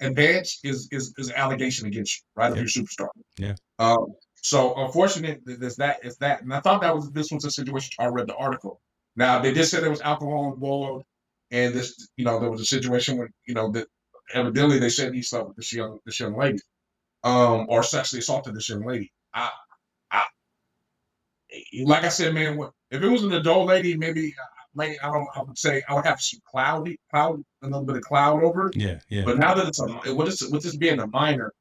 advance 0.00 0.60
is 0.64 0.88
is 0.92 1.14
is 1.18 1.30
an 1.30 1.36
allegation 1.36 1.86
against 1.88 2.18
you, 2.20 2.24
right? 2.36 2.54
Yeah. 2.54 2.62
If 2.62 2.76
you're 2.76 2.84
a 2.84 2.86
superstar. 2.86 3.08
Yeah. 3.38 3.54
Um. 3.78 4.08
So 4.42 4.74
unfortunate 4.76 5.44
that 5.46 5.60
there's 5.60 5.76
that 5.76 6.04
is 6.04 6.16
that, 6.18 6.42
and 6.42 6.54
I 6.54 6.60
thought 6.60 6.82
that 6.82 6.94
was 6.94 7.10
this 7.12 7.30
was 7.32 7.44
a 7.46 7.50
situation. 7.52 7.92
I 8.00 8.06
read 8.06 8.28
the 8.28 8.36
article 8.36 8.80
Now 9.16 9.40
they 9.40 9.52
did 9.52 9.66
say 9.66 9.80
there 9.80 9.90
was 9.90 10.00
alcohol 10.02 10.52
involved, 10.54 11.04
and 11.50 11.74
this, 11.74 12.08
you 12.16 12.24
know, 12.24 12.40
there 12.40 12.50
was 12.50 12.60
a 12.60 12.66
situation 12.66 13.18
where, 13.18 13.30
you 13.46 13.54
know, 13.54 13.70
that 13.72 13.88
evidently 14.34 14.78
they 14.78 14.90
said 14.90 15.14
he 15.14 15.22
slept 15.22 15.48
with 15.48 15.56
this 15.56 15.72
young 15.72 15.98
this 16.06 16.20
young 16.20 16.36
lady, 16.38 16.60
um, 17.24 17.66
or 17.68 17.82
sexually 17.82 18.20
assaulted 18.20 18.54
this 18.54 18.68
young 18.68 18.86
lady. 18.86 19.12
I, 19.34 19.50
I, 20.10 20.24
like 21.84 22.04
I 22.04 22.08
said, 22.08 22.34
man, 22.34 22.58
if 22.90 23.02
it 23.02 23.08
was 23.08 23.22
an 23.22 23.32
adult 23.32 23.68
lady, 23.68 23.96
maybe, 23.96 24.34
maybe 24.74 24.98
I 25.00 25.12
don't, 25.12 25.28
I 25.34 25.42
would 25.42 25.58
say 25.58 25.82
I 25.88 25.94
would 25.94 26.06
have 26.06 26.20
some 26.20 26.40
cloudy, 26.50 26.98
cloud, 27.10 27.42
a 27.62 27.66
little 27.66 27.84
bit 27.84 27.96
of 27.96 28.02
cloud 28.02 28.42
over 28.42 28.68
it. 28.68 28.76
Yeah, 28.76 28.98
yeah. 29.08 29.24
But 29.24 29.38
now 29.38 29.54
that 29.54 29.68
it's 29.68 29.80
a, 29.80 30.14
what 30.14 30.28
is 30.28 30.42
with 30.50 30.62
this 30.62 30.76
being 30.76 31.00
a 31.00 31.06
minor, 31.06 31.52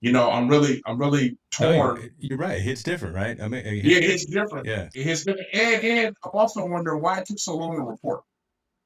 you 0.00 0.12
know, 0.12 0.30
I'm 0.30 0.48
really, 0.48 0.82
I'm 0.86 0.98
really 0.98 1.38
torn. 1.50 2.00
No, 2.00 2.08
you're 2.18 2.38
right. 2.38 2.58
It 2.58 2.62
hits 2.62 2.82
different, 2.82 3.14
right? 3.14 3.40
I 3.40 3.48
mean, 3.48 3.64
it 3.66 3.84
yeah, 3.84 3.98
it's 4.00 4.26
different. 4.26 4.66
Yeah, 4.66 4.88
it 4.94 5.02
hits 5.02 5.24
different. 5.24 5.48
And 5.52 5.84
and 5.84 6.16
I'm 6.24 6.30
also 6.32 6.64
wondering 6.66 7.02
why 7.02 7.18
it 7.18 7.26
took 7.26 7.38
so 7.38 7.56
long 7.56 7.76
to 7.76 7.82
report. 7.82 8.22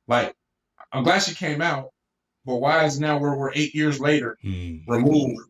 Like, 0.06 0.34
I'm 0.92 1.04
glad 1.04 1.22
she 1.22 1.34
came 1.34 1.60
out, 1.60 1.90
but 2.44 2.56
why 2.56 2.84
is 2.84 2.98
now 2.98 3.18
where 3.18 3.34
we're 3.34 3.52
eight 3.54 3.74
years 3.74 4.00
later 4.00 4.38
hmm. 4.42 4.78
removed? 4.86 5.42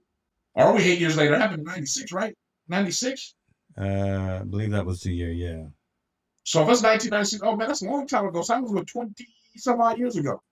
Are 0.56 0.74
we 0.74 0.82
eight 0.82 0.98
years 0.98 1.16
later? 1.16 1.34
It 1.34 1.40
happened 1.40 1.60
in 1.60 1.66
'96, 1.66 2.12
right? 2.12 2.34
'96. 2.68 3.34
Uh, 3.78 4.40
I 4.40 4.44
believe 4.44 4.72
that 4.72 4.86
was 4.86 5.00
the 5.02 5.12
year. 5.12 5.30
Yeah. 5.30 5.66
So 6.50 6.62
if 6.62 6.68
it's 6.68 6.82
1996, 6.82 7.42
oh 7.44 7.54
man, 7.54 7.68
that's 7.68 7.82
a 7.82 7.84
long 7.84 8.08
time 8.08 8.26
ago. 8.26 8.42
So 8.42 8.56
I 8.56 8.58
was 8.58 8.72
with 8.72 8.86
20 8.88 9.24
some 9.56 9.80
odd 9.80 9.98
years 9.98 10.16
ago. 10.16 10.42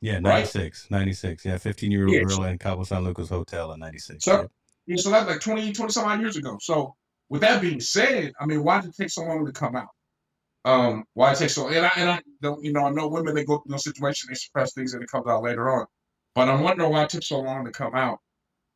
Yeah, 0.00 0.14
Right? 0.14 0.22
96. 0.48 0.86
96. 0.90 1.44
Yeah, 1.44 1.58
15 1.58 1.90
year 1.90 2.06
old 2.06 2.14
Yeah, 2.14 2.22
girl 2.22 2.44
in 2.44 2.56
Cabo 2.56 2.84
San 2.84 3.04
Lucas 3.04 3.28
Hotel 3.28 3.70
in 3.72 3.80
96. 3.80 4.24
So- 4.24 4.32
yeah. 4.32 4.46
Yeah, 4.86 4.96
so 4.96 5.10
that's 5.10 5.28
like 5.28 5.40
20, 5.40 5.72
20 5.74 5.92
some 5.92 6.06
odd 6.06 6.20
years 6.20 6.36
ago. 6.36 6.56
So 6.58 6.96
with 7.28 7.42
that 7.42 7.60
being 7.60 7.80
said, 7.80 8.32
I 8.40 8.46
mean, 8.46 8.64
why 8.64 8.80
did 8.80 8.90
it 8.90 8.96
take 8.96 9.10
so 9.10 9.24
long 9.24 9.44
to 9.44 9.52
come 9.52 9.76
out? 9.76 9.90
Um, 10.64 11.04
why 11.12 11.32
it 11.32 11.36
take 11.38 11.50
so 11.50 11.68
and 11.68 11.84
I 11.84 11.90
and 11.96 12.08
I 12.08 12.22
don't 12.40 12.64
you 12.64 12.72
know, 12.72 12.86
I 12.86 12.90
know 12.90 13.08
women 13.08 13.34
they 13.34 13.44
go 13.44 13.58
through 13.58 13.72
those 13.72 13.84
situations, 13.84 14.28
they 14.30 14.34
suppress 14.34 14.72
things 14.72 14.94
and 14.94 15.02
it 15.02 15.10
comes 15.10 15.26
out 15.26 15.42
later 15.42 15.68
on. 15.70 15.84
But 16.34 16.48
I'm 16.48 16.62
wondering 16.62 16.90
why 16.90 17.02
it 17.04 17.10
took 17.10 17.22
so 17.22 17.40
long 17.40 17.66
to 17.66 17.70
come 17.70 17.94
out 17.94 18.20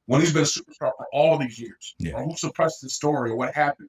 when 0.07 0.21
he's 0.21 0.33
been 0.35 0.43
a 0.43 0.47
superstar 0.47 0.93
for 0.99 1.07
all 1.15 1.39
these 1.39 1.59
years. 1.59 1.95
Yeah. 1.99 2.13
Or 2.17 2.25
who 2.25 2.37
suppressed 2.37 2.83
the 2.83 2.91
story 2.91 3.31
or 3.31 3.37
what 3.37 3.55
happened. 3.55 3.89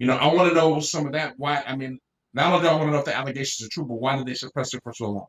You 0.00 0.06
know, 0.06 0.16
I 0.16 0.32
want 0.32 0.48
to 0.48 0.54
know 0.54 0.80
some 0.80 1.06
of 1.06 1.12
that. 1.12 1.34
Why 1.36 1.62
I 1.66 1.76
mean, 1.76 2.00
not 2.32 2.52
only 2.52 2.66
do 2.66 2.70
I 2.70 2.76
want 2.76 2.88
to 2.88 2.92
know 2.92 2.98
if 3.00 3.04
the 3.04 3.14
allegations 3.14 3.66
are 3.66 3.70
true, 3.70 3.84
but 3.84 4.00
why 4.00 4.16
did 4.16 4.26
they 4.26 4.34
suppress 4.34 4.72
it 4.74 4.82
for 4.82 4.94
so 4.94 5.10
long? 5.10 5.26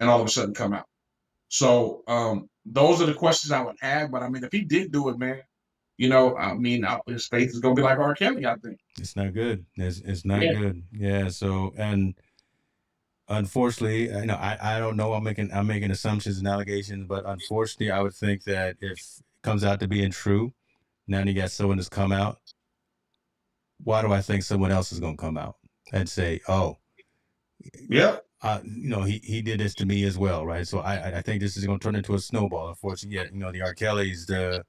And 0.00 0.10
all 0.10 0.20
of 0.20 0.26
a 0.26 0.30
sudden 0.30 0.54
come 0.54 0.74
out. 0.74 0.86
So 1.48 2.02
um 2.08 2.50
those 2.66 3.00
are 3.00 3.06
the 3.06 3.14
questions 3.14 3.52
I 3.52 3.62
would 3.62 3.76
have. 3.80 4.10
But 4.10 4.24
I 4.24 4.28
mean, 4.28 4.42
if 4.42 4.50
he 4.50 4.62
did 4.62 4.90
do 4.90 5.08
it, 5.08 5.18
man, 5.18 5.40
you 5.98 6.08
know, 6.08 6.36
I 6.36 6.54
mean, 6.54 6.84
his 7.06 7.28
faith 7.28 7.50
is 7.50 7.60
gonna 7.60 7.76
be 7.76 7.82
like 7.82 7.98
R. 7.98 8.14
Kelly, 8.16 8.44
I 8.44 8.56
think. 8.56 8.78
It's 8.98 9.14
not 9.14 9.32
good. 9.32 9.64
It's, 9.76 10.00
it's 10.00 10.24
not 10.24 10.42
Yeah. 10.42 10.52
good. 10.54 10.82
Yeah. 10.90 11.28
So, 11.28 11.72
and 11.76 12.14
unfortunately, 13.28 14.08
you 14.08 14.26
know, 14.26 14.34
I, 14.34 14.76
I 14.76 14.78
don't 14.80 14.96
know. 14.96 15.12
I'm 15.14 15.22
making, 15.22 15.52
I'm 15.52 15.68
making 15.68 15.92
assumptions 15.92 16.38
and 16.38 16.48
allegations, 16.48 17.06
but 17.06 17.24
unfortunately, 17.24 17.92
I 17.92 18.00
would 18.00 18.14
think 18.14 18.42
that 18.44 18.76
if 18.80 18.98
it 18.98 19.22
comes 19.42 19.62
out 19.64 19.78
to 19.80 19.88
being 19.88 20.10
true, 20.10 20.52
now 21.06 21.22
you 21.22 21.34
got 21.34 21.52
someone 21.52 21.76
that's 21.76 21.88
come 21.88 22.10
out. 22.12 22.40
Why 23.84 24.02
do 24.02 24.12
I 24.12 24.20
think 24.22 24.42
someone 24.42 24.72
else 24.72 24.92
is 24.92 25.00
going 25.00 25.16
to 25.16 25.20
come 25.20 25.36
out 25.38 25.56
and 25.92 26.08
say, 26.08 26.40
oh, 26.48 26.78
Yeah. 27.88 28.16
uh, 28.42 28.60
you 28.64 28.88
know, 28.88 29.02
he, 29.02 29.18
he 29.24 29.42
did 29.42 29.60
this 29.60 29.74
to 29.76 29.86
me 29.86 30.04
as 30.04 30.18
well, 30.18 30.44
right? 30.46 30.66
So 30.66 30.80
I 30.80 30.96
I- 30.96 31.18
I 31.18 31.22
think 31.22 31.40
this 31.40 31.56
is 31.56 31.64
going 31.64 31.78
to 31.78 31.82
turn 31.84 31.94
into 31.96 32.14
a 32.14 32.18
snowball. 32.18 32.68
Unfortunately, 32.68 33.16
yeah, 33.16 33.24
you 33.32 33.38
know, 33.38 33.52
the 33.52 33.62
R. 33.62 33.74
Kelly's, 33.74 34.26
the 34.26 34.64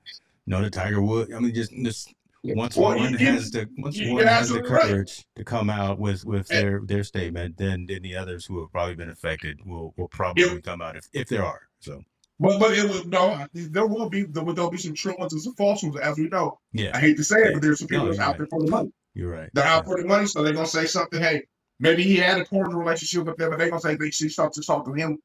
you 0.46 0.52
know, 0.52 0.62
the 0.62 0.70
Tiger 0.70 1.02
Wood. 1.02 1.34
I 1.34 1.40
mean, 1.40 1.54
just 1.54 1.72
just 1.84 2.14
once 2.44 2.78
Well, 2.78 2.96
one 2.98 3.14
you- 3.14 3.18
you- 3.20 3.26
has 3.34 3.52
the 3.52 3.68
once 3.78 3.98
one 4.00 4.08
has 4.08 4.26
the 4.26 4.30
absolutely 4.32 4.70
right. 4.72 4.82
courage 4.84 5.26
to 5.36 5.44
come 5.44 5.70
out 5.70 6.00
with 6.00 6.24
with 6.26 6.50
And- 6.52 6.60
their 6.68 6.82
their 6.86 7.04
statement, 7.04 7.58
then 7.58 7.86
then 7.88 8.02
the 8.02 8.16
others 8.16 8.46
who 8.46 8.60
have 8.62 8.72
probably 8.72 8.96
been 8.96 9.10
affected 9.10 9.60
will 9.66 9.94
will 9.98 10.08
probably 10.10 10.62
come 10.62 10.82
out 10.82 10.96
if 10.96 11.08
if 11.14 11.28
there 11.28 11.44
are. 11.46 11.62
So 11.80 12.02
But 12.40 12.60
but 12.60 12.78
it 12.78 12.88
would 12.90 13.08
no, 13.08 13.46
there 13.54 13.88
will 13.88 14.10
be 14.10 14.24
there 14.24 14.44
will 14.44 14.70
be 14.70 14.78
some 14.78 14.94
true 14.94 15.16
ones 15.18 15.34
and 15.34 15.42
some 15.42 15.56
false 15.56 15.82
ones, 15.82 15.98
as 15.98 16.18
we 16.18 16.28
know. 16.28 16.60
Yeah. 16.72 16.92
I 16.94 17.00
hate 17.00 17.18
to 17.18 17.24
say 17.24 17.38
it, 17.38 17.54
but 17.54 17.62
there's 17.64 17.80
some 17.80 17.88
people 17.88 18.06
No, 18.06 18.12
that's 18.12 18.20
you're 18.20 18.28
out 18.28 18.38
there 18.38 18.48
for 18.48 18.62
the 18.64 18.70
money. 18.70 18.92
you're 19.16 19.32
right. 19.32 19.50
They're 19.54 19.66
out 19.66 19.86
for 19.86 20.00
the 20.02 20.08
money, 20.08 20.28
so 20.28 20.44
they're 20.44 20.54
gonna 20.54 20.68
say 20.68 20.86
something. 20.86 21.20
Hey, 21.20 21.48
maybe 21.80 22.04
he 22.04 22.18
had 22.18 22.40
a 22.40 22.46
cordial 22.46 22.78
relationship 22.80 23.26
with 23.26 23.38
them, 23.38 23.50
but 23.50 23.58
they're 23.58 23.70
gonna 23.70 23.82
say 23.82 23.96
they 23.96 24.12
she 24.12 24.30
started 24.30 24.60
assaulting 24.60 24.96
him, 24.96 25.18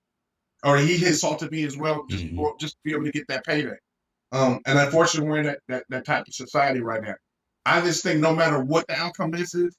or 0.65 0.79
he 0.79 0.97
has 0.99 1.17
assaulted 1.17 1.51
me 1.53 1.65
as 1.65 1.77
well, 1.77 2.07
just 2.09 2.25
Mhm. 2.25 2.37
for, 2.37 2.55
just 2.59 2.75
to 2.75 2.81
be 2.85 2.93
able 2.93 3.05
to 3.05 3.13
get 3.13 3.29
that 3.29 3.45
payday. 3.45 3.77
Um, 4.33 4.61
and 4.65 4.79
unfortunately, 4.79 5.29
we're 5.29 5.39
in 5.41 5.47
that, 5.47 5.59
that 5.69 5.85
that 5.91 6.07
type 6.07 6.27
of 6.27 6.33
society 6.35 6.81
right 6.81 7.03
now. 7.03 7.17
I 7.67 7.83
just 7.83 8.03
think 8.03 8.21
no 8.21 8.35
matter 8.35 8.59
what 8.65 8.87
the 8.89 8.99
outcome 8.99 9.33
this 9.33 9.55
is, 9.55 9.77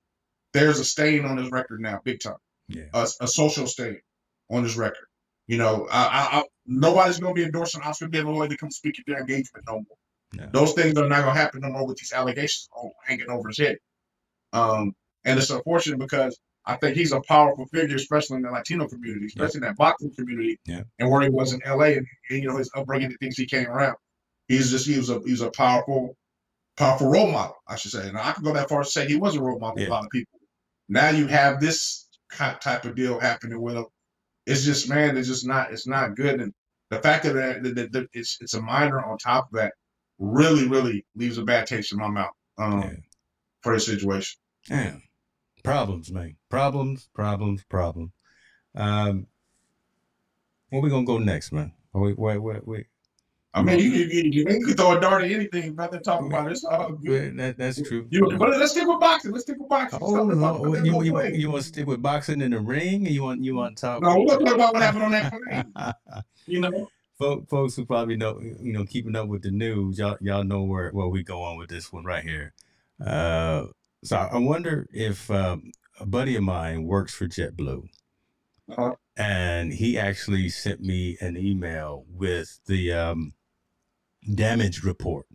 there's 0.54 0.78
a 0.80 0.86
stain 0.86 1.26
on 1.26 1.38
his 1.38 1.50
record 1.50 1.82
now, 1.82 2.00
big 2.04 2.20
time. 2.20 2.38
Yeah, 2.68 2.84
a, 2.94 3.08
a 3.22 3.28
social 3.28 3.66
stain 3.66 4.00
on 4.52 4.62
his 4.64 4.78
record. 4.78 5.08
You 5.48 5.58
know, 5.58 5.88
I, 5.91 6.39
I, 6.39 6.44
nobody's 6.66 7.20
going 7.20 7.36
to 7.36 7.39
be 7.39 7.46
endorsing 7.46 7.82
Oscar 7.82 8.08
De 8.08 8.22
La 8.24 8.32
Hoya 8.34 8.50
to 8.50 8.58
come 8.58 8.72
speak 8.72 9.00
at 9.00 9.06
their 9.06 9.20
engagement 9.20 9.66
no 9.68 9.74
more. 9.74 9.98
no. 10.34 10.50
Those 10.54 10.74
things 10.74 10.98
are 10.98 11.08
not 11.08 11.24
going 11.24 11.36
to 11.36 11.41
happen 11.41 11.62
no 11.62 11.70
more 11.70 11.86
with 11.86 11.98
these 11.98 12.14
allegations 12.14 12.70
on, 12.76 12.91
hanging 13.06 13.30
over 13.30 13.50
his 13.50 13.58
head. 13.58 13.78
Um, 14.54 14.96
and 15.26 15.38
it's 15.39 15.50
unfortunate 15.50 16.00
because 16.00 16.39
I 16.66 16.78
think 16.78 16.96
he's 16.96 17.12
a 17.12 17.20
powerful 17.22 17.66
figure, 17.68 17.96
especially 17.98 18.38
in 18.38 18.44
the 18.44 18.52
Latino 18.52 18.88
community, 18.88 19.26
especially 19.26 19.58
in 19.58 19.64
that 19.64 19.76
boxing 19.76 20.14
community, 20.16 20.60
Yeah. 20.66 20.84
and 21.00 21.10
where 21.10 21.22
he 21.22 21.30
was 21.30 21.52
in 21.54 21.62
LA, 21.66 21.86
and, 21.98 22.08
and, 22.30 22.41
you 22.41 22.48
know 22.48 22.58
his 22.58 22.72
upbringing, 22.76 23.10
the 23.10 23.18
things 23.18 23.36
he 23.36 23.46
came 23.46 23.68
around. 23.68 23.96
He's 24.48 24.72
just 24.72 24.88
he 24.88 24.98
was 24.98 25.10
a 25.10 25.20
he's 25.26 25.41
a 25.41 25.52
powerful, 25.52 26.16
powerful 26.78 27.10
role 27.10 27.32
model, 27.32 27.56
I 27.68 27.76
should 27.76 27.91
say. 27.91 28.08
And 28.08 28.18
I 28.18 28.32
could 28.32 28.44
go 28.46 28.54
that 28.54 28.70
far 28.70 28.82
as 28.82 28.88
to 28.88 28.91
say 29.02 29.08
he 29.08 29.16
was 29.18 29.36
a 29.36 29.41
role 29.41 29.60
model 29.60 29.78
to 29.78 29.82
Yeah. 29.84 29.89
a 29.89 29.91
lot 29.91 30.06
of 30.06 30.10
people. 30.12 30.39
Now 30.89 31.10
you 31.10 31.28
have 31.28 31.60
this 31.60 32.08
type 32.32 32.86
of 32.86 32.96
deal 32.96 33.20
happening 33.20 33.60
with 33.62 33.76
him. 33.76 33.86
It's 34.46 34.64
just 34.66 34.89
man, 34.89 35.18
it's 35.18 35.28
just 35.28 35.46
not 35.48 35.72
it's 35.72 35.88
not 35.88 36.16
good. 36.16 36.41
And 36.41 36.54
the 36.89 37.00
fact 37.00 37.24
that, 37.24 37.34
that, 37.34 37.76
that, 37.76 37.91
that 37.91 38.08
it's 38.14 38.38
it's 38.41 38.54
a 38.54 38.62
minor 38.62 39.02
on 39.04 39.18
top 39.18 39.46
of 39.48 39.54
that 39.60 39.74
really 40.20 40.68
really 40.68 41.06
leaves 41.16 41.38
a 41.38 41.44
bad 41.44 41.68
taste 41.68 41.91
in 41.94 42.00
my 42.00 42.08
mouth 42.10 42.34
um, 42.58 42.82
Yeah. 42.82 42.94
for 43.62 43.74
the 43.74 43.80
situation. 43.80 44.39
Damn. 44.68 45.02
Problems, 45.64 46.12
man. 46.12 46.36
Problems, 46.50 47.10
problems, 47.14 47.64
problems. 47.70 48.12
Um, 48.76 49.28
where 50.70 50.82
we 50.82 50.89
gonna 50.89 51.06
go 51.06 51.20
next, 51.20 51.52
man? 51.52 51.72
Are 51.94 52.02
we, 52.02 52.14
wait, 52.14 52.39
wait, 52.39 52.68
wait. 52.68 52.88
I 53.56 53.62
mean, 53.62 53.78
you, 53.80 53.86
you, 53.86 54.06
you, 54.08 54.32
you 54.32 54.66
can 54.66 54.74
throw 54.76 54.97
a 54.97 54.99
dart 54.99 55.24
at 55.26 55.32
anything, 55.32 55.74
but 55.74 55.91
they're 55.91 55.99
talking 55.99 56.28
about 56.28 56.47
it. 56.47 56.54
It's 56.54 56.64
all 56.64 56.93
good. 56.93 57.38
That, 57.38 57.58
that's 57.58 57.80
true. 57.88 58.08
You, 58.10 58.36
but 58.38 58.49
let's 58.49 58.72
stick 58.72 58.88
with 58.88 58.99
boxing. 58.99 59.32
Let's 59.32 59.43
stick 59.43 59.60
with 59.60 59.70
boxing. 59.70 59.99
Oh, 60.01 60.08
Let's 60.24 60.39
talk 60.39 60.60
about 60.60 60.64
no, 60.64 60.84
you, 60.84 61.04
you, 61.04 61.12
gonna 61.12 61.30
you, 61.30 61.51
want 61.51 61.62
to 61.62 61.68
stick 61.68 61.86
with 61.86 62.01
boxing 62.01 62.41
in 62.41 62.49
the 62.51 62.60
ring, 62.60 63.06
or 63.06 63.12
you 63.12 63.22
want 63.22 63.43
you 63.43 63.56
want 63.56 63.78
to 63.78 63.82
talk? 63.82 64.01
No, 64.01 64.26
gonna 64.26 64.43
talk 64.45 64.56
about 64.56 64.74
what 64.74 64.82
happened 64.82 65.04
on 65.04 65.12
that 65.12 65.32
plane. 65.32 65.93
You 66.47 66.62
know, 66.62 66.89
Folk, 67.20 67.47
folks 67.47 67.76
who 67.76 67.86
probably 67.86 68.16
know, 68.16 68.39
you 68.41 68.74
know, 68.74 68.86
keeping 68.86 69.16
up 69.16 69.28
with 69.28 69.43
the 69.43 69.51
news, 69.51 69.99
y'all, 69.99 70.18
y'all 70.20 70.43
know 70.43 70.64
where 70.64 70.89
where 70.89 71.08
we 71.08 71.22
go 71.22 71.43
on 71.43 71.58
with 71.58 71.70
this 71.70 71.93
one 71.93 72.04
right 72.04 72.24
here. 72.24 72.54
Uh, 73.06 73.66
so 74.04 74.18
I 74.18 74.38
wonder 74.39 74.88
if 74.91 75.30
um, 75.30 75.72
a 75.99 76.08
buddy 76.08 76.36
of 76.36 76.43
mine 76.43 76.86
works 76.86 77.14
for 77.14 77.28
JetBlue, 77.28 77.88
Uh-huh. 78.70 78.95
and 79.16 79.72
he 79.72 79.97
actually 79.99 80.49
sent 80.49 80.82
me 80.82 81.18
an 81.22 81.38
email 81.38 82.04
with 82.10 82.60
the 82.66 82.91
um, 82.93 83.34
damage 84.36 84.84
report 84.84 85.26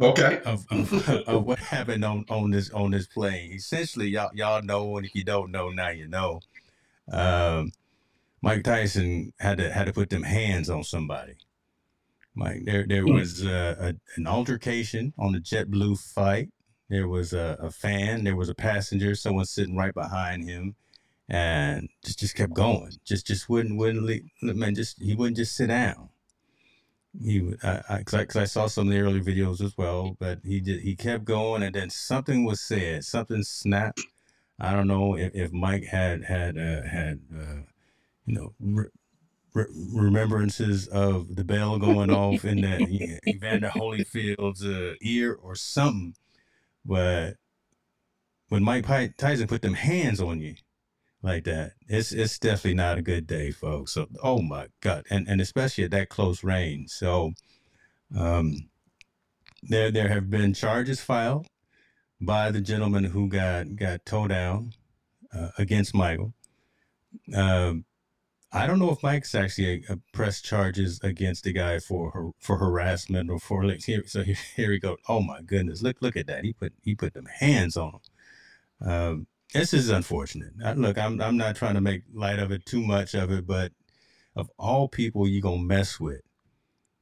okay. 0.00 0.40
of, 0.44 0.66
of, 0.70 1.08
of 1.28 1.44
what 1.44 1.58
happened 1.58 2.04
on, 2.04 2.24
on 2.28 2.50
this 2.50 2.70
on 2.70 2.90
this 2.90 3.06
plane. 3.06 3.52
Essentially, 3.52 4.08
y'all 4.08 4.30
y'all 4.34 4.62
know, 4.62 4.96
and 4.96 5.06
if 5.06 5.14
you 5.14 5.24
don't 5.24 5.50
know, 5.50 5.70
now 5.70 5.88
you 5.90 6.08
know. 6.08 6.40
Um, 7.10 7.72
Mike 8.42 8.64
Tyson 8.64 9.32
had 9.40 9.58
to 9.58 9.72
had 9.72 9.86
to 9.86 9.92
put 9.92 10.10
them 10.10 10.22
hands 10.22 10.70
on 10.70 10.84
somebody. 10.84 11.34
Mike, 12.34 12.62
there 12.64 12.86
there 12.86 13.02
Hmm. 13.02 13.14
was 13.14 13.44
uh, 13.44 13.76
a, 13.78 13.94
an 14.16 14.26
altercation 14.26 15.12
on 15.18 15.32
the 15.32 15.40
JetBlue 15.40 15.98
flight. 15.98 16.50
There 16.88 17.08
was 17.08 17.32
a, 17.32 17.56
a 17.60 17.70
fan. 17.70 18.24
There 18.24 18.36
was 18.36 18.48
a 18.48 18.54
passenger. 18.54 19.14
Someone 19.14 19.46
sitting 19.46 19.76
right 19.76 19.94
behind 19.94 20.48
him, 20.48 20.76
and 21.28 21.88
just 22.04 22.18
just 22.20 22.34
kept 22.36 22.52
going. 22.54 22.92
Just 23.04 23.26
just 23.26 23.48
wouldn't 23.48 23.76
wouldn't 23.78 24.04
leave, 24.04 24.24
man. 24.42 24.74
Just 24.74 25.00
he 25.02 25.14
wouldn't 25.14 25.36
just 25.36 25.56
sit 25.56 25.68
down. 25.68 26.10
He 27.22 27.40
would- 27.40 27.64
I 27.64 27.82
I, 27.88 28.02
cause 28.02 28.36
I, 28.36 28.44
saw 28.44 28.66
some 28.66 28.88
of 28.88 28.92
the 28.94 29.00
early 29.00 29.20
videos 29.20 29.60
as 29.62 29.76
well, 29.76 30.16
but 30.20 30.40
he 30.44 30.60
did 30.60 30.82
he 30.82 30.94
kept 30.96 31.24
going, 31.24 31.62
and 31.62 31.74
then 31.74 31.90
something 31.90 32.44
was 32.44 32.60
said. 32.60 33.04
Something 33.04 33.42
snapped. 33.42 34.00
I 34.58 34.72
don't 34.72 34.88
know 34.88 35.16
if, 35.16 35.34
if 35.34 35.52
Mike 35.52 35.84
had 35.84 36.24
had 36.24 36.56
uh, 36.58 36.82
had 36.82 37.20
uh, 37.34 37.62
you 38.26 38.34
know 38.34 38.54
re- 38.60 38.90
re- 39.54 39.66
remembrances 39.94 40.88
of 40.88 41.36
the 41.36 41.44
bell 41.44 41.78
going 41.78 42.10
off 42.10 42.44
in 42.44 42.60
the 42.62 43.18
Evander 43.28 43.68
Holyfield's 43.70 44.64
uh, 44.64 44.94
ear 45.02 45.34
or 45.34 45.54
something, 45.54 46.14
but 46.84 47.36
when 48.48 48.62
Mike 48.62 48.86
Tyson 49.16 49.46
put 49.48 49.62
them 49.62 49.74
hands 49.74 50.20
on 50.20 50.40
you 50.40 50.54
like 51.26 51.44
that, 51.44 51.74
it's 51.88 52.12
it's 52.12 52.38
definitely 52.38 52.74
not 52.76 52.98
a 52.98 53.02
good 53.02 53.26
day, 53.28 53.52
folks. 53.52 53.92
So 53.94 54.08
oh 54.22 54.42
my 54.42 54.68
god, 54.82 55.04
and 55.10 55.28
and 55.28 55.40
especially 55.42 55.84
at 55.84 55.92
that 55.92 56.08
close 56.10 56.44
range. 56.44 56.90
So 56.90 57.32
um, 58.16 58.70
there 59.62 59.90
there 59.90 60.08
have 60.08 60.30
been 60.30 60.54
charges 60.54 61.00
filed 61.02 61.46
by 62.20 62.50
the 62.50 62.60
gentleman 62.62 63.04
who 63.04 63.28
got 63.28 63.76
got 63.76 64.06
towed 64.06 64.30
down. 64.30 64.72
uh, 65.34 65.50
against 65.58 65.94
Michael. 65.94 66.34
Um, 67.34 67.84
I 68.52 68.66
don't 68.66 68.78
know 68.78 68.90
if 68.92 69.02
Mike's 69.02 69.34
actually 69.34 69.84
uh, 69.88 69.96
pressed 70.12 70.44
charges 70.44 71.00
against 71.02 71.44
the 71.44 71.52
guy 71.52 71.78
for 71.80 72.10
her, 72.12 72.30
for 72.40 72.58
harassment 72.58 73.30
or 73.30 73.38
for 73.40 73.64
like 73.66 73.84
here. 73.84 74.04
So 74.06 74.22
here, 74.24 74.36
here 74.56 74.70
we 74.70 74.78
go. 74.80 74.96
Oh 75.08 75.20
my 75.20 75.42
goodness! 75.42 75.82
Look 75.82 75.98
look 76.02 76.16
at 76.16 76.26
that. 76.28 76.44
He 76.44 76.52
put 76.54 76.72
he 76.82 76.94
put 76.96 77.14
them 77.14 77.26
hands 77.26 77.76
on 77.76 77.94
him. 78.80 78.88
Um, 78.90 79.26
this 79.58 79.74
is 79.74 79.90
unfortunate. 79.90 80.52
I, 80.64 80.72
look, 80.74 80.98
I'm 80.98 81.20
I'm 81.20 81.36
not 81.36 81.56
trying 81.56 81.74
to 81.74 81.80
make 81.80 82.02
light 82.12 82.38
of 82.38 82.52
it 82.52 82.66
too 82.66 82.82
much 82.82 83.14
of 83.14 83.30
it, 83.30 83.46
but 83.46 83.72
of 84.34 84.50
all 84.58 84.88
people 84.88 85.28
you 85.28 85.40
gonna 85.40 85.62
mess 85.62 86.00
with, 86.00 86.22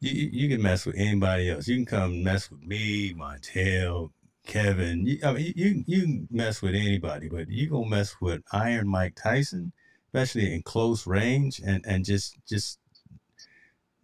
you 0.01 0.31
you 0.33 0.49
can 0.49 0.63
mess 0.63 0.87
with 0.87 0.97
anybody 0.97 1.51
else. 1.51 1.69
You 1.69 1.77
can 1.77 1.87
come 1.87 2.23
mess 2.23 2.51
with 2.51 2.63
me, 2.63 3.15
Montel, 3.15 4.11
Kevin. 4.47 5.07
You, 5.07 5.19
I 5.25 5.33
mean, 5.33 5.53
you 5.57 5.85
you 5.87 6.03
can 6.03 6.29
mess 6.31 6.63
with 6.63 6.75
anybody, 6.75 7.29
but 7.29 7.49
you 7.49 7.69
gonna 7.71 7.89
mess 7.89 8.17
with 8.21 8.43
Iron 8.53 8.89
Mike 8.89 9.15
Tyson 9.17 9.73
especially 10.15 10.55
in 10.55 10.63
close 10.63 11.07
range, 11.07 11.61
and 11.65 11.85
and 11.87 12.05
just 12.05 12.37
just 12.49 12.79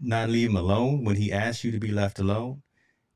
not 0.00 0.28
leave 0.28 0.50
him 0.50 0.56
alone 0.56 1.04
when 1.04 1.16
he 1.16 1.32
asks 1.32 1.62
you 1.62 1.70
to 1.70 1.78
be 1.78 1.92
left 1.92 2.18
alone. 2.18 2.62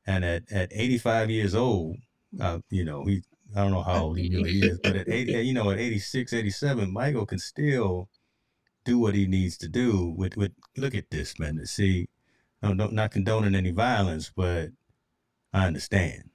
And 0.07 0.23
at, 0.23 0.51
at 0.51 0.71
85 0.71 1.31
years 1.31 1.55
old, 1.55 1.97
uh, 2.39 2.59
you 2.69 2.85
know, 2.85 3.05
he 3.05 3.23
I 3.55 3.61
don't 3.61 3.71
know 3.71 3.83
how 3.83 4.03
old 4.03 4.17
he 4.17 4.29
really 4.35 4.59
is, 4.59 4.79
but 4.83 4.95
at 4.95 5.07
80, 5.07 5.31
you 5.41 5.53
know, 5.53 5.71
at 5.71 5.79
86, 5.79 6.33
87, 6.33 6.91
Michael 6.91 7.25
can 7.25 7.39
still 7.39 8.09
do 8.83 8.99
what 8.99 9.15
he 9.15 9.25
needs 9.25 9.57
to 9.57 9.67
do. 9.67 10.13
With 10.17 10.35
with 10.35 10.51
look 10.77 10.93
at 10.93 11.09
this 11.09 11.39
man. 11.39 11.55
To 11.57 11.65
see, 11.65 12.07
I'm 12.61 12.77
not 12.77 13.11
condoning 13.11 13.55
any 13.55 13.71
violence, 13.71 14.31
but 14.35 14.69
I 15.53 15.65
understand. 15.67 16.29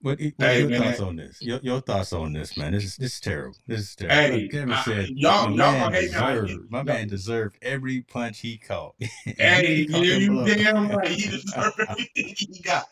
What, 0.00 0.20
what 0.20 0.34
hey, 0.38 0.60
your 0.60 0.68
man, 0.68 0.82
thoughts 0.82 1.00
on 1.00 1.16
this? 1.16 1.42
Your, 1.42 1.58
your 1.62 1.80
thoughts 1.80 2.12
on 2.12 2.32
this, 2.32 2.56
man? 2.56 2.72
This 2.72 2.84
is 2.84 2.96
this 2.96 3.14
is 3.14 3.20
terrible. 3.20 3.56
This 3.66 3.80
is 3.80 3.96
terrible. 3.96 4.38
Hey, 4.38 4.48
Kevin 4.48 4.76
said, 4.84 5.08
y'all, 5.08 5.48
my, 5.48 5.56
y'all, 5.56 5.56
man, 5.56 5.92
hey, 5.92 6.06
deserved, 6.06 6.70
my 6.70 6.82
man 6.82 7.08
deserved 7.08 7.56
every 7.62 8.02
punch 8.02 8.40
he 8.40 8.58
caught. 8.58 8.94
hey, 9.24 9.86
you, 9.88 9.98
you 9.98 10.44
damn 10.46 10.88
right. 10.96 11.08
He 11.08 11.28
deserved 11.28 11.80
everything 11.88 12.34
he 12.36 12.62
got. 12.62 12.86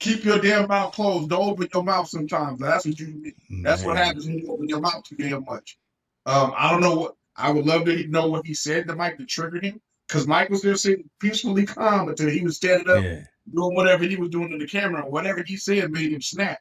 Keep 0.00 0.24
your 0.24 0.38
damn 0.38 0.68
mouth 0.68 0.92
closed. 0.92 1.30
Don't 1.30 1.50
open 1.50 1.68
your 1.72 1.84
mouth 1.84 2.08
sometimes. 2.08 2.60
That's 2.60 2.84
what 2.86 2.98
you. 2.98 3.32
That's 3.62 3.82
man. 3.82 3.88
what 3.88 3.96
happens 3.96 4.26
when 4.26 4.38
you 4.38 4.50
open 4.50 4.68
your 4.68 4.80
mouth 4.80 5.04
too 5.04 5.16
damn 5.16 5.44
much. 5.44 5.78
Um, 6.26 6.52
I 6.56 6.70
don't 6.70 6.80
know 6.80 6.94
what. 6.94 7.14
I 7.36 7.50
would 7.50 7.66
love 7.66 7.84
to 7.86 8.06
know 8.08 8.28
what 8.28 8.46
he 8.46 8.54
said 8.54 8.86
to 8.86 8.94
Mike 8.94 9.18
to 9.18 9.26
trigger 9.26 9.60
him, 9.60 9.80
because 10.06 10.26
Mike 10.26 10.50
was 10.50 10.62
there 10.62 10.76
sitting 10.76 11.08
peacefully 11.20 11.66
calm 11.66 12.08
until 12.08 12.30
he 12.30 12.42
was 12.42 12.56
standing 12.56 12.88
up. 12.88 13.02
Yeah 13.02 13.20
doing 13.52 13.74
whatever 13.74 14.04
he 14.04 14.16
was 14.16 14.30
doing 14.30 14.50
to 14.50 14.58
the 14.58 14.66
camera, 14.66 15.08
whatever 15.08 15.42
he 15.42 15.56
said 15.56 15.90
made 15.90 16.12
him 16.12 16.22
snap, 16.22 16.58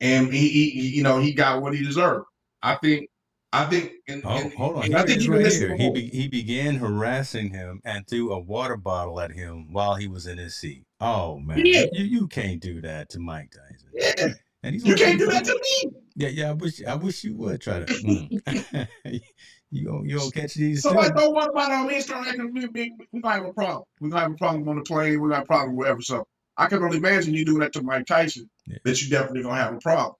and 0.00 0.32
he, 0.32 0.48
he, 0.48 0.70
he 0.70 0.88
you 0.88 1.02
know, 1.02 1.18
he 1.18 1.32
got 1.32 1.62
what 1.62 1.74
he 1.74 1.84
deserved. 1.84 2.26
I 2.62 2.76
think, 2.76 3.08
I 3.54 3.66
think, 3.66 3.92
and, 4.08 4.22
oh, 4.24 4.30
and, 4.30 4.52
hold 4.54 4.76
on, 4.76 4.94
I 4.94 5.04
think 5.04 5.20
he 5.20 5.28
right 5.28 5.46
here. 5.46 5.76
He 5.76 5.90
be, 5.90 6.06
he 6.08 6.28
began 6.28 6.76
harassing 6.76 7.50
him 7.50 7.80
and 7.84 8.06
threw 8.08 8.32
a 8.32 8.40
water 8.40 8.78
bottle 8.78 9.20
at 9.20 9.30
him 9.30 9.72
while 9.72 9.94
he 9.94 10.08
was 10.08 10.26
in 10.26 10.38
his 10.38 10.56
seat. 10.56 10.84
Oh 11.00 11.38
man, 11.38 11.64
yeah. 11.64 11.84
you 11.92 12.04
you 12.04 12.28
can't 12.28 12.60
do 12.60 12.80
that 12.80 13.10
to 13.10 13.18
Mike 13.18 13.52
Tyson. 13.52 13.90
Yeah. 13.92 14.34
And 14.62 14.74
he's 14.74 14.86
you 14.86 14.94
can't 14.94 15.18
do 15.18 15.26
that 15.26 15.44
to 15.44 15.54
me. 15.54 15.92
Yeah, 16.14 16.28
yeah. 16.28 16.50
I 16.50 16.52
wish 16.52 16.82
I 16.84 16.94
wish 16.94 17.24
you 17.24 17.36
would 17.36 17.60
try 17.60 17.80
to. 17.80 17.86
Mm. 17.86 19.20
You 19.72 19.86
don't, 19.86 20.06
you 20.06 20.18
don't 20.18 20.34
catch 20.34 20.52
these. 20.52 20.82
So 20.82 20.92
like, 20.92 21.16
don't 21.16 21.34
worry 21.34 21.48
about 21.50 21.72
on 21.72 21.88
Instagram. 21.88 22.52
We, 22.52 22.66
we, 22.66 22.94
we 23.10 23.20
might 23.20 23.36
have 23.36 23.46
a 23.46 23.54
problem. 23.54 23.84
We 24.00 24.10
might 24.10 24.20
have 24.20 24.32
a 24.32 24.34
problem 24.34 24.68
on 24.68 24.76
the 24.76 24.82
plane. 24.82 25.18
We 25.18 25.30
got 25.30 25.44
a 25.44 25.46
problem 25.46 25.76
wherever. 25.76 26.02
So 26.02 26.26
I 26.58 26.66
can 26.66 26.82
only 26.82 26.98
imagine 26.98 27.32
you 27.32 27.46
doing 27.46 27.60
that 27.60 27.72
to 27.72 27.82
Mike 27.82 28.04
Tyson. 28.04 28.50
Yeah. 28.66 28.76
That 28.84 29.00
you 29.00 29.08
definitely 29.08 29.44
gonna 29.44 29.56
have 29.56 29.74
a 29.74 29.78
problem. 29.78 30.16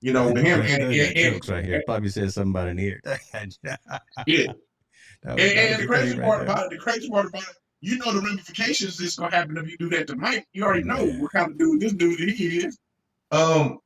You 0.00 0.12
know, 0.12 0.32
to 0.32 0.40
him 0.40 0.60
and, 0.60 0.82
and, 0.82 1.16
and, 1.16 1.48
right 1.48 1.64
here. 1.64 1.82
Probably 1.86 2.10
said 2.10 2.32
something 2.32 2.50
about 2.50 2.68
an 2.68 2.78
ear. 2.78 3.00
yeah. 4.26 4.52
And, 5.22 5.40
and 5.40 5.82
the 5.82 5.86
crazy 5.86 6.18
part 6.18 6.38
right 6.38 6.42
about 6.42 6.66
it, 6.66 6.70
the 6.70 6.78
crazy 6.78 7.08
part 7.08 7.26
about 7.26 7.42
it, 7.42 7.56
you 7.80 7.98
know 7.98 8.12
the 8.12 8.20
ramifications 8.20 8.98
that's 8.98 9.16
gonna 9.16 9.34
happen 9.34 9.56
if 9.56 9.70
you 9.70 9.76
do 9.78 9.88
that 9.90 10.06
to 10.08 10.16
Mike. 10.16 10.46
You 10.52 10.64
already 10.64 10.84
know 10.84 11.04
yeah. 11.04 11.20
what 11.20 11.32
kind 11.32 11.52
of 11.52 11.58
dude 11.58 11.80
this 11.80 11.92
dude 11.92 12.18
he 12.30 12.58
is. 12.58 12.78
Um, 13.30 13.78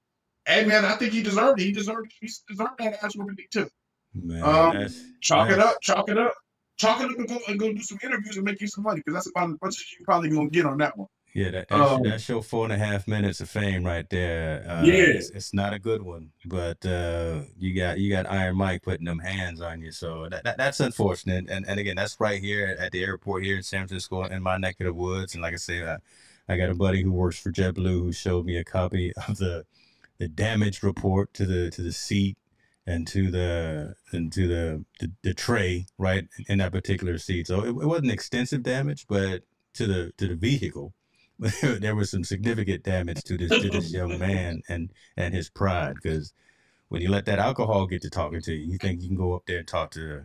hey 0.47 0.65
man, 0.65 0.85
I 0.85 0.97
think 0.97 1.13
he 1.13 1.23
deserved 1.23 1.61
it. 1.61 1.65
He 1.65 1.73
deserved 1.73 2.13
he 2.21 2.29
deserved 2.49 2.79
that 2.79 3.03
ass 3.03 3.17
whooping 3.17 3.37
too. 3.51 3.69
Man, 4.15 4.43
um, 4.43 4.79
that's, 4.79 5.01
chalk 5.21 5.49
that's... 5.49 5.61
it 5.61 5.67
up, 5.67 5.77
chalk 5.81 6.09
it 6.09 6.19
up, 6.19 6.35
chalk 6.77 7.01
it 7.01 7.11
up, 7.11 7.19
and 7.19 7.29
go 7.29 7.39
and 7.49 7.59
go 7.59 7.73
do 7.73 7.83
some 7.83 7.99
interviews 8.03 8.37
and 8.37 8.45
make 8.45 8.61
you 8.61 8.67
some 8.67 8.85
money 8.85 9.01
because 9.01 9.15
that's 9.15 9.31
about 9.31 9.51
as 9.51 9.57
much 9.63 9.75
as 9.77 9.93
you 9.99 10.05
probably 10.05 10.31
gonna 10.31 10.51
get 10.51 10.67
on 10.67 10.79
that 10.79 10.97
one. 10.97 11.09
Yeah, 11.33 11.51
that, 11.53 11.69
that's, 11.69 11.91
um, 11.91 12.03
that's 12.03 12.29
your 12.29 12.43
four 12.43 12.65
and 12.65 12.73
a 12.73 12.79
half 12.79 13.07
minutes 13.07 13.41
of 13.41 13.49
fame 13.49 13.85
right 13.85 14.09
there. 14.11 14.65
Uh, 14.69 14.83
yeah, 14.83 14.95
it's, 14.95 15.31
it's, 15.31 15.55
not 15.55 15.73
a 15.73 15.79
good 15.79 16.03
one, 16.03 16.31
but 16.45 16.85
uh, 16.85 17.43
you 17.57 17.73
got 17.75 17.99
you 17.99 18.11
got 18.11 18.29
Iron 18.29 18.57
Mike 18.57 18.83
putting 18.83 19.07
them 19.07 19.21
hands 19.21 19.61
on 19.61 19.81
you, 19.81 19.93
so 19.93 20.29
that, 20.29 20.43
that, 20.43 20.57
that's 20.57 20.81
unfortunate. 20.81 21.49
And 21.49 21.65
and 21.69 21.79
again, 21.79 21.95
that's 21.95 22.19
right 22.19 22.41
here 22.41 22.77
at 22.81 22.91
the 22.91 23.05
airport 23.05 23.45
here 23.45 23.57
in 23.57 23.63
San 23.63 23.87
Francisco, 23.87 24.25
in 24.25 24.43
my 24.43 24.57
neck 24.57 24.77
of 24.81 24.87
the 24.87 24.93
woods. 24.93 25.35
And 25.35 25.43
like 25.43 25.55
I 25.55 25.59
say, 25.59 25.87
I, 25.87 25.99
I 26.49 26.57
got 26.57 26.69
a 26.69 26.75
buddy 26.75 27.03
who 27.03 27.13
works 27.13 27.39
for 27.39 27.53
JetBlue 27.53 28.01
who 28.01 28.13
showed 28.13 28.45
me 28.45 28.57
a 28.57 28.65
copy 28.65 29.13
of 29.29 29.39
the 29.39 29.67
the 30.19 30.27
damage 30.27 30.83
report 30.83 31.33
to 31.35 31.47
the 31.47 31.71
to 31.71 31.83
the 31.83 31.93
seat 31.93 32.39
and 32.87 33.07
to 33.07 33.31
the 33.31 33.95
into 34.13 34.49
the, 34.49 34.85
the, 34.99 35.13
the 35.23 35.35
tray 35.35 35.87
right 35.97 36.27
in 36.49 36.59
that 36.59 36.73
particular 36.73 37.19
seat. 37.19 37.47
So 37.47 37.61
it, 37.61 37.69
it 37.69 37.87
wasn't 37.87 38.11
extensive 38.11 38.65
damage, 38.65 39.07
but 39.09 39.43
to 39.75 39.87
the 39.87 40.13
to 40.17 40.27
the 40.27 40.35
vehicle, 40.35 40.93
there 41.63 41.97
was 41.97 42.11
some 42.11 42.25
significant 42.25 42.83
damage 42.83 43.23
to 43.25 43.37
this 43.37 43.51
to 43.51 43.71
this 43.71 43.93
young 43.93 44.19
man 44.19 44.63
and 44.69 44.91
and 45.17 45.35
his 45.35 45.49
pride 45.49 45.95
because 45.95 46.33
when 46.89 47.01
you 47.01 47.09
let 47.09 47.25
that 47.27 47.39
alcohol 47.39 47.87
get 47.87 48.03
to 48.03 48.11
talking 48.11 48.43
to 48.43 48.53
you, 48.53 48.73
you 48.73 48.79
think 48.79 49.01
you 49.01 49.09
can 49.09 49.17
go 49.17 49.35
up 49.35 49.43
there 49.47 49.59
and 49.59 49.69
talk 49.69 49.91
to 49.93 50.23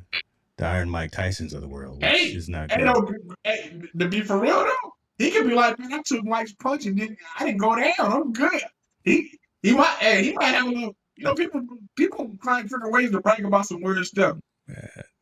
the 0.58 0.66
Iron 0.66 0.90
Mike 0.90 1.12
Tysons 1.12 1.54
of 1.54 1.62
the 1.62 1.68
world, 1.68 2.02
which 2.02 2.12
hey, 2.12 2.26
is 2.28 2.50
not 2.50 2.72
hey, 2.72 2.84
no, 2.84 3.08
hey, 3.44 3.82
to 3.98 4.08
be 4.08 4.22
for 4.22 4.40
real 4.40 4.64
though, 4.64 4.94
he 5.18 5.32
could 5.32 5.48
be 5.48 5.54
like, 5.54 5.78
man, 5.80 5.94
I 5.94 6.02
took 6.06 6.26
Mike's 6.26 6.54
punch 6.54 6.86
and 6.86 6.98
didn't, 6.98 7.20
I 7.40 7.46
didn't 7.46 7.60
go 7.60 7.76
down. 7.76 7.94
I'm 8.00 8.34
good. 8.34 8.62
He 9.04 9.40
he 9.62 9.74
might 9.74 9.98
hey, 10.00 10.24
he 10.24 10.34
might 10.34 10.48
have 10.48 10.68
a 10.68 10.70
little 10.70 10.96
you 11.16 11.24
know, 11.24 11.36
people 11.36 11.62
people 11.96 12.36
try 12.44 12.62
to 12.62 12.68
figure 12.68 12.92
ways 12.92 13.12
to 13.12 13.22
brag 13.22 13.46
about 13.46 13.66
some 13.66 13.82
weird 13.82 14.06
stuff. 14.06 14.38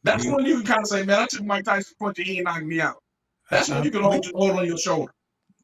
That's 0.04 0.26
when 0.26 0.46
you 0.46 0.58
can 0.58 0.66
kind 0.66 0.82
of 0.82 0.88
say, 0.88 1.04
man, 1.04 1.20
I 1.20 1.26
took 1.28 1.46
Mike 1.46 1.66
Tyson 1.66 1.94
punch 2.00 2.18
and 2.20 2.28
he 2.28 2.38
ain't 2.38 2.46
knocking 2.46 2.68
me 2.68 2.82
out. 2.82 2.98
That's 3.50 3.70
when 3.70 3.80
uh, 3.80 3.84
you 3.84 3.92
can 3.92 4.04
hold, 4.04 4.26
hold 4.34 4.52
on 4.52 4.66
your 4.66 4.78
shoulder. 4.78 5.14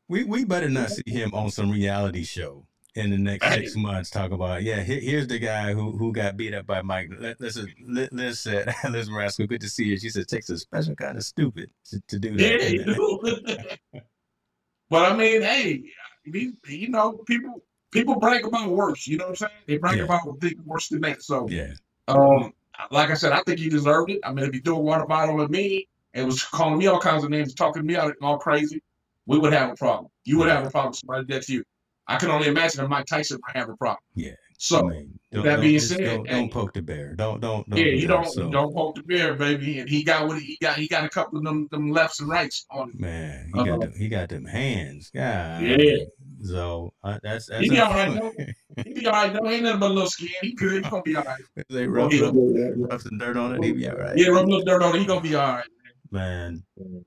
We 0.09 0.23
we 0.23 0.43
better 0.43 0.69
not 0.69 0.89
see 0.89 1.03
him 1.05 1.33
on 1.33 1.51
some 1.51 1.69
reality 1.69 2.23
show 2.23 2.65
in 2.95 3.11
the 3.11 3.17
next 3.17 3.47
six 3.47 3.75
months. 3.75 4.09
Talk 4.09 4.31
about 4.31 4.63
yeah, 4.63 4.81
here, 4.81 4.99
here's 4.99 5.27
the 5.27 5.37
guy 5.37 5.73
who 5.73 5.91
who 5.91 6.11
got 6.11 6.35
beat 6.35 6.55
up 6.55 6.65
by 6.65 6.81
Mike. 6.81 7.09
Listen, 7.39 7.71
Liz 7.87 8.39
said, 8.39 8.73
Liz 8.89 9.11
Rascal, 9.11 9.45
good 9.45 9.61
to 9.61 9.69
see 9.69 9.85
you. 9.85 9.97
She 9.97 10.09
said, 10.09 10.23
it 10.23 10.27
takes 10.27 10.49
a 10.49 10.57
special 10.57 10.95
kind 10.95 11.15
of 11.15 11.23
stupid 11.23 11.69
to, 11.85 12.01
to 12.07 12.19
do 12.19 12.35
that. 12.37 13.77
Yeah, 13.93 14.01
but 14.89 15.11
I 15.11 15.15
mean, 15.15 15.43
hey, 15.43 15.83
you 16.25 16.89
know, 16.89 17.13
people 17.27 17.61
people 17.91 18.19
brag 18.19 18.45
about 18.45 18.69
worse. 18.69 19.07
You 19.07 19.17
know 19.17 19.25
what 19.25 19.29
I'm 19.29 19.35
saying? 19.35 19.51
They 19.67 19.77
brag 19.77 19.97
yeah. 19.97 20.05
about 20.05 20.39
big 20.39 20.59
worse 20.65 20.89
than 20.89 21.01
that. 21.01 21.21
So 21.21 21.47
yeah. 21.47 21.73
Um, 22.07 22.53
like 22.89 23.11
I 23.11 23.13
said, 23.13 23.31
I 23.31 23.41
think 23.45 23.59
he 23.59 23.69
deserved 23.69 24.09
it. 24.09 24.21
I 24.23 24.33
mean, 24.33 24.45
if 24.45 24.53
he 24.53 24.59
threw 24.59 24.77
a 24.77 24.79
water 24.79 25.05
bottle 25.05 25.35
with 25.35 25.51
me 25.51 25.87
and 26.15 26.25
was 26.25 26.43
calling 26.43 26.79
me 26.79 26.87
all 26.87 26.99
kinds 26.99 27.23
of 27.23 27.29
names, 27.29 27.53
talking 27.53 27.83
to 27.83 27.87
me 27.87 27.95
out 27.95 28.15
all 28.23 28.39
crazy, 28.39 28.81
we 29.29 29.37
would 29.37 29.53
have 29.53 29.69
a 29.69 29.75
problem. 29.75 30.11
You 30.25 30.39
would 30.39 30.49
have 30.49 30.65
a 30.65 30.71
problem. 30.71 30.93
Somebody 30.93 31.39
to 31.39 31.53
you. 31.53 31.63
I 32.07 32.17
can 32.17 32.31
only 32.31 32.47
imagine 32.47 32.83
if 32.83 32.89
Mike 32.89 33.05
Tyson 33.05 33.39
might 33.47 33.55
have 33.55 33.69
a 33.69 33.75
problem. 33.75 34.01
Yeah. 34.15 34.31
So 34.57 34.79
I 34.79 34.89
mean, 34.89 35.19
that 35.31 35.61
being 35.61 35.79
said, 35.79 35.99
don't, 35.99 36.27
don't, 36.27 36.51
poke 36.51 36.73
the 36.73 36.81
bear. 36.81 37.13
Don't 37.13 37.39
don't. 37.39 37.69
don't 37.69 37.79
yeah, 37.79 37.93
you 37.93 38.07
don't 38.07 38.25
so. 38.25 38.49
don't 38.49 38.73
poke 38.73 38.95
the 38.95 39.03
bear, 39.03 39.35
baby. 39.35 39.79
And 39.79 39.87
he 39.89 40.03
got 40.03 40.27
what 40.27 40.41
he 40.41 40.57
got. 40.61 40.77
He 40.77 40.87
got 40.87 41.05
a 41.05 41.09
couple 41.09 41.37
of 41.37 41.45
them 41.45 41.67
them 41.71 41.91
lefts 41.91 42.19
and 42.19 42.27
rights 42.27 42.65
on 42.71 42.89
him. 42.89 42.99
Man, 42.99 43.51
he 43.53 43.59
uh-huh. 43.59 43.69
got 43.69 43.79
them, 43.81 43.93
he 43.95 44.09
got 44.09 44.29
them 44.29 44.43
hands. 44.43 45.11
God. 45.15 45.61
Yeah. 45.61 45.97
So 46.41 46.91
uh, 47.03 47.19
that's 47.21 47.45
that's. 47.45 47.63
He 47.63 47.69
be 47.69 47.79
all 47.79 47.91
right. 47.91 48.19
Though. 48.19 48.33
he 48.83 48.93
be 48.93 49.07
all 49.07 49.13
right. 49.13 49.31
Though. 49.31 49.47
Ain't 49.47 49.63
nothing 49.63 49.79
but 49.79 49.91
a 49.91 49.93
little 49.93 50.09
skin. 50.09 50.29
He 50.41 50.53
good. 50.53 50.83
He 50.83 50.89
gonna 50.89 51.03
be 51.03 51.15
all 51.15 51.23
right. 51.23 51.41
they 51.69 51.87
rub, 51.87 52.11
rub, 52.11 52.33
rub 52.35 53.01
some 53.01 53.17
dirt 53.17 53.37
on 53.37 53.55
it. 53.55 53.63
He 53.63 53.71
be 53.71 53.87
all 53.87 53.95
right. 53.95 54.17
Yeah, 54.17 54.29
rub 54.29 54.45
a 54.45 54.49
little 54.49 54.65
dirt 54.65 54.81
on 54.81 54.95
it. 54.95 54.99
He 54.99 55.05
gonna 55.05 55.21
be 55.21 55.35
all 55.35 55.53
right. 55.53 55.67
Man. 56.11 56.63
man. 56.77 57.05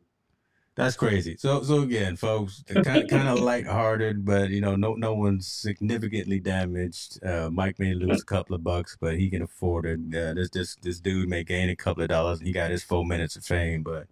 That's 0.75 0.97
crazy. 0.97 1.37
So 1.39 1.63
so 1.63 1.83
again, 1.83 2.17
folks, 2.17 2.65
kind 2.69 3.03
of, 3.03 3.09
kind 3.09 3.29
of 3.29 3.41
lighthearted, 3.41 4.25
but 4.25 4.51
you 4.51 4.61
know, 4.63 4.75
no 4.75 4.95
no 4.95 5.15
one's 5.15 5.47
significantly 5.47 6.41
damaged. 6.41 7.23
Uh, 7.23 7.51
Mike 7.51 7.79
may 7.79 7.93
lose 7.93 8.23
a 8.23 8.25
couple 8.25 8.57
of 8.57 8.65
bucks, 8.65 8.97
but 8.99 9.19
he 9.19 9.29
can 9.29 9.43
afford 9.43 9.85
it. 9.85 10.01
Uh, 10.15 10.33
this 10.35 10.49
this 10.51 10.77
this 10.77 11.01
dude 11.01 11.29
may 11.29 11.45
gain 11.45 11.69
a 11.69 11.77
couple 11.77 12.03
of 12.03 12.09
dollars, 12.09 12.39
and 12.39 12.47
he 12.47 12.55
got 12.55 12.71
his 12.71 12.83
four 12.83 13.05
minutes 13.05 13.37
of 13.37 13.45
fame. 13.45 13.83
But 13.83 14.07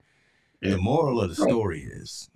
the 0.60 0.76
moral 0.76 1.22
of 1.22 1.30
the 1.30 1.34
story 1.34 1.82
is 1.82 2.28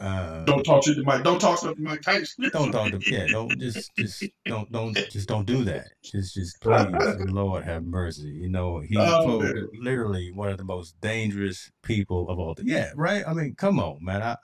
uh, 0.00 0.44
don't 0.44 0.64
talk 0.64 0.82
to 0.84 0.94
the 0.94 1.02
Mike. 1.02 1.22
Don't 1.22 1.40
talk 1.40 1.60
to 1.60 1.74
Mike 1.78 2.02
Tyson. 2.02 2.50
don't 2.52 2.72
talk 2.72 2.90
to 2.90 3.00
yeah. 3.10 3.26
Don't 3.28 3.58
just 3.58 3.94
just 3.96 4.24
don't 4.44 4.70
don't 4.72 4.94
just 4.94 5.28
don't 5.28 5.46
do 5.46 5.64
that. 5.64 5.88
Just 6.02 6.34
just 6.34 6.60
please, 6.60 6.86
Lord 7.26 7.64
have 7.64 7.84
mercy. 7.84 8.28
You 8.28 8.48
know 8.48 8.80
he 8.80 8.96
oh, 8.98 9.68
literally 9.78 10.32
one 10.32 10.48
of 10.48 10.58
the 10.58 10.64
most 10.64 11.00
dangerous 11.00 11.70
people 11.82 12.28
of 12.28 12.38
all 12.38 12.54
time. 12.54 12.66
Yeah, 12.66 12.92
right. 12.96 13.22
I 13.26 13.34
mean, 13.34 13.54
come 13.54 13.78
on, 13.78 13.98
man. 14.02 14.22
I 14.22 14.36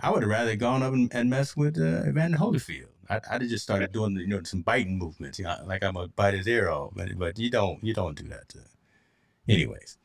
I 0.00 0.10
would 0.10 0.22
have 0.22 0.30
rather 0.30 0.56
gone 0.56 0.82
up 0.82 0.92
and, 0.92 1.12
and 1.14 1.28
messed 1.28 1.56
with 1.56 1.78
uh, 1.78 2.08
Evander 2.08 2.38
Holyfield. 2.38 2.86
I, 3.08 3.20
I'd 3.30 3.42
just 3.42 3.64
started 3.64 3.92
doing 3.92 4.16
you 4.16 4.28
know 4.28 4.42
some 4.44 4.62
biting 4.62 4.98
movements, 4.98 5.38
you 5.38 5.44
know, 5.44 5.56
like 5.66 5.82
I'm 5.82 5.94
gonna 5.94 6.08
bite 6.08 6.34
his 6.34 6.46
ear 6.46 6.70
off. 6.70 6.92
But, 6.94 7.18
but 7.18 7.38
you 7.38 7.50
don't 7.50 7.82
you 7.82 7.92
don't 7.92 8.16
do 8.16 8.28
that. 8.28 8.48
To, 8.50 8.60
anyways, 9.48 9.98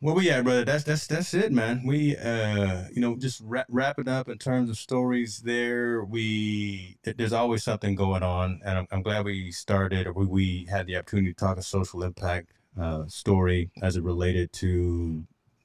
where 0.00 0.14
we 0.14 0.30
at, 0.30 0.44
brother? 0.44 0.64
That's 0.64 0.84
that's 0.84 1.06
that's 1.06 1.34
it, 1.34 1.52
man. 1.52 1.82
We 1.86 2.16
uh 2.16 2.84
you 2.92 3.00
know 3.00 3.16
just 3.16 3.40
wrap, 3.44 3.66
wrap 3.68 3.98
it 3.98 4.08
up 4.08 4.28
in 4.28 4.38
terms 4.38 4.70
of 4.70 4.76
stories. 4.76 5.40
There, 5.40 6.04
we 6.04 6.98
there's 7.02 7.32
always 7.32 7.62
something 7.64 7.94
going 7.94 8.22
on, 8.22 8.60
and 8.64 8.78
I'm, 8.78 8.86
I'm 8.90 9.02
glad 9.02 9.24
we 9.24 9.50
started 9.50 10.06
or 10.06 10.12
we, 10.12 10.26
we 10.26 10.66
had 10.70 10.86
the 10.86 10.96
opportunity 10.96 11.32
to 11.32 11.38
talk 11.38 11.58
a 11.58 11.62
social 11.62 12.02
impact 12.02 12.52
uh, 12.80 13.06
story 13.06 13.70
as 13.82 13.96
it 13.96 14.02
related 14.02 14.52
to 14.54 15.24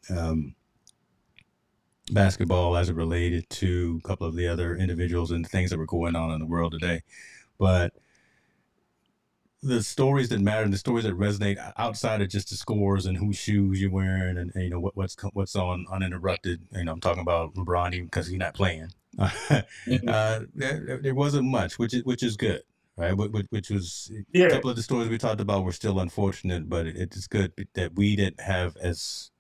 um, 0.10 0.56
basketball 2.12 2.76
as 2.76 2.90
it 2.90 2.96
related 2.96 3.50
to 3.50 4.00
a 4.04 4.08
couple 4.08 4.28
of 4.28 4.36
the 4.36 4.48
other 4.48 4.76
individuals 4.76 5.32
and 5.32 5.48
things 5.48 5.70
that 5.70 5.80
were 5.80 5.86
going 5.86 6.16
on 6.16 6.32
in 6.32 6.40
the 6.40 6.46
world 6.46 6.72
today. 6.74 7.02
But 7.58 7.94
the 9.64 9.84
stories 9.84 10.30
that 10.30 10.40
matter, 10.40 10.64
and 10.64 10.74
the 10.74 10.78
stories 10.78 11.04
that 11.04 11.18
resonate 11.18 11.58
outside 11.78 12.22
of 12.22 12.30
just 12.30 12.50
the 12.50 12.56
scores 12.56 13.06
and 13.06 13.18
whose 13.18 13.38
shoes 13.38 13.80
you're 13.80 13.92
wearing, 13.92 14.38
and, 14.38 14.52
and 14.56 14.64
you 14.64 14.70
know 14.70 14.80
what, 14.80 14.98
what's 14.98 15.16
what's 15.34 15.56
on 15.56 15.86
uninterrupted. 15.92 16.62
You 16.72 16.86
know, 16.86 16.94
I'm 16.94 17.00
talking 17.00 17.22
about 17.22 17.54
LeBron 17.54 17.94
even 17.94 18.06
because 18.06 18.28
he's 18.28 18.40
not 18.40 18.56
playing. 18.56 18.92
mm-hmm. 19.20 20.08
uh, 20.08 20.40
there, 20.56 21.00
there 21.02 21.16
wasn't 21.16 21.48
much, 21.48 21.78
which 21.78 21.94
is 21.94 22.04
which 22.04 22.24
is 22.24 22.38
good, 22.38 22.64
right? 22.98 23.16
Which, 23.16 23.46
which 23.50 23.70
was 23.70 24.12
yeah. 24.32 24.46
a 24.46 24.52
couple 24.52 24.70
of 24.70 24.76
the 24.76 24.84
stories 24.84 25.10
we 25.10 25.18
talked 25.18 25.42
about 25.42 25.64
were 25.64 25.72
still 25.72 26.00
unfortunate, 26.00 26.68
but 26.68 26.88
it, 26.88 26.96
it's 26.98 27.28
good 27.28 27.54
that 27.76 27.96
we 27.96 28.16
didn't 28.16 28.42
have 28.42 28.76
as 28.78 29.32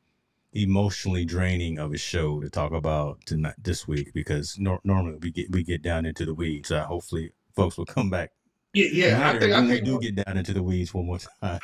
emotionally 0.53 1.23
draining 1.25 1.79
of 1.79 1.93
a 1.93 1.97
show 1.97 2.41
to 2.41 2.49
talk 2.49 2.73
about 2.73 3.25
tonight 3.25 3.55
this 3.57 3.87
week 3.87 4.13
because 4.13 4.57
nor- 4.59 4.81
normally 4.83 5.17
we 5.21 5.31
get 5.31 5.49
we 5.49 5.63
get 5.63 5.81
down 5.81 6.05
into 6.05 6.25
the 6.25 6.33
weeds. 6.33 6.71
Uh, 6.71 6.85
hopefully, 6.85 7.31
folks 7.55 7.77
will 7.77 7.85
come 7.85 8.09
back. 8.09 8.31
Yeah, 8.73 8.87
yeah. 8.91 9.29
I 9.29 9.39
think, 9.39 9.53
I 9.53 9.67
think 9.67 9.69
we 9.69 9.81
do 9.81 9.99
get 9.99 10.15
down 10.23 10.37
into 10.37 10.53
the 10.53 10.63
weeds 10.63 10.93
one 10.93 11.05
more 11.05 11.19
time. 11.41 11.59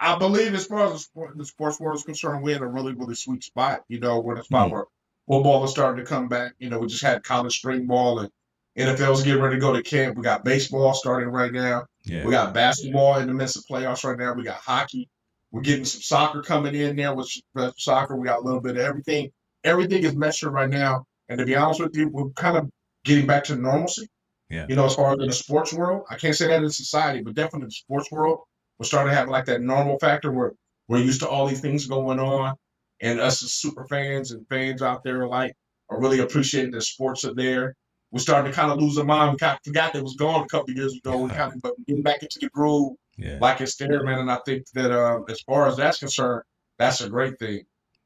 I 0.00 0.18
believe, 0.18 0.54
as 0.54 0.66
far 0.66 0.86
as 0.86 0.92
the, 0.92 0.98
sport, 0.98 1.38
the 1.38 1.44
sports 1.44 1.80
world 1.80 1.96
is 1.96 2.04
concerned, 2.04 2.42
we're 2.42 2.56
in 2.56 2.62
a 2.62 2.66
really, 2.66 2.92
really 2.94 3.14
sweet 3.14 3.44
spot. 3.44 3.82
You 3.88 4.00
know, 4.00 4.20
we're 4.20 4.34
in 4.34 4.40
a 4.40 4.44
spot 4.44 4.68
mm. 4.68 4.72
where 4.72 4.84
football 5.26 5.64
is 5.64 5.70
starting 5.70 6.04
to 6.04 6.08
come 6.08 6.28
back. 6.28 6.52
You 6.58 6.68
know, 6.68 6.78
we 6.78 6.88
just 6.88 7.02
had 7.02 7.22
college 7.24 7.58
spring 7.58 7.86
ball 7.86 8.18
and 8.20 8.30
NFL's 8.76 9.22
getting 9.22 9.42
ready 9.42 9.56
to 9.56 9.60
go 9.60 9.72
to 9.72 9.82
camp. 9.82 10.16
We 10.16 10.22
got 10.22 10.44
baseball 10.44 10.92
starting 10.92 11.30
right 11.30 11.52
now. 11.52 11.86
Yeah. 12.04 12.24
We 12.24 12.30
got 12.30 12.52
basketball 12.52 13.18
in 13.18 13.26
the 13.26 13.34
midst 13.34 13.56
of 13.56 13.64
playoffs 13.64 14.04
right 14.04 14.18
now. 14.18 14.34
We 14.34 14.44
got 14.44 14.56
hockey. 14.56 15.08
We're 15.50 15.62
getting 15.62 15.86
some 15.86 16.02
soccer 16.02 16.42
coming 16.42 16.74
in 16.74 16.96
there 16.96 17.14
with 17.14 17.30
soccer. 17.78 18.16
We 18.16 18.26
got 18.26 18.40
a 18.40 18.44
little 18.44 18.60
bit 18.60 18.76
of 18.76 18.82
everything. 18.82 19.30
Everything 19.64 20.04
is 20.04 20.14
measured 20.14 20.52
right 20.52 20.68
now. 20.68 21.06
And 21.28 21.38
to 21.38 21.46
be 21.46 21.56
honest 21.56 21.80
with 21.80 21.96
you, 21.96 22.08
we're 22.08 22.28
kind 22.30 22.58
of 22.58 22.70
getting 23.04 23.26
back 23.26 23.44
to 23.44 23.56
normalcy. 23.56 24.08
Yeah. 24.48 24.66
You 24.68 24.76
know, 24.76 24.86
as 24.86 24.94
far 24.94 25.12
as 25.12 25.18
in 25.18 25.26
the 25.26 25.32
sports 25.32 25.72
world, 25.72 26.04
I 26.10 26.16
can't 26.16 26.34
say 26.34 26.46
that 26.46 26.62
in 26.62 26.70
society, 26.70 27.22
but 27.22 27.34
definitely 27.34 27.62
in 27.62 27.68
the 27.68 27.72
sports 27.72 28.10
world, 28.10 28.40
we're 28.78 28.86
starting 28.86 29.10
to 29.10 29.16
have 29.16 29.28
like 29.28 29.46
that 29.46 29.62
normal 29.62 29.98
factor 29.98 30.30
where 30.30 30.52
we're 30.88 31.02
used 31.02 31.20
to 31.20 31.28
all 31.28 31.46
these 31.46 31.60
things 31.60 31.86
going 31.86 32.20
on. 32.20 32.54
And 33.02 33.20
us 33.20 33.42
as 33.42 33.52
super 33.52 33.84
fans 33.86 34.30
and 34.30 34.46
fans 34.48 34.80
out 34.80 35.04
there 35.04 35.26
like 35.26 35.52
are 35.90 36.00
really 36.00 36.20
appreciating 36.20 36.70
the 36.70 36.80
sports 36.80 37.24
are 37.24 37.34
there. 37.34 37.74
We're 38.10 38.20
starting 38.20 38.50
to 38.50 38.56
kind 38.56 38.70
of 38.70 38.78
lose 38.78 38.96
our 38.96 39.04
mind. 39.04 39.32
We 39.32 39.38
kind 39.38 39.54
of 39.54 39.60
forgot 39.64 39.92
that 39.92 40.02
was 40.02 40.16
gone 40.16 40.44
a 40.44 40.48
couple 40.48 40.74
years 40.74 40.94
ago. 40.94 41.18
We 41.18 41.28
kind 41.30 41.52
of 41.52 41.60
but 41.60 41.74
getting 41.86 42.02
back 42.02 42.22
into 42.22 42.38
the 42.40 42.48
groove 42.50 42.94
yeah. 43.18 43.38
like 43.40 43.60
it's 43.60 43.76
there, 43.76 44.02
man. 44.02 44.20
And 44.20 44.30
I 44.30 44.38
think 44.46 44.64
that 44.74 44.90
uh, 44.90 45.20
as 45.28 45.40
far 45.42 45.66
as 45.68 45.76
that's 45.76 45.98
concerned, 45.98 46.42
that's 46.78 47.00
a 47.00 47.08
great 47.08 47.38
thing. 47.38 47.62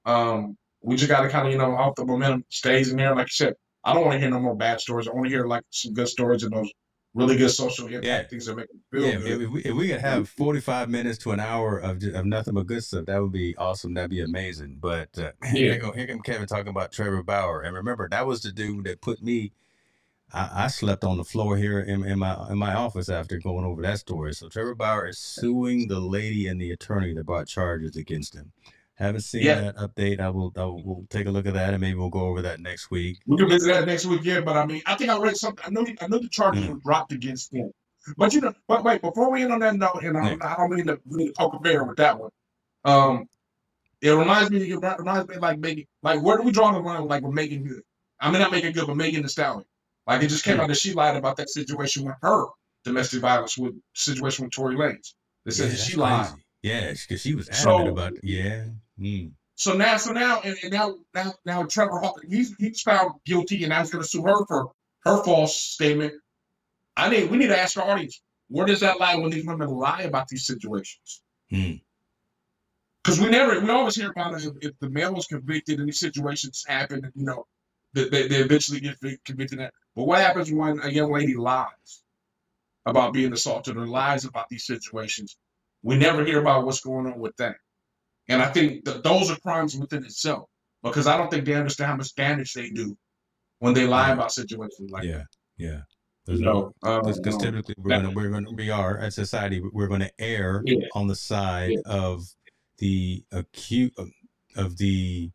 Um, 0.06 0.56
we 0.82 0.96
just 0.96 1.10
got 1.10 1.20
to 1.22 1.28
kind 1.28 1.46
of, 1.46 1.52
you 1.52 1.58
know, 1.58 1.76
hope 1.76 1.96
the 1.96 2.04
momentum 2.04 2.44
stays 2.48 2.90
in 2.90 2.96
there. 2.96 3.14
Like 3.14 3.26
you 3.26 3.46
said, 3.46 3.54
I 3.84 3.94
don't 3.94 4.04
want 4.04 4.14
to 4.14 4.18
hear 4.18 4.30
no 4.30 4.40
more 4.40 4.54
bad 4.54 4.80
stories. 4.80 5.08
I 5.08 5.12
want 5.12 5.26
to 5.26 5.30
hear 5.30 5.46
like 5.46 5.64
some 5.70 5.94
good 5.94 6.08
stories 6.08 6.42
and 6.42 6.52
those 6.52 6.70
really 7.14 7.36
good 7.36 7.50
social 7.50 7.86
impact 7.86 8.04
yeah. 8.04 8.22
things 8.24 8.46
that 8.46 8.56
make 8.56 8.68
them 8.68 8.80
feel 8.92 9.04
yeah, 9.04 9.16
good. 9.16 9.42
If 9.42 9.50
we, 9.50 9.62
if 9.62 9.74
we 9.74 9.88
could 9.88 10.00
have 10.00 10.28
45 10.28 10.88
minutes 10.88 11.18
to 11.18 11.32
an 11.32 11.40
hour 11.40 11.78
of, 11.78 12.02
of 12.04 12.24
nothing 12.26 12.54
but 12.54 12.66
good 12.66 12.84
stuff, 12.84 13.06
that 13.06 13.20
would 13.20 13.32
be 13.32 13.56
awesome. 13.56 13.94
That'd 13.94 14.10
be 14.10 14.22
amazing. 14.22 14.76
But 14.80 15.08
uh, 15.18 15.32
yeah. 15.44 15.50
here, 15.50 15.78
go, 15.78 15.92
here 15.92 16.06
come 16.06 16.20
Kevin 16.20 16.46
talking 16.46 16.68
about 16.68 16.92
Trevor 16.92 17.22
Bauer. 17.22 17.62
And 17.62 17.74
remember, 17.74 18.08
that 18.10 18.26
was 18.26 18.42
the 18.42 18.52
dude 18.52 18.84
that 18.84 19.00
put 19.00 19.22
me 19.22 19.52
I, 20.32 20.64
I, 20.64 20.66
slept 20.68 21.04
on 21.04 21.16
the 21.16 21.24
floor 21.24 21.56
here 21.56 21.80
in, 21.80 22.04
in, 22.04 22.18
my 22.18 22.48
in 22.50 22.58
my 22.58 22.74
office 22.74 23.08
after 23.08 23.38
going 23.38 23.64
over 23.64 23.82
that 23.82 23.98
story. 23.98 24.32
So 24.34 24.48
Trevor 24.48 24.74
Bauer 24.74 25.08
is 25.08 25.18
suing 25.18 25.88
the 25.88 26.00
lady 26.00 26.46
and 26.46 26.60
the 26.60 26.70
attorney 26.70 27.14
that 27.14 27.26
brought 27.26 27.48
charges 27.48 27.96
against 27.96 28.34
him. 28.34 28.52
Haven't 29.00 29.22
seen 29.22 29.42
yeah. 29.42 29.60
that 29.60 29.76
update. 29.76 30.20
I 30.20 30.28
will. 30.28 30.52
I 30.56 30.64
will 30.64 30.82
we'll 30.84 31.06
take 31.08 31.26
a 31.26 31.30
look 31.30 31.46
at 31.46 31.54
that, 31.54 31.72
and 31.72 31.80
maybe 31.80 31.94
we'll 31.94 32.10
go 32.10 32.20
over 32.20 32.42
that 32.42 32.60
next 32.60 32.90
week. 32.90 33.18
We 33.26 33.38
can 33.38 33.48
visit 33.48 33.72
that 33.72 33.86
next 33.86 34.04
week, 34.04 34.20
yeah. 34.24 34.42
But 34.42 34.58
I 34.58 34.66
mean, 34.66 34.82
I 34.84 34.94
think 34.94 35.08
I 35.08 35.18
read 35.18 35.36
something. 35.38 35.64
I 35.66 35.70
know. 35.70 35.86
I 36.02 36.06
know 36.06 36.18
the 36.18 36.28
charges 36.28 36.64
mm. 36.64 36.74
were 36.74 36.80
dropped 36.84 37.12
against 37.12 37.52
him. 37.52 37.72
But 38.18 38.34
you 38.34 38.42
know, 38.42 38.52
but 38.68 38.84
wait, 38.84 39.00
before 39.00 39.30
we 39.30 39.42
end 39.42 39.52
on 39.54 39.60
that 39.60 39.74
note, 39.76 40.02
and 40.02 40.18
I, 40.18 40.36
I 40.42 40.56
don't 40.56 40.70
mean 40.74 40.86
to 40.86 41.00
really 41.06 41.32
poke 41.32 41.54
a 41.54 41.58
bear 41.58 41.82
with 41.84 41.96
that 41.96 42.18
one. 42.18 42.30
Um, 42.84 43.26
it 44.02 44.10
reminds 44.10 44.50
me. 44.50 44.70
It 44.70 44.76
reminds 44.98 45.28
me 45.28 45.36
like 45.36 45.58
making 45.58 45.86
like 46.02 46.22
where 46.22 46.36
do 46.36 46.42
we 46.42 46.52
draw 46.52 46.70
the 46.72 46.80
line? 46.80 47.08
Like 47.08 47.22
we're 47.22 47.32
making 47.32 47.64
good. 47.64 47.82
I 48.20 48.30
mean, 48.30 48.40
not 48.40 48.52
making 48.52 48.72
good, 48.72 48.86
but 48.86 48.96
Megan 48.96 49.22
Thee 49.22 49.28
Stallion. 49.28 49.64
Like 50.06 50.22
it 50.22 50.28
just 50.28 50.44
came 50.44 50.60
out 50.60 50.68
that 50.68 50.76
she 50.76 50.92
lied 50.92 51.16
about 51.16 51.36
that 51.38 51.48
situation 51.48 52.04
with 52.04 52.16
her 52.20 52.46
domestic 52.84 53.20
violence 53.20 53.56
with 53.56 53.74
situation 53.94 54.44
with 54.44 54.52
Tory 54.52 54.76
Lanez. 54.76 55.14
They 55.44 55.52
said 55.52 55.70
yeah, 55.70 55.76
she 55.76 55.96
lied. 55.96 56.26
Crazy. 56.26 56.44
Yeah, 56.62 56.90
because 56.90 57.22
she 57.22 57.34
was 57.34 57.48
adamant 57.48 57.86
so, 57.86 57.92
about 57.92 58.12
it. 58.14 58.20
yeah. 58.22 58.66
Mm. 59.00 59.32
So 59.54 59.74
now, 59.74 59.96
so 59.96 60.12
now, 60.12 60.40
and, 60.42 60.56
and, 60.62 60.72
now, 60.72 60.94
now, 61.14 61.34
now, 61.44 61.64
Trevor 61.64 61.98
Hawkins, 61.98 62.32
he's 62.32 62.54
he's 62.58 62.80
found 62.82 63.14
guilty, 63.26 63.62
and 63.62 63.70
now 63.70 63.80
he's 63.80 63.90
going 63.90 64.02
to 64.02 64.08
sue 64.08 64.22
her 64.22 64.44
for 64.46 64.72
her 65.04 65.22
false 65.22 65.56
statement. 65.56 66.14
I 66.96 67.08
need 67.08 67.30
we 67.30 67.38
need 67.38 67.48
to 67.48 67.58
ask 67.58 67.76
our 67.78 67.90
audience 67.90 68.20
where 68.50 68.66
does 68.66 68.80
that 68.80 68.98
lie 68.98 69.14
when 69.14 69.30
these 69.30 69.46
women 69.46 69.70
lie 69.70 70.02
about 70.02 70.28
these 70.28 70.44
situations? 70.44 71.22
Because 71.50 73.18
mm. 73.18 73.22
we 73.22 73.30
never, 73.30 73.60
we 73.60 73.70
always 73.70 73.94
hear 73.94 74.10
about 74.10 74.34
it 74.34 74.44
if, 74.44 74.70
if 74.70 74.78
the 74.80 74.90
male 74.90 75.14
was 75.14 75.26
convicted 75.26 75.78
and 75.78 75.88
these 75.88 76.00
situations 76.00 76.64
happen, 76.66 77.10
you 77.14 77.24
know, 77.24 77.46
they, 77.94 78.08
they, 78.08 78.28
they 78.28 78.36
eventually 78.36 78.80
get 78.80 78.96
convicted. 79.24 79.60
But 79.94 80.04
what 80.04 80.18
happens 80.18 80.52
when 80.52 80.80
a 80.82 80.88
young 80.88 81.12
lady 81.12 81.36
lies 81.36 82.02
about 82.86 83.12
being 83.12 83.32
assaulted 83.32 83.76
or 83.76 83.86
lies 83.86 84.24
about 84.24 84.48
these 84.48 84.66
situations? 84.66 85.36
We 85.82 85.96
never 85.96 86.24
hear 86.24 86.40
about 86.40 86.66
what's 86.66 86.80
going 86.80 87.06
on 87.06 87.20
with 87.20 87.36
that. 87.36 87.56
And 88.30 88.42
I 88.42 88.46
think 88.46 88.84
that 88.84 89.02
those 89.02 89.30
are 89.30 89.36
crimes 89.40 89.76
within 89.76 90.04
itself 90.04 90.48
because 90.82 91.06
I 91.06 91.16
don't 91.16 91.30
think 91.30 91.44
they 91.44 91.54
understand 91.54 91.90
how 91.90 91.96
much 91.96 92.14
damage 92.14 92.54
they 92.54 92.70
do 92.70 92.96
when 93.58 93.74
they 93.74 93.86
lie 93.86 94.10
about 94.10 94.32
situations 94.32 94.90
like 94.90 95.04
yeah, 95.04 95.18
that. 95.18 95.26
Yeah, 95.58 95.80
There's 96.26 96.40
no, 96.40 96.72
because 96.80 97.34
um, 97.34 97.40
typically 97.40 97.74
we're 97.76 97.90
gonna 97.90 98.10
we're 98.10 98.30
gonna 98.30 98.52
we 98.52 98.70
are 98.70 98.98
as 98.98 99.16
society 99.16 99.60
we're 99.72 99.88
gonna 99.88 100.10
err 100.18 100.62
yeah. 100.64 100.86
on 100.94 101.06
the 101.06 101.16
side 101.16 101.72
yeah. 101.72 101.92
of 101.92 102.22
the 102.78 103.22
acute 103.32 103.92
of, 103.98 104.08
of 104.56 104.78
the 104.78 105.30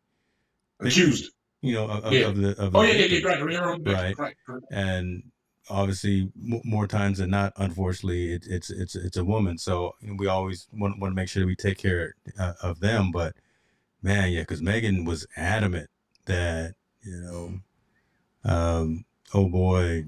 accused 0.80 1.30
you 1.62 1.74
know, 1.74 1.88
of, 1.88 2.12
yeah. 2.12 2.26
of 2.26 2.36
the 2.36 2.50
of 2.60 2.76
oh 2.76 2.82
the, 2.82 2.88
yeah, 2.88 3.04
yeah, 3.06 3.26
right, 3.26 3.42
right, 3.44 4.18
right, 4.18 4.36
right, 4.48 4.62
and 4.70 5.22
obviously 5.68 6.30
more 6.36 6.86
times 6.86 7.18
than 7.18 7.30
not, 7.30 7.52
unfortunately, 7.56 8.32
it, 8.32 8.46
it's 8.48 8.70
it's 8.70 8.94
it's 8.94 9.16
a 9.16 9.24
woman. 9.24 9.58
So 9.58 9.94
we 10.16 10.26
always 10.26 10.68
want 10.72 10.98
want 10.98 11.12
to 11.12 11.16
make 11.16 11.28
sure 11.28 11.46
we 11.46 11.56
take 11.56 11.78
care 11.78 12.14
uh, 12.38 12.54
of 12.62 12.80
them. 12.80 13.10
But 13.12 13.34
man, 14.02 14.30
yeah, 14.32 14.40
because 14.40 14.62
Megan 14.62 15.04
was 15.04 15.26
adamant 15.36 15.90
that 16.26 16.74
you 17.02 17.20
know, 17.20 18.50
um, 18.50 19.04
oh 19.34 19.48
boy, 19.48 20.04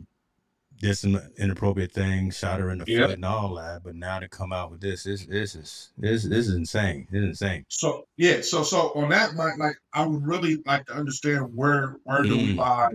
did 0.81 0.97
some 0.97 1.21
inappropriate 1.39 1.93
things, 1.93 2.37
shot 2.37 2.61
her 2.61 2.71
in 2.71 2.79
the 2.79 2.87
foot 2.87 3.11
and 3.11 3.25
all 3.25 3.55
that. 3.57 3.83
But 3.83 3.97
now 3.97 4.21
to 4.21 4.29
come 4.29 4.53
out 4.53 4.71
with 4.71 4.81
this, 4.81 5.05
this, 5.05 5.27
this 5.27 5.55
is 5.55 5.91
this, 5.99 6.25
this 6.25 6.49
is 6.49 6.55
insane. 6.55 7.09
This 7.11 7.23
is 7.23 7.29
insane. 7.29 7.65
So 7.69 8.07
yeah, 8.17 8.41
so 8.43 8.63
so 8.63 8.93
on 8.95 9.09
that, 9.11 9.35
like, 9.35 9.59
like 9.59 9.77
I 9.93 10.07
would 10.07 10.27
really 10.27 10.63
like 10.67 10.87
to 10.87 10.95
understand 10.95 11.55
where 11.55 11.97
where 12.05 12.23
do 12.23 12.37
we 12.37 12.55
mm. 12.55 12.59
lie 12.59 12.91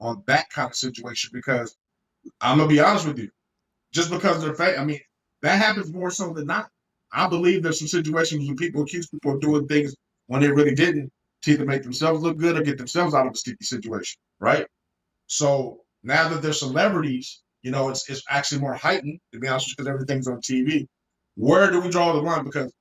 on 0.00 0.22
that 0.26 0.50
kind 0.50 0.70
of 0.70 0.76
situation 0.76 1.30
because 1.32 1.76
I'm 2.40 2.58
gonna 2.58 2.68
be 2.68 2.80
honest 2.80 3.06
with 3.06 3.18
you, 3.18 3.30
just 3.92 4.10
because 4.10 4.42
they're 4.42 4.54
fake, 4.54 4.78
I 4.78 4.84
mean 4.84 5.00
that 5.42 5.60
happens 5.60 5.92
more 5.92 6.10
so 6.10 6.32
than 6.32 6.46
not. 6.46 6.68
I 7.12 7.28
believe 7.28 7.62
there's 7.62 7.78
some 7.78 7.88
situations 7.88 8.46
when 8.46 8.56
people 8.56 8.82
accuse 8.82 9.08
people 9.08 9.34
of 9.34 9.40
doing 9.40 9.66
things 9.66 9.94
when 10.26 10.42
they 10.42 10.50
really 10.50 10.74
didn't 10.74 11.10
to 11.42 11.52
either 11.52 11.64
make 11.64 11.82
themselves 11.82 12.22
look 12.22 12.36
good 12.36 12.58
or 12.58 12.62
get 12.62 12.78
themselves 12.78 13.14
out 13.14 13.26
of 13.26 13.32
a 13.32 13.36
sticky 13.36 13.64
situation, 13.64 14.18
right? 14.40 14.66
So 15.26 15.80
now 16.02 16.28
that 16.28 16.42
they're 16.42 16.52
celebrities, 16.52 17.42
you 17.62 17.70
know, 17.70 17.88
it's 17.88 18.08
it's 18.10 18.22
actually 18.28 18.60
more 18.60 18.74
heightened 18.74 19.20
to 19.32 19.38
be 19.38 19.48
honest, 19.48 19.76
because 19.76 19.88
everything's 19.88 20.28
on 20.28 20.40
TV. 20.40 20.86
Where 21.36 21.70
do 21.70 21.80
we 21.80 21.90
draw 21.90 22.12
the 22.12 22.20
line? 22.20 22.44
Because 22.44 22.72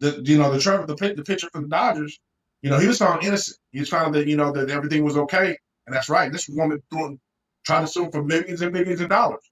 the 0.00 0.20
you 0.24 0.38
know 0.38 0.52
the 0.52 0.60
Trevor 0.60 0.86
the, 0.86 1.14
the 1.14 1.22
pitcher 1.22 1.48
for 1.52 1.60
the 1.60 1.68
Dodgers, 1.68 2.18
you 2.62 2.70
know, 2.70 2.78
he 2.78 2.86
was 2.86 2.98
found 2.98 3.24
innocent. 3.24 3.56
He 3.70 3.80
was 3.80 3.88
found 3.88 4.14
that 4.14 4.26
you 4.26 4.36
know 4.36 4.52
that 4.52 4.70
everything 4.70 5.04
was 5.04 5.16
okay, 5.16 5.56
and 5.86 5.94
that's 5.94 6.08
right. 6.08 6.32
This 6.32 6.48
woman 6.48 6.82
doing 6.90 7.18
trying 7.64 7.84
to 7.84 7.90
sue 7.90 8.04
him 8.04 8.12
for 8.12 8.22
millions 8.22 8.62
and 8.62 8.72
millions 8.72 9.00
of 9.00 9.08
dollars, 9.08 9.42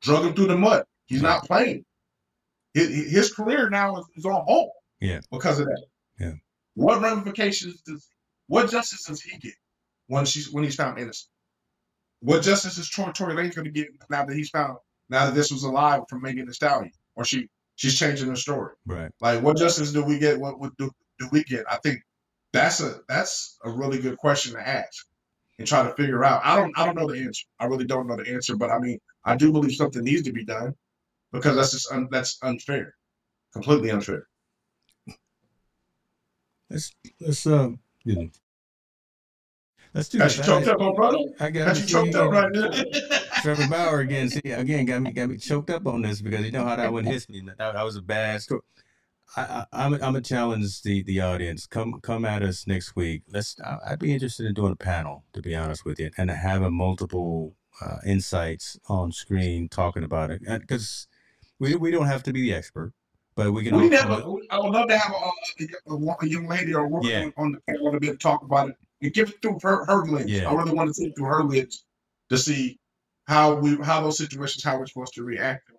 drug 0.00 0.24
him 0.24 0.34
through 0.34 0.48
the 0.48 0.56
mud. 0.56 0.84
He's 1.06 1.22
not 1.22 1.44
playing. 1.44 1.84
His, 2.74 3.12
his 3.12 3.34
career 3.34 3.68
now 3.68 3.98
is, 3.98 4.06
is 4.16 4.24
on 4.24 4.44
hold. 4.46 4.70
Yeah, 5.00 5.20
because 5.30 5.58
of 5.58 5.66
that. 5.66 5.84
Yeah. 6.18 6.32
What 6.74 7.02
ramifications 7.02 7.82
does 7.82 8.08
what 8.46 8.70
justice 8.70 9.04
does 9.04 9.20
he 9.20 9.36
get? 9.38 9.54
when 10.12 10.26
she's 10.26 10.50
when 10.50 10.64
he's 10.64 10.76
found 10.76 10.98
innocent. 10.98 11.30
What 12.20 12.42
justice 12.42 12.78
is 12.78 12.90
Tory, 12.90 13.12
Tory 13.12 13.34
Lanez 13.34 13.54
going 13.54 13.64
to 13.64 13.70
get 13.70 13.88
now 14.10 14.24
that 14.24 14.36
he's 14.36 14.50
found 14.50 14.76
now 15.08 15.26
that 15.26 15.34
this 15.34 15.50
was 15.50 15.64
alive 15.64 16.02
from 16.08 16.22
Megan 16.22 16.46
Thee 16.46 16.52
Stallion, 16.52 16.92
or 17.14 17.24
she 17.24 17.48
she's 17.76 17.98
changing 17.98 18.28
the 18.28 18.36
story? 18.36 18.74
Right. 18.86 19.10
Like, 19.20 19.42
what 19.42 19.56
justice 19.56 19.90
do 19.92 20.04
we 20.04 20.18
get? 20.18 20.38
What, 20.38 20.60
what 20.60 20.76
do, 20.76 20.90
do 21.18 21.28
we 21.32 21.44
get? 21.44 21.64
I 21.68 21.78
think 21.78 22.02
that's 22.52 22.80
a 22.80 23.00
that's 23.08 23.58
a 23.64 23.70
really 23.70 23.98
good 23.98 24.18
question 24.18 24.52
to 24.54 24.68
ask 24.68 25.06
and 25.58 25.66
try 25.66 25.82
to 25.82 25.94
figure 25.94 26.24
out. 26.24 26.42
I 26.44 26.56
don't 26.56 26.76
I 26.78 26.86
don't 26.86 26.96
know 26.96 27.08
the 27.08 27.20
answer. 27.20 27.44
I 27.58 27.66
really 27.66 27.84
don't 27.84 28.06
know 28.06 28.16
the 28.16 28.28
answer, 28.28 28.56
but 28.56 28.70
I 28.70 28.78
mean, 28.78 28.98
I 29.24 29.36
do 29.36 29.52
believe 29.52 29.76
something 29.76 30.02
needs 30.02 30.22
to 30.22 30.32
be 30.32 30.44
done 30.44 30.74
because 31.32 31.56
that's 31.56 31.72
just 31.72 31.92
un, 31.92 32.08
that's 32.10 32.38
unfair, 32.42 32.94
completely 33.52 33.90
unfair. 33.90 34.26
Let's 36.70 36.94
let's 37.20 37.46
um 37.46 37.78
you 38.04 38.16
know. 38.16 38.30
Let's 39.94 40.08
do 40.08 40.18
Got 40.18 40.24
this. 40.24 40.38
you 40.38 40.44
choked 40.44 40.68
I, 40.68 40.72
up, 40.72 40.80
my 40.80 40.92
brother. 40.92 41.18
I 41.38 41.50
got, 41.50 41.66
Got 41.66 41.74
me 41.76 41.80
you 41.82 41.86
choked 41.86 42.14
up 42.14 42.30
right 42.30 42.50
now. 42.50 42.70
Trevor 43.42 43.68
Bauer 43.68 44.00
again. 44.00 44.30
See 44.30 44.40
again 44.50 44.86
got 44.86 45.02
me 45.02 45.12
got 45.12 45.28
me 45.28 45.36
choked 45.36 45.68
up 45.68 45.86
on 45.86 46.00
this 46.00 46.22
because 46.22 46.46
you 46.46 46.52
know 46.52 46.64
how 46.64 46.76
that 46.76 46.92
one 46.92 47.04
hits 47.04 47.28
me. 47.28 47.42
That, 47.58 47.74
that 47.74 47.82
was 47.82 47.96
a 47.96 48.02
bad 48.02 48.40
story. 48.40 48.62
I, 49.36 49.64
I'm 49.72 49.96
gonna 49.96 50.20
challenge 50.20 50.82
the 50.82 51.02
the 51.04 51.20
audience. 51.20 51.66
Come 51.66 52.00
come 52.02 52.24
at 52.24 52.42
us 52.42 52.66
next 52.66 52.94
week. 52.96 53.22
Let's. 53.32 53.56
I'd 53.86 53.98
be 53.98 54.12
interested 54.12 54.46
in 54.46 54.54
doing 54.54 54.72
a 54.72 54.76
panel 54.76 55.24
to 55.32 55.40
be 55.40 55.54
honest 55.56 55.84
with 55.84 55.98
you, 55.98 56.10
and 56.18 56.30
having 56.30 56.74
multiple 56.74 57.54
uh, 57.80 57.96
insights 58.06 58.78
on 58.88 59.10
screen 59.12 59.68
talking 59.68 60.04
about 60.04 60.30
it 60.30 60.42
because 60.60 61.06
we 61.58 61.76
we 61.76 61.90
don't 61.90 62.06
have 62.06 62.22
to 62.24 62.32
be 62.32 62.42
the 62.42 62.52
expert, 62.54 62.92
but 63.34 63.50
we 63.52 63.64
can. 63.64 63.74
We 63.76 63.84
all 63.84 63.88
need 63.88 63.96
to 63.96 64.02
come 64.02 64.10
have 64.10 64.18
up- 64.20 64.26
a, 64.26 64.54
I 64.54 64.58
would 64.58 64.72
love 64.72 64.88
to 64.88 64.98
have 64.98 65.12
a, 65.14 65.92
a, 65.92 65.94
a, 65.94 66.16
a 66.20 66.26
young 66.26 66.46
lady 66.46 66.74
or 66.74 66.84
a 66.84 66.88
woman 66.88 67.08
Yeah. 67.10 67.24
on, 67.24 67.32
on 67.38 67.52
the 67.52 67.60
panel 67.66 67.92
to 67.92 68.00
be 68.00 68.08
able 68.08 68.16
to 68.18 68.22
talk 68.22 68.42
about 68.42 68.68
it 68.68 68.76
and 69.00 69.12
give 69.14 69.30
it 69.30 69.40
through 69.40 69.58
her, 69.62 69.84
her 69.86 70.04
lens. 70.04 70.30
Yeah. 70.30 70.50
I 70.50 70.54
really 70.54 70.72
want 70.74 70.88
to 70.90 70.94
see 70.94 71.06
it 71.06 71.14
through 71.16 71.26
her 71.26 71.42
lens 71.42 71.84
to 72.28 72.36
see 72.36 72.78
how 73.24 73.54
we 73.54 73.76
how 73.76 74.02
those 74.02 74.18
situations 74.18 74.62
how 74.62 74.78
we're 74.78 74.86
supposed 74.86 75.14
to 75.14 75.22
react. 75.24 75.70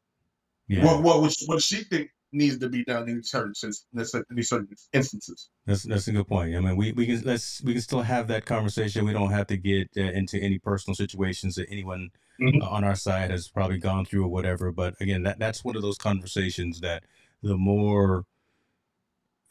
yeah. 0.68 0.84
What 0.84 1.04
what 1.04 1.22
was 1.22 1.44
what 1.46 1.62
she 1.62 1.84
think 1.84 2.10
needs 2.34 2.58
to 2.60 2.70
be 2.70 2.84
done 2.84 3.08
in 3.08 3.24
certain 3.24 3.54
in 3.96 4.44
certain 4.44 4.68
instances. 4.92 5.50
That's 5.66 5.84
that's 5.84 6.08
a 6.08 6.12
good 6.12 6.28
point. 6.28 6.56
I 6.56 6.60
mean, 6.60 6.76
we, 6.76 6.92
we 6.92 7.06
can 7.06 7.22
let's 7.22 7.62
we 7.64 7.74
can 7.74 7.82
still 7.82 8.02
have 8.02 8.28
that 8.28 8.46
conversation. 8.46 9.06
We 9.06 9.14
don't 9.14 9.32
have 9.32 9.48
to 9.48 9.58
get 9.58 9.90
uh, 9.96 10.02
into 10.02 10.38
any 10.40 10.60
personal 10.60 10.96
situations 10.96 11.56
that 11.56 11.68
anyone 11.70 12.10
Mhm. 12.42 12.64
uh, 12.64 12.68
on 12.68 12.84
our 12.84 12.96
side 12.96 13.30
has 13.30 13.48
probably 13.48 13.78
gone 13.78 14.06
through 14.06 14.26
or 14.26 14.28
whatever. 14.30 14.72
But 14.72 14.96
again, 15.00 15.22
that 15.24 15.38
that's 15.40 15.64
one 15.64 15.76
of 15.76 15.84
those 15.84 15.98
conversations 16.00 16.80
that 16.82 17.04
the 17.44 17.56
more 17.58 18.26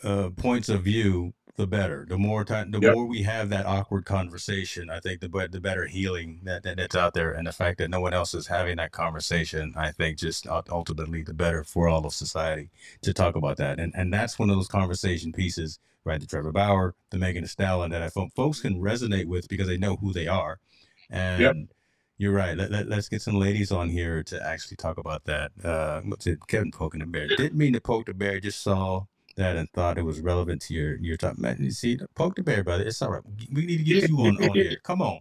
uh, 0.03 0.31
points 0.31 0.69
of 0.69 0.83
view, 0.83 1.33
the 1.57 1.67
better. 1.67 2.07
The 2.09 2.17
more 2.17 2.45
time, 2.45 2.71
the 2.71 2.81
Yep. 2.81 2.95
more 2.95 3.05
we 3.05 3.23
have 3.23 3.51
that 3.51 3.67
awkward 3.67 4.07
conversation, 4.07 4.89
I 4.89 5.01
think 5.01 5.21
the 5.21 5.29
bet 5.29 5.53
the 5.53 5.61
better 5.61 5.87
healing 5.87 6.41
that, 6.45 6.63
that 6.63 6.79
that's 6.79 6.97
out 6.97 7.13
there, 7.15 7.33
and 7.33 7.47
the 7.47 7.53
fact 7.53 7.79
that 7.79 7.91
no 7.91 8.01
one 8.01 8.15
else 8.15 8.35
is 8.35 8.47
having 8.47 8.77
that 8.79 8.93
conversation, 8.93 9.75
I 9.77 9.93
think 9.93 10.19
just 10.19 10.47
ultimately 10.47 11.23
the 11.23 11.35
better 11.35 11.63
for 11.63 11.89
all 11.89 12.07
of 12.07 12.15
society 12.15 12.71
to 13.03 13.13
talk 13.13 13.37
about 13.37 13.59
that. 13.59 13.79
And 13.79 13.93
and 13.95 14.13
that's 14.13 14.39
one 14.39 14.49
of 14.49 14.57
those 14.57 14.69
conversation 14.69 15.33
pieces, 15.33 15.79
right? 16.05 16.21
The 16.21 16.27
Trevor 16.27 16.53
Bauer, 16.53 16.95
the 17.11 17.19
Megan 17.19 17.43
Thee 17.43 17.49
Stallion 17.49 17.91
that 17.91 18.03
I 18.03 18.09
fo- 18.09 18.31
folks 18.35 18.61
can 18.61 18.81
resonate 18.81 19.27
with 19.27 19.47
because 19.49 19.69
they 19.69 19.79
know 19.79 19.97
who 19.97 20.13
they 20.13 20.29
are. 20.29 20.59
And 21.11 21.69
you're 22.17 22.33
right. 22.33 22.57
Let, 22.57 22.71
let, 22.71 22.91
us 22.93 23.09
get 23.09 23.21
some 23.21 23.35
ladies 23.35 23.73
on 23.73 23.89
here 23.89 24.23
to 24.23 24.47
actually 24.47 24.77
talk 24.77 24.97
about 24.97 25.25
that. 25.25 25.51
Uh, 25.63 26.01
what's 26.03 26.27
it? 26.27 26.39
Kevin 26.47 26.71
poking 26.71 27.01
the 27.01 27.07
bear. 27.07 27.27
Didn't 27.27 27.55
mean 27.55 27.73
to 27.73 27.81
poke 27.81 28.07
the 28.07 28.15
bear. 28.15 28.41
Just 28.41 28.63
saw 28.63 29.07
that 29.37 29.57
and 29.57 29.71
thought 29.71 29.99
it 29.99 30.05
was 30.05 30.21
relevant 30.21 30.63
to 30.63 30.75
your 30.75 30.97
your 30.97 31.17
top. 31.17 31.39
Man, 31.39 31.57
you 31.61 31.71
see, 31.71 31.99
poke 32.15 32.37
the 32.37 32.43
bear, 32.43 32.63
brother. 32.65 32.85
It's 32.85 33.01
all 33.03 33.11
right. 33.11 33.23
We 33.53 33.67
need 33.67 33.79
to 33.79 33.85
get 33.85 34.09
you 34.09 34.19
on, 34.19 34.43
on 34.43 34.51
here. 34.55 34.77
Come 34.83 35.03
on. 35.03 35.21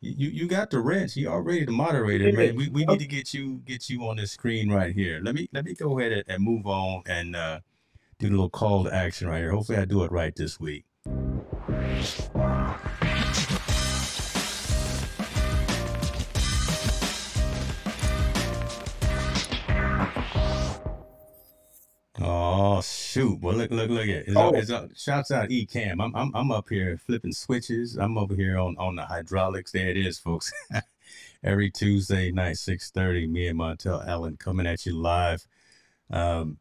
You 0.00 0.28
you 0.28 0.46
got 0.46 0.70
the 0.70 0.78
wrench. 0.78 1.16
You 1.16 1.28
already 1.28 1.64
the 1.64 1.72
moderator, 1.72 2.32
man. 2.32 2.54
We, 2.54 2.68
we 2.68 2.84
need 2.86 3.00
to 3.00 3.06
get 3.06 3.34
you 3.34 3.62
get 3.64 3.90
you 3.90 4.06
on 4.08 4.16
the 4.16 4.26
screen 4.26 4.70
right 4.70 4.94
here. 4.94 5.20
Let 5.22 5.34
me 5.34 5.48
let 5.52 5.64
me 5.64 5.74
go 5.74 5.98
ahead 5.98 6.12
and, 6.12 6.24
and 6.28 6.44
move 6.44 6.66
on 6.66 7.02
and 7.06 7.34
uh, 7.34 7.60
do 8.18 8.28
a 8.28 8.30
little 8.30 8.50
call 8.50 8.84
to 8.84 8.94
action 8.94 9.28
right 9.28 9.38
here. 9.38 9.50
Hopefully, 9.50 9.78
I 9.78 9.84
do 9.86 10.04
it 10.04 10.12
right 10.12 10.34
this 10.36 10.60
week. 10.60 10.84
Oh 22.20 22.80
shoot! 22.82 23.40
Well, 23.40 23.56
look, 23.56 23.70
look, 23.70 23.90
look 23.90 24.02
at 24.02 24.28
it. 24.28 24.32
Oh. 24.34 24.52
it's, 24.52 24.72
shouts 25.00 25.30
out 25.30 25.50
Ecamm. 25.50 26.02
I'm, 26.02 26.14
I'm, 26.16 26.34
I'm 26.34 26.50
up 26.50 26.68
here 26.68 26.96
flipping 26.96 27.32
switches. 27.32 27.96
I'm 27.96 28.18
over 28.18 28.34
here 28.34 28.58
on, 28.58 28.76
on 28.78 28.96
the 28.96 29.04
hydraulics. 29.04 29.70
There 29.70 29.88
it 29.88 29.96
is, 29.96 30.18
folks. 30.18 30.52
Every 31.44 31.70
Tuesday 31.70 32.32
night, 32.32 32.56
six 32.56 32.90
thirty. 32.90 33.28
Me 33.28 33.46
and 33.46 33.58
Montel 33.58 34.04
Allen 34.06 34.36
coming 34.36 34.66
at 34.66 34.84
you 34.84 34.96
live. 34.96 35.46
Um, 36.10 36.58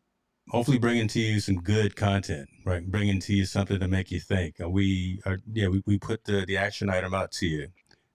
hopefully, 0.50 0.78
bringing 0.78 1.08
to 1.08 1.20
you 1.20 1.40
some 1.40 1.62
good 1.62 1.96
content. 1.96 2.50
Right, 2.64 2.86
bringing 2.86 3.20
to 3.22 3.34
you 3.34 3.46
something 3.46 3.80
to 3.80 3.88
make 3.88 4.12
you 4.12 4.20
think. 4.20 4.62
Uh, 4.62 4.70
we 4.70 5.22
are, 5.26 5.40
yeah, 5.52 5.70
we, 5.70 5.82
we 5.88 5.98
put 5.98 6.26
the 6.26 6.46
the 6.46 6.58
action 6.58 6.90
item 6.90 7.16
out 7.16 7.32
to 7.34 7.48
you 7.48 7.70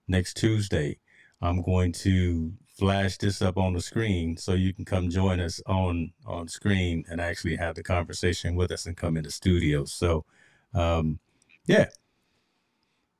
next 0.07 0.37
Tuesday. 0.37 0.99
I'm 1.41 1.61
going 1.61 1.91
to 1.91 2.53
flash 2.73 3.17
this 3.17 3.41
up 3.41 3.57
on 3.57 3.73
the 3.73 3.81
screen 3.81 4.35
so 4.35 4.53
you 4.53 4.73
can 4.73 4.85
come 4.85 5.09
join 5.09 5.39
us 5.39 5.61
on 5.67 6.11
on 6.25 6.47
screen 6.47 7.05
and 7.09 7.21
actually 7.21 7.55
have 7.55 7.75
the 7.75 7.83
conversation 7.83 8.55
with 8.55 8.71
us 8.71 8.85
and 8.85 8.97
come 8.97 9.15
in 9.17 9.23
the 9.23 9.31
studio. 9.31 9.85
So, 9.85 10.25
um, 10.73 11.19
yeah, 11.65 11.87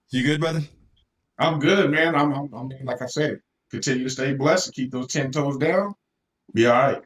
you 0.09 0.23
good, 0.23 0.41
brother? 0.41 0.61
I'm 1.37 1.59
good, 1.59 1.89
man. 1.91 2.15
I'm, 2.15 2.31
I'm, 2.33 2.53
I'm 2.53 2.69
like 2.83 3.01
I 3.01 3.07
said, 3.07 3.39
continue 3.71 4.03
to 4.03 4.09
stay 4.09 4.33
blessed 4.33 4.67
and 4.67 4.75
keep 4.75 4.91
those 4.91 5.07
ten 5.07 5.31
toes 5.31 5.57
down. 5.57 5.95
Be 6.53 6.67
all 6.67 6.73
right. 6.73 7.01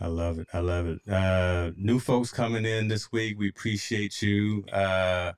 I 0.00 0.06
love 0.06 0.38
it. 0.38 0.48
I 0.52 0.58
love 0.60 0.86
it. 0.86 1.00
Uh, 1.08 1.70
new 1.76 2.00
folks 2.00 2.32
coming 2.32 2.64
in 2.64 2.88
this 2.88 3.12
week. 3.12 3.38
We 3.38 3.48
appreciate 3.48 4.20
you. 4.20 4.64
Uh, 4.72 5.32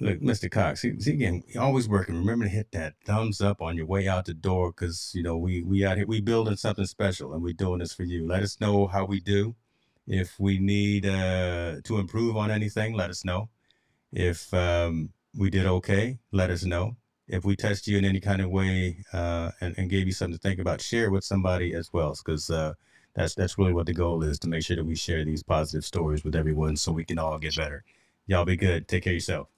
look, 0.00 0.20
Mr. 0.20 0.50
Cox, 0.50 0.80
see 0.80 0.88
again, 1.12 1.42
you 1.46 1.60
always 1.60 1.88
working. 1.88 2.16
Remember 2.16 2.46
to 2.46 2.50
hit 2.50 2.72
that 2.72 2.94
thumbs 3.04 3.40
up 3.40 3.60
on 3.60 3.76
your 3.76 3.86
way 3.86 4.08
out 4.08 4.24
the 4.24 4.34
door 4.34 4.72
because 4.72 5.12
you 5.14 5.22
know 5.22 5.36
we 5.36 5.62
we 5.62 5.84
out 5.84 5.96
here 5.96 6.06
we 6.06 6.20
building 6.20 6.56
something 6.56 6.86
special 6.86 7.34
and 7.34 7.42
we 7.42 7.52
doing 7.52 7.78
this 7.78 7.92
for 7.92 8.04
you. 8.04 8.26
Let 8.26 8.42
us 8.42 8.60
know 8.60 8.86
how 8.86 9.04
we 9.04 9.20
do. 9.20 9.54
If 10.06 10.40
we 10.40 10.58
need 10.58 11.06
uh, 11.06 11.76
to 11.84 11.98
improve 11.98 12.36
on 12.36 12.50
anything, 12.50 12.94
let 12.94 13.10
us 13.10 13.24
know. 13.24 13.48
If 14.12 14.52
um, 14.54 15.10
we 15.36 15.50
did 15.50 15.66
okay, 15.66 16.18
let 16.32 16.50
us 16.50 16.64
know. 16.64 16.96
If 17.28 17.44
we 17.44 17.54
touched 17.54 17.86
you 17.86 17.96
in 17.96 18.04
any 18.04 18.18
kind 18.20 18.42
of 18.42 18.50
way 18.50 19.04
uh, 19.12 19.52
and, 19.60 19.78
and 19.78 19.88
gave 19.88 20.06
you 20.06 20.12
something 20.12 20.36
to 20.36 20.40
think 20.40 20.58
about, 20.58 20.80
share 20.80 21.10
with 21.10 21.22
somebody 21.22 21.74
as 21.74 21.92
well 21.92 22.16
because 22.24 22.50
uh, 22.50 22.74
that's 23.14 23.34
that's 23.34 23.58
really 23.58 23.72
what 23.72 23.86
the 23.86 23.94
goal 23.94 24.24
is 24.24 24.38
to 24.40 24.48
make 24.48 24.64
sure 24.64 24.76
that 24.76 24.84
we 24.84 24.96
share 24.96 25.24
these 25.24 25.42
positive 25.42 25.84
stories 25.84 26.24
with 26.24 26.34
everyone 26.34 26.76
so 26.76 26.90
we 26.90 27.04
can 27.04 27.18
all 27.18 27.38
get 27.38 27.56
better. 27.56 27.84
Y'all 28.26 28.44
be 28.44 28.56
good. 28.56 28.88
Take 28.88 29.04
care 29.04 29.12
of 29.12 29.16
yourself. 29.16 29.48